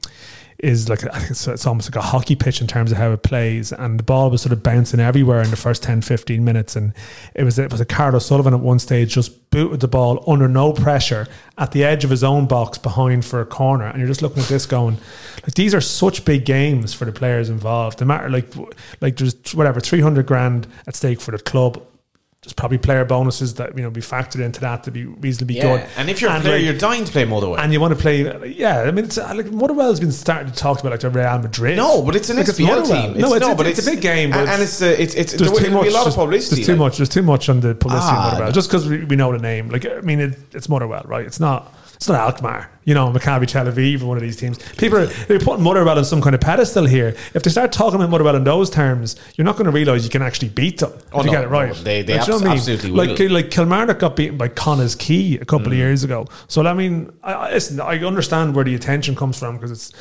[0.64, 1.00] is like
[1.30, 4.02] it's, it's almost like a hockey pitch in terms of how it plays, and the
[4.02, 6.92] ball was sort of bouncing everywhere in the first 10, 15 minutes, and
[7.34, 10.48] it was it was a Carlos Sullivan at one stage just booted the ball under
[10.48, 11.28] no pressure
[11.58, 14.42] at the edge of his own box behind for a corner, and you're just looking
[14.42, 14.96] at this going,
[15.42, 18.00] like these are such big games for the players involved.
[18.00, 18.52] No matter like
[19.00, 21.82] like there's whatever three hundred grand at stake for the club.
[22.44, 25.78] There's probably player bonuses that you know be factored into that to be reasonably yeah,
[25.78, 25.86] good.
[25.96, 27.58] and if you're a player, like- you're dying to play Motherwell.
[27.58, 28.80] and you want to play, yeah.
[28.82, 31.76] I mean, it's, uh, like Motherwell's been starting to talk about like the Real Madrid.
[31.78, 33.02] No, but it's an Like, SPL Motherwell.
[33.14, 33.18] team.
[33.20, 35.14] no, it's, no, it's, but it's, a big game, but and, and it's uh, it's
[35.14, 35.84] it's there's there too much.
[35.84, 36.56] be a lot of publicity.
[36.56, 36.98] There's too much.
[36.98, 38.48] There's too much on the publicity Ah, of Motherwell.
[38.50, 38.52] no.
[38.52, 41.24] Just because we, we know the name, like I mean, it, it's Motherwell, right?
[41.24, 41.72] It's not.
[41.94, 44.58] It's not Alkmaar, you know, Maccabi Tel Aviv or one of these teams.
[44.76, 47.14] People are they're putting Motherwell on some kind of pedestal here.
[47.34, 50.10] If they start talking about Motherwell in those terms, you're not going to realise you
[50.10, 51.68] can actually beat them Oh, if you get it right.
[51.68, 52.54] no, they- they Like, you know abs- I mean?
[52.58, 53.30] absolutely Like will.
[53.30, 55.72] like Kilmarnock got beaten by Connah's Quay a couple Mm.
[55.72, 56.26] of years ago.
[56.48, 59.92] So I mean, I, I, listen, I understand where the attention comes from because it's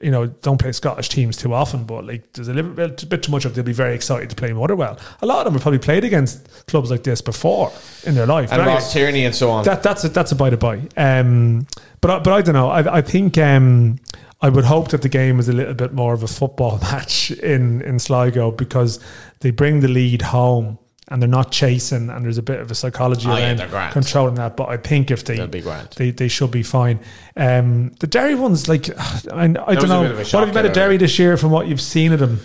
[0.00, 3.06] you know don't play Scottish teams too often, but like there's a little bit, a
[3.06, 4.98] bit too much of they'll be very excited to play Motherwell.
[5.22, 7.72] A lot of them have probably played against clubs like this before
[8.04, 8.52] in their life.
[8.52, 9.64] and Ross Tierney and so on.
[9.64, 10.82] that, that's a, that's a by the by.
[10.96, 11.66] Um,
[12.00, 12.68] but I- but I don't know.
[12.70, 13.98] I, I think um,
[14.40, 17.30] I would hope that the game is a little bit more of a football match
[17.32, 19.00] in in Sligo because
[19.40, 20.78] they bring the lead home
[21.10, 24.34] and they're not chasing and there's a bit of a psychology Oh, around they're controlling
[24.36, 24.56] that.
[24.56, 25.88] But I think if they They'll be grand.
[25.96, 27.00] they, they should be fine.
[27.36, 28.88] Um, the Derry ones, like
[29.32, 31.50] I, I don't a know, a what have you made of Derry this year from
[31.50, 32.40] what you've seen of them?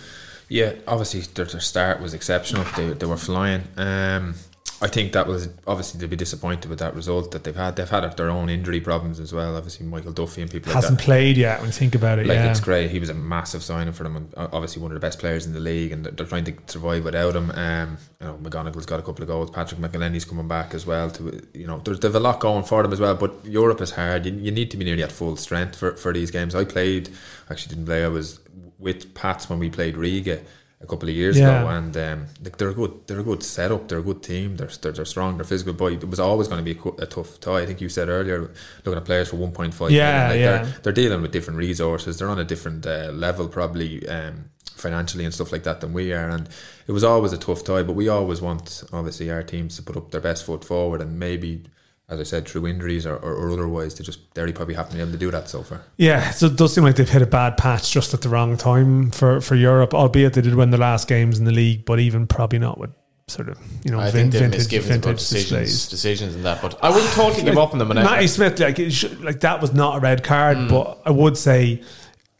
[0.49, 2.63] Yeah, obviously their, their start was exceptional.
[2.75, 3.63] They, they were flying.
[3.77, 4.35] Um,
[4.81, 7.77] I think that was obviously they'll be disappointed with that result that they've had.
[7.77, 9.55] They've had their own injury problems as well.
[9.55, 11.05] Obviously Michael Duffy and people Hasn't like that.
[11.05, 12.25] played yet when you think about it.
[12.25, 12.51] Like yeah.
[12.51, 12.91] it's great.
[12.91, 15.53] He was a massive signing for them, and obviously one of the best players in
[15.53, 15.91] the league.
[15.91, 17.51] And they're- trying to survive without him.
[17.51, 19.51] Um, you know, McGonigal's got a couple of goals.
[19.51, 21.09] Patrick McEleney's coming back as well.
[21.11, 23.15] To you know, there's they've a lot going for them as well.
[23.15, 24.25] But Europe is hard.
[24.25, 26.55] You, you need to be nearly at full strength for, for these games.
[26.55, 27.09] I played,
[27.49, 28.03] actually didn't play.
[28.03, 28.39] I was
[28.79, 30.41] with Pats when we played Riga
[30.83, 31.61] a couple of years Yeah.
[31.61, 33.87] ago, and um, like they're a good, they're a good setup.
[33.87, 34.57] They're a good team.
[34.57, 35.37] They're they're, they're strong.
[35.37, 35.73] They're physical.
[35.73, 37.61] But it was always going to be a, a tough tie.
[37.61, 38.51] I think you said earlier,
[38.83, 39.91] looking at players for one point five.
[39.91, 40.63] Yeah, like yeah.
[40.63, 42.19] They're, they're dealing with different resources.
[42.19, 46.11] They're on a different uh, level, probably um, financially and stuff like that than we
[46.13, 46.29] are.
[46.29, 46.49] And
[46.87, 47.83] it was always a tough tie.
[47.83, 51.17] But we always want, obviously, our teams to put up their best foot forward, and
[51.17, 51.63] maybe.
[52.09, 55.01] As I said, through injuries or, or, or otherwise, they just Derry probably haven't been
[55.01, 55.81] able to do that so far.
[55.97, 58.57] Yeah, so it does seem like they've hit a bad patch just at the wrong
[58.57, 61.99] time for, for Europe, albeit they did win the last games in the league, but
[62.01, 62.91] even probably not with
[63.29, 65.89] sort of, you know, I vin- think they've vintage, vintage decisions, displays.
[65.89, 67.89] decisions and that, but I wouldn't totally give up on them.
[67.89, 70.69] And I- Matty Smith, like, should, like that was not a red card, Mm.
[70.69, 71.81] but I would say,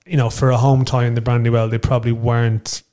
[0.05, 2.83] you know, for a home tie in the Brandywell, they probably weren't.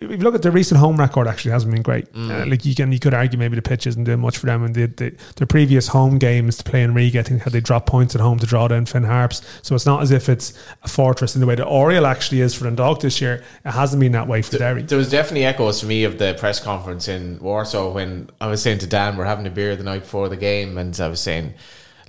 [0.00, 2.12] If you look at their recent home record, actually hasn't been great.
[2.12, 2.30] Mm.
[2.30, 4.64] Uh, like you can, you could argue maybe the pitch isn't doing much for them,
[4.64, 7.60] and the, they, their previous home games to play in Riga, I think had they
[7.60, 9.42] dropped points at home to draw down Finn Harps.
[9.62, 12.54] So it's not as if it's a fortress in the way that Oriel actually is
[12.54, 13.44] for Dundalk this year.
[13.64, 14.82] It hasn't been that way for the, Derry.
[14.82, 18.62] There was definitely echoes to me of the press conference in Warsaw when I was
[18.62, 21.20] saying to Dan, we're having a beer the night before the game, and I was
[21.20, 21.54] saying,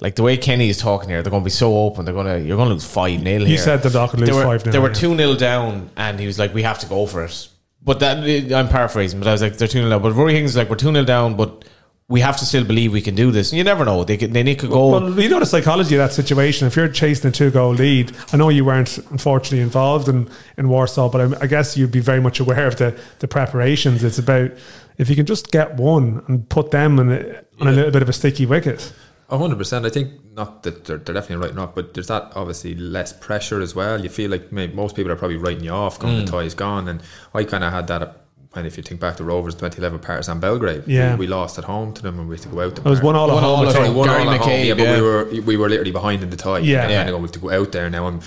[0.02, 2.06] like the way Kenny is talking here, they're going to be so open.
[2.06, 4.44] They're going to you're going to lose five 0 He said Dundalk would lose were,
[4.44, 7.26] 5-0, They were two 0 down, and he was like, we have to go for
[7.26, 7.50] it.
[7.82, 8.18] But that
[8.54, 10.02] I'm paraphrasing, but I was like, they're two 0 down.
[10.02, 11.66] But Rory Higgins is like, we're two 0 down, but
[12.10, 13.52] we have to still believe we can do this.
[13.52, 14.04] And you never know.
[14.04, 14.90] They could, they could go.
[14.90, 16.66] Well, you know the psychology of that situation.
[16.66, 20.28] If you're chasing a two goal lead, I know you weren't unfortunately involved in,
[20.58, 24.04] in Warsaw, but I, I guess you'd be very much aware of the, the preparations.
[24.04, 24.52] It's about
[24.98, 28.10] if you can just get one and put them a, on a little bit of
[28.10, 28.92] a sticky wicket.
[29.30, 29.86] Hundred percent.
[29.86, 33.62] I think not that they're, they're definitely writing off, but there's that obviously less pressure
[33.62, 34.02] as well.
[34.02, 36.42] You feel like maybe most people are probably writing you off, going the mm.
[36.42, 37.02] tie's gone, and
[37.34, 38.26] I kind of had that.
[38.54, 41.14] When if you think back to Rovers 2011 Paris Partizan Belgrade, Yeah.
[41.14, 42.76] we, we lost at home to them and we had to go out.
[42.78, 43.60] To It was one all at One home.
[43.60, 43.96] all at home.
[43.96, 44.96] one all at home, yeah, but yeah.
[44.96, 46.58] we were we were literally behind in the tie.
[46.58, 46.82] Yeah.
[46.82, 46.98] and Yeah.
[46.98, 48.24] kind of go, we have to go out there now and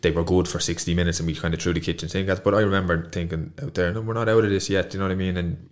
[0.00, 2.42] they were good for 60 minutes and we kind of threw the kitchen sink at.
[2.42, 4.88] But I remember thinking out there, no, we're not out of this yet.
[4.88, 5.36] Do You know what I mean?
[5.36, 5.68] And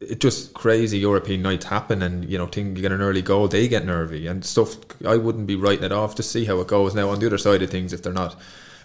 [0.00, 3.48] it just crazy European nights happen, and you know, think you get an early goal,
[3.48, 4.76] they get nervy and stuff.
[5.04, 6.14] I wouldn't be writing it off.
[6.16, 6.94] Just see how it goes.
[6.94, 8.36] Now on the other side of things, if they're not.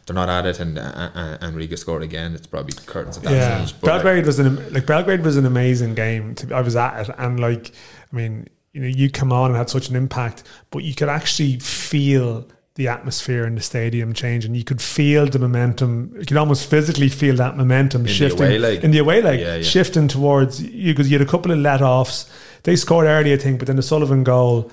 [0.06, 2.36] They're not at it, and uh, uh, and Riga scored again.
[2.36, 3.80] It's probably curtains at that Yeah, stage.
[3.80, 6.36] Belgrade was an like Belgrade was an amazing game.
[6.36, 7.72] To, I was at it, and like
[8.12, 11.08] I mean, you know, you come on and had such an impact, but you could
[11.08, 12.46] actually feel
[12.76, 16.12] the atmosphere in the stadium change, and you could feel the momentum.
[16.20, 18.84] You could almost physically feel that momentum the shifting leg.
[18.84, 19.62] in the away leg, Yeah, yeah.
[19.64, 22.30] shifting towards you because you had a couple of let offs.
[22.64, 24.72] They scored early, I think, but then the Sullivan goal.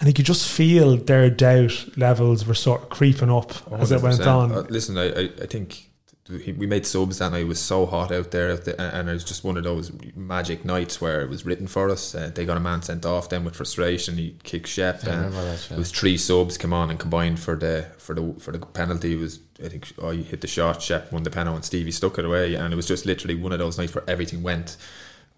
[0.00, 4.00] And you could just feel their doubt levels were sort of creeping up as it
[4.00, 4.50] went on.
[4.50, 5.90] Uh, listen, I, I, I think
[6.32, 7.42] we made subs that night.
[7.42, 9.92] It was so hot out there, out there, and it was just one of those
[10.16, 12.14] magic nights where it was written for us.
[12.14, 14.16] Uh, they got a man sent off then with frustration.
[14.16, 15.04] He kicked Shep.
[15.04, 15.76] and that, yeah.
[15.76, 19.12] It was three subs come on and combined for the for the for the penalty.
[19.14, 20.82] It was I think oh you hit the shot.
[20.82, 22.54] Shep won the penalty and Stevie stuck it away.
[22.54, 24.76] And it was just literally one of those nights where everything went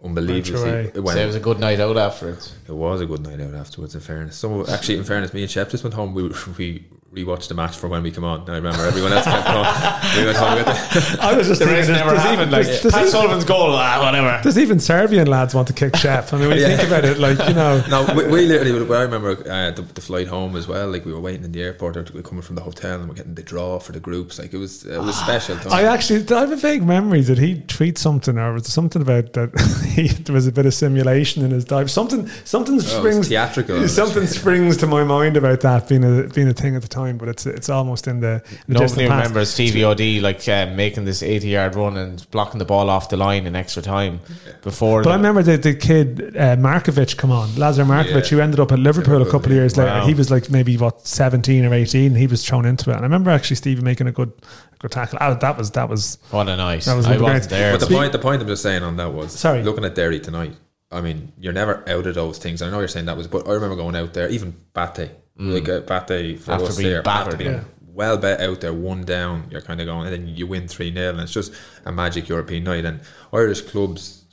[0.03, 0.61] unbelievably.
[0.61, 0.93] away.
[0.95, 2.55] It went So it was a good night out afterwards.
[2.69, 3.95] it was a good night out afterwards.
[3.95, 6.15] In fairness, some actually, in fairness, me and Shep just went home.
[6.15, 6.85] We we
[7.15, 8.49] rewatched the match for when we come on.
[8.51, 10.19] I remember everyone else kept on.
[10.19, 11.20] We went home with it.
[11.20, 12.41] I was just The thinking, race there's, never happened.
[12.41, 14.41] even, Like there's, there's Pat even- Sullivan's goal, ah, whatever.
[14.43, 16.32] Does even Serbian lads want to kick Shep.
[16.32, 16.77] I mean, when you Yeah.
[16.77, 18.95] think about it, like you know, No, we, we literally.
[18.95, 20.89] I remember uh, the, the flight home as well.
[20.89, 23.09] Like we were waiting in the airport, or we were coming from the hotel, and
[23.09, 24.39] we're getting the draw for the groups.
[24.39, 25.57] Like it was, it was special.
[25.57, 25.73] Time.
[25.73, 27.23] I actually I have a vague memory.
[27.23, 29.51] Did he tweet something, or was there something about that?
[29.95, 31.91] he, there was a bit of simulation in his dive.
[31.91, 33.28] Something, something Oh, springs.
[33.28, 33.86] theatrical.
[33.89, 37.03] Something springs to my mind about that being a being a thing at the time,
[37.12, 39.22] but it's it's almost in the, in the Nobody distant past.
[39.22, 43.09] remembers Stevie O'D like um, making this 80 yard run and blocking the ball off
[43.10, 44.20] the line in extra time
[44.62, 45.02] before.
[45.02, 48.36] But I remember the, the kid uh, Markovic come on, Lazar Markovic, Yeah.
[48.36, 49.62] who ended up at Liverpool a Liverpool, couple of yeah.
[49.62, 50.01] years later.
[50.06, 52.12] He was like maybe what seventeen or eighteen.
[52.12, 54.32] And he was thrown into it, and I remember actually Stevie making a good
[54.72, 55.18] a good tackle.
[55.20, 56.82] Ah, that was that was What a night.
[56.82, 57.72] That was I one wasn't there.
[57.72, 59.62] But the Speak- point, the point I'm just saying on that was, Sorry.
[59.62, 60.55] looking at Derry tonight.
[60.93, 62.62] I mean, you're never out of those things.
[62.62, 65.69] I know you're saying that was, but I remember going out there, even Bate, like
[65.69, 67.65] uh, Bate for After us being there, battered, after being yeah.
[67.86, 70.93] well bet out there, one down, you're kind of going, and then you win three
[70.93, 71.52] 0 and it's just
[71.85, 72.85] a magic European night.
[72.85, 73.01] And
[73.32, 74.24] Irish clubs,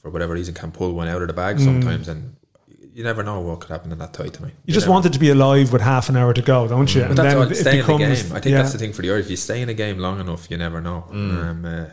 [0.00, 2.36] for whatever reason, can pull one out of the bag sometimes, and
[2.96, 4.54] you never know what could happen in that tie tonight.
[4.54, 4.66] Mm.
[4.68, 7.02] you just never wanted to be alive with half an hour to go, don't you?
[7.02, 8.10] But that's all, stay in the game.
[8.10, 8.62] I think yeah.
[8.62, 9.26] that's the thing for the Irish.
[9.26, 11.04] If you stay in a game long enough, you never know.
[11.10, 11.86] Um, uh,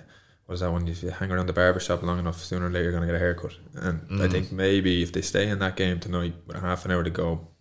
[0.45, 0.87] what is that one?
[0.87, 3.07] If you hang around the barber shop long enough, sooner or later you're going to
[3.07, 3.53] get a haircut.
[3.75, 7.03] And I think maybe if they stay in that game tonight with half an hour
[7.03, 7.52] to go, you know,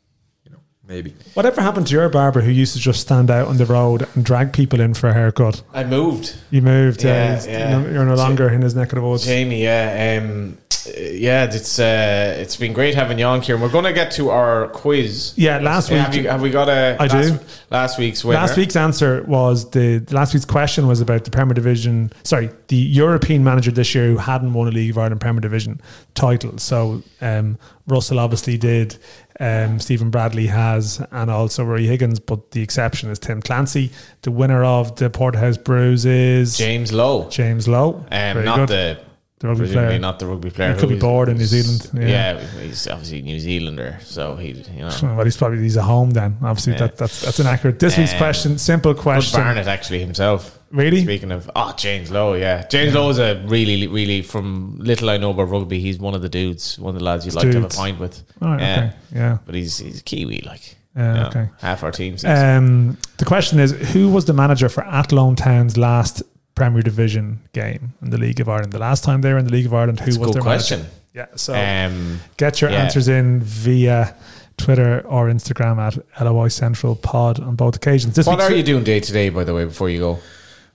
[0.86, 1.14] maybe.
[1.34, 4.24] Whatever happened to your barber who used to just stand out on the road and
[4.24, 5.62] drag people in for a haircut?
[5.72, 6.34] I moved.
[6.50, 7.12] You moved, yeah.
[7.14, 7.90] Yeah, he's- yeah.
[7.90, 9.24] You're no longer in his neck of the woods.
[9.24, 10.58] Jamie, yeah, um,
[10.96, 13.62] yeah, it's uh, it's been great having you on, Kieran.
[13.62, 15.32] We're going to get to our quiz.
[15.36, 16.00] Yeah, last week.
[16.00, 16.96] have, you, have we got a?
[16.98, 17.38] I last, do.
[17.70, 18.40] Last week's winner.
[18.40, 22.12] Last week's answer was the, the last week's question was about the Premier Division.
[22.24, 25.80] Sorry, the European manager this year who hadn't won a League of Ireland Premier Division
[26.14, 26.58] title.
[26.58, 28.98] So um, Russell obviously did.
[29.42, 32.20] Um, Stephen Bradley has, and also Ruaidhrí Higgins.
[32.20, 33.90] But the exception is Tim Clancy.
[34.22, 37.28] The winner of the Porterhouse Brews is James Lowe.
[37.28, 38.04] James Lowe.
[38.10, 38.68] Um, not good.
[38.68, 38.98] the
[39.40, 39.98] The rugby player.
[39.98, 40.74] not the rugby player.
[40.74, 42.08] He could be bored in New Zealand, yeah.
[42.38, 42.46] Yeah.
[42.62, 44.90] he's obviously New Zealander, so he, you know.
[45.16, 46.36] Well, he's probably he's at home then.
[46.42, 46.78] Obviously, Yeah.
[46.86, 47.80] that, that's that's inaccurate.
[47.80, 49.40] This week's Um, question, simple question.
[49.40, 50.56] Barnett actually himself.
[50.72, 51.02] Really?
[51.02, 52.66] Speaking of, oh, James Lowe, yeah.
[52.66, 56.22] James Lowe is a really, really, from little I know about rugby, he's one of
[56.22, 58.22] the dudes, one of the lads you'd like to have a pint with.
[58.40, 58.76] All right, yeah.
[58.76, 59.38] okay, yeah.
[59.44, 60.76] But he's he's Kiwi, like.
[60.96, 61.48] Yeah, know, okay.
[61.60, 62.22] Half our teams.
[62.24, 66.22] Um, the question is, who was the manager for Athlone Town's last
[66.54, 68.72] Premier Division game in the League of Ireland?
[68.72, 70.34] The last time they were in the League of Ireland, who That's a was good
[70.36, 70.80] their question.
[70.80, 70.96] manager?
[71.14, 72.82] Yeah, so Um, get your yeah.
[72.82, 74.14] answers in via
[74.58, 78.14] Twitter or Instagram at LOI Central Pod on both occasions.
[78.14, 80.18] This what are you doing day to day, by the way, before you go?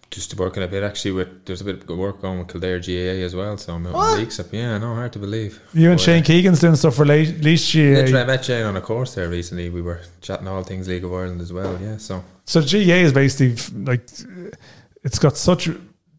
[0.09, 2.79] Just working a bit actually with, there's a bit of good work going with Kildare
[2.79, 3.57] GAA as well.
[3.57, 4.53] So I'm out in Leixlip.
[4.53, 5.61] Yeah, no, hard to believe.
[5.73, 8.65] You and But, Shane uh, Keegan's doing stuff for Le- Laois Literally, I met Shane
[8.65, 9.69] on a course there recently.
[9.69, 11.77] We were chatting all things League of Ireland as well.
[11.81, 14.07] Yeah, so So GA is basically like
[15.03, 15.69] it's got such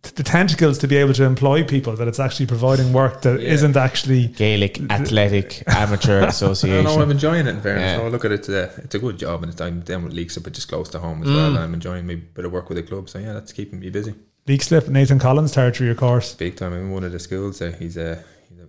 [0.03, 1.95] the tentacles to be able to employ people.
[1.97, 3.55] That it's actually providing work that Yeah.
[3.66, 4.29] not actually.
[4.29, 6.85] Gaelic Athletic Amateur I Association.
[6.85, 7.01] know.
[7.03, 7.51] I'm enjoying it.
[7.51, 7.97] In fairness, Yeah.
[7.99, 8.41] so look at it.
[8.41, 10.89] It's a, it's a good job, and it's, I'm down with Leaks, but just close
[10.91, 11.35] to home as Mm.
[11.37, 11.59] well.
[11.59, 13.09] I'm enjoying my bit of work with the club.
[13.09, 14.15] So yeah, that's keeping me busy.
[14.47, 16.35] Leixlip, Nathan Collins territory, of course.
[16.35, 16.73] Big time.
[16.73, 17.61] I'm in one of the schools.
[17.61, 18.23] Uh, he's a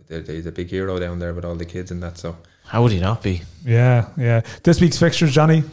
[0.10, 2.18] he's a, he's a big hero down there with all the kids and that.
[2.18, 2.35] So
[2.65, 3.43] How would he not be?
[3.65, 4.41] Yeah, yeah.
[4.64, 5.64] This week's fixtures, Johnny.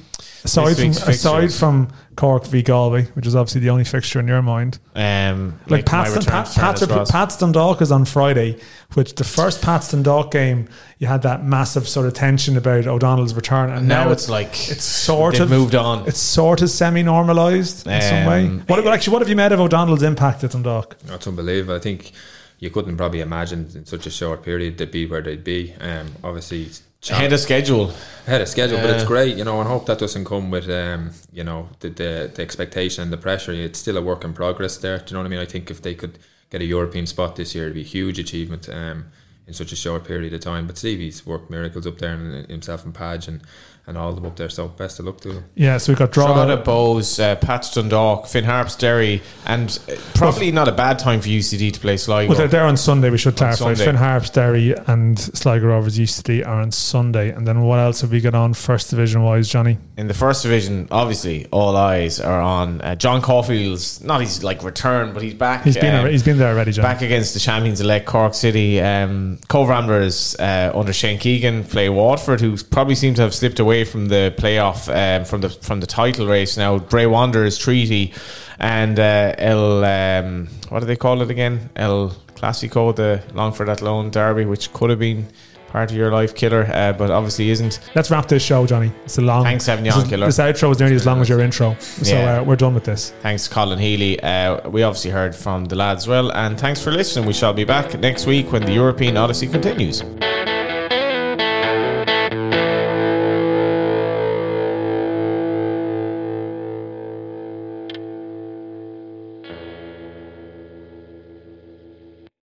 [0.45, 4.29] Aside from week's aside from Cork v Galway, which is obviously the only fixture in
[4.29, 7.13] your mind, Um, like, my Pats, return Pats, to Pats, Ernest.
[7.13, 8.59] Pats Dundalk is on Friday,
[8.95, 10.69] which the first Pats Dundalk game,
[10.99, 14.71] you had that massive sort of tension about O'Donnell's return, and now now, it's like
[14.71, 16.07] it's sort of moved on.
[16.07, 18.47] It's sort of semi-normalized in some way.
[18.47, 19.13] Um, What, what actually?
[19.13, 20.97] What have you made of O'Donnell's impact at Dundalk?
[21.07, 21.75] that's unbelievable.
[21.75, 22.13] I think
[22.59, 25.75] you couldn't probably imagine in such a short period they'd be where they'd be.
[25.81, 26.69] Um, obviously.
[27.11, 27.93] Ahead of schedule.
[28.27, 31.12] ahead of schedule, but it's great, you know, and hope that doesn't come with, um,
[31.33, 33.53] you know, the, the the expectation and the pressure.
[33.53, 34.99] It's still a work in progress there.
[34.99, 35.39] Do you know what I mean?
[35.39, 36.19] I think if they could
[36.51, 39.07] get a European spot this year, it'd be a huge achievement um,
[39.47, 40.66] in such a short period of time.
[40.66, 43.43] But Stevie's worked miracles up there, and himself and Padge and,
[43.87, 44.49] and all of them up there.
[44.49, 45.45] So best of luck to them.
[45.55, 46.63] Yeah, so we've got Drogheda, Drogheda.
[46.63, 51.29] Bohs, uh, Pats Dundalk, Finn Harps, Derry, and uh, probably not a bad time for
[51.29, 52.29] UCD to play Sligo.
[52.29, 53.11] Well, they're there on Sunday.
[53.11, 53.75] We should clarify.
[53.75, 57.31] Finn Harps, Derry, and Sligo Rovers UCD are on Sunday.
[57.31, 59.79] And then what else have we got on first division wise, Johnny?
[59.97, 64.63] in the first division, obviously, all eyes are on uh, John Caulfield's not his like
[64.63, 65.65] return, but he's back.
[65.65, 66.83] He's been um, alre- he's been there already, John.
[66.83, 68.81] back against the champions elect Cork City.
[68.81, 73.59] Um, Cobh Ramblers uh, under Shane Keegan play Waterford, who probably seem to have slipped
[73.59, 76.78] away from the playoff um, from the from the title race now.
[76.78, 78.12] Bray Wanderers, Treaty,
[78.59, 81.70] and uh, El um, what do they call it again?
[81.77, 85.27] El Clasico, the Longford Athlone Derby, which could have been
[85.69, 87.81] part of your life killer, uh, but obviously isn't.
[87.94, 88.93] Let's wrap this show, Johnny.
[89.05, 89.43] It's a long.
[89.43, 90.27] Thanks, Evan this, is- Killer.
[90.27, 92.39] this outro is nearly as long as your intro, so Yeah.
[92.40, 93.12] uh, we're done with this.
[93.20, 94.20] Thanks, Colin Healy.
[94.23, 97.27] Uh, we obviously heard from the lads as well, and thanks for listening.
[97.27, 100.03] We shall be back next week when the European Odyssey continues.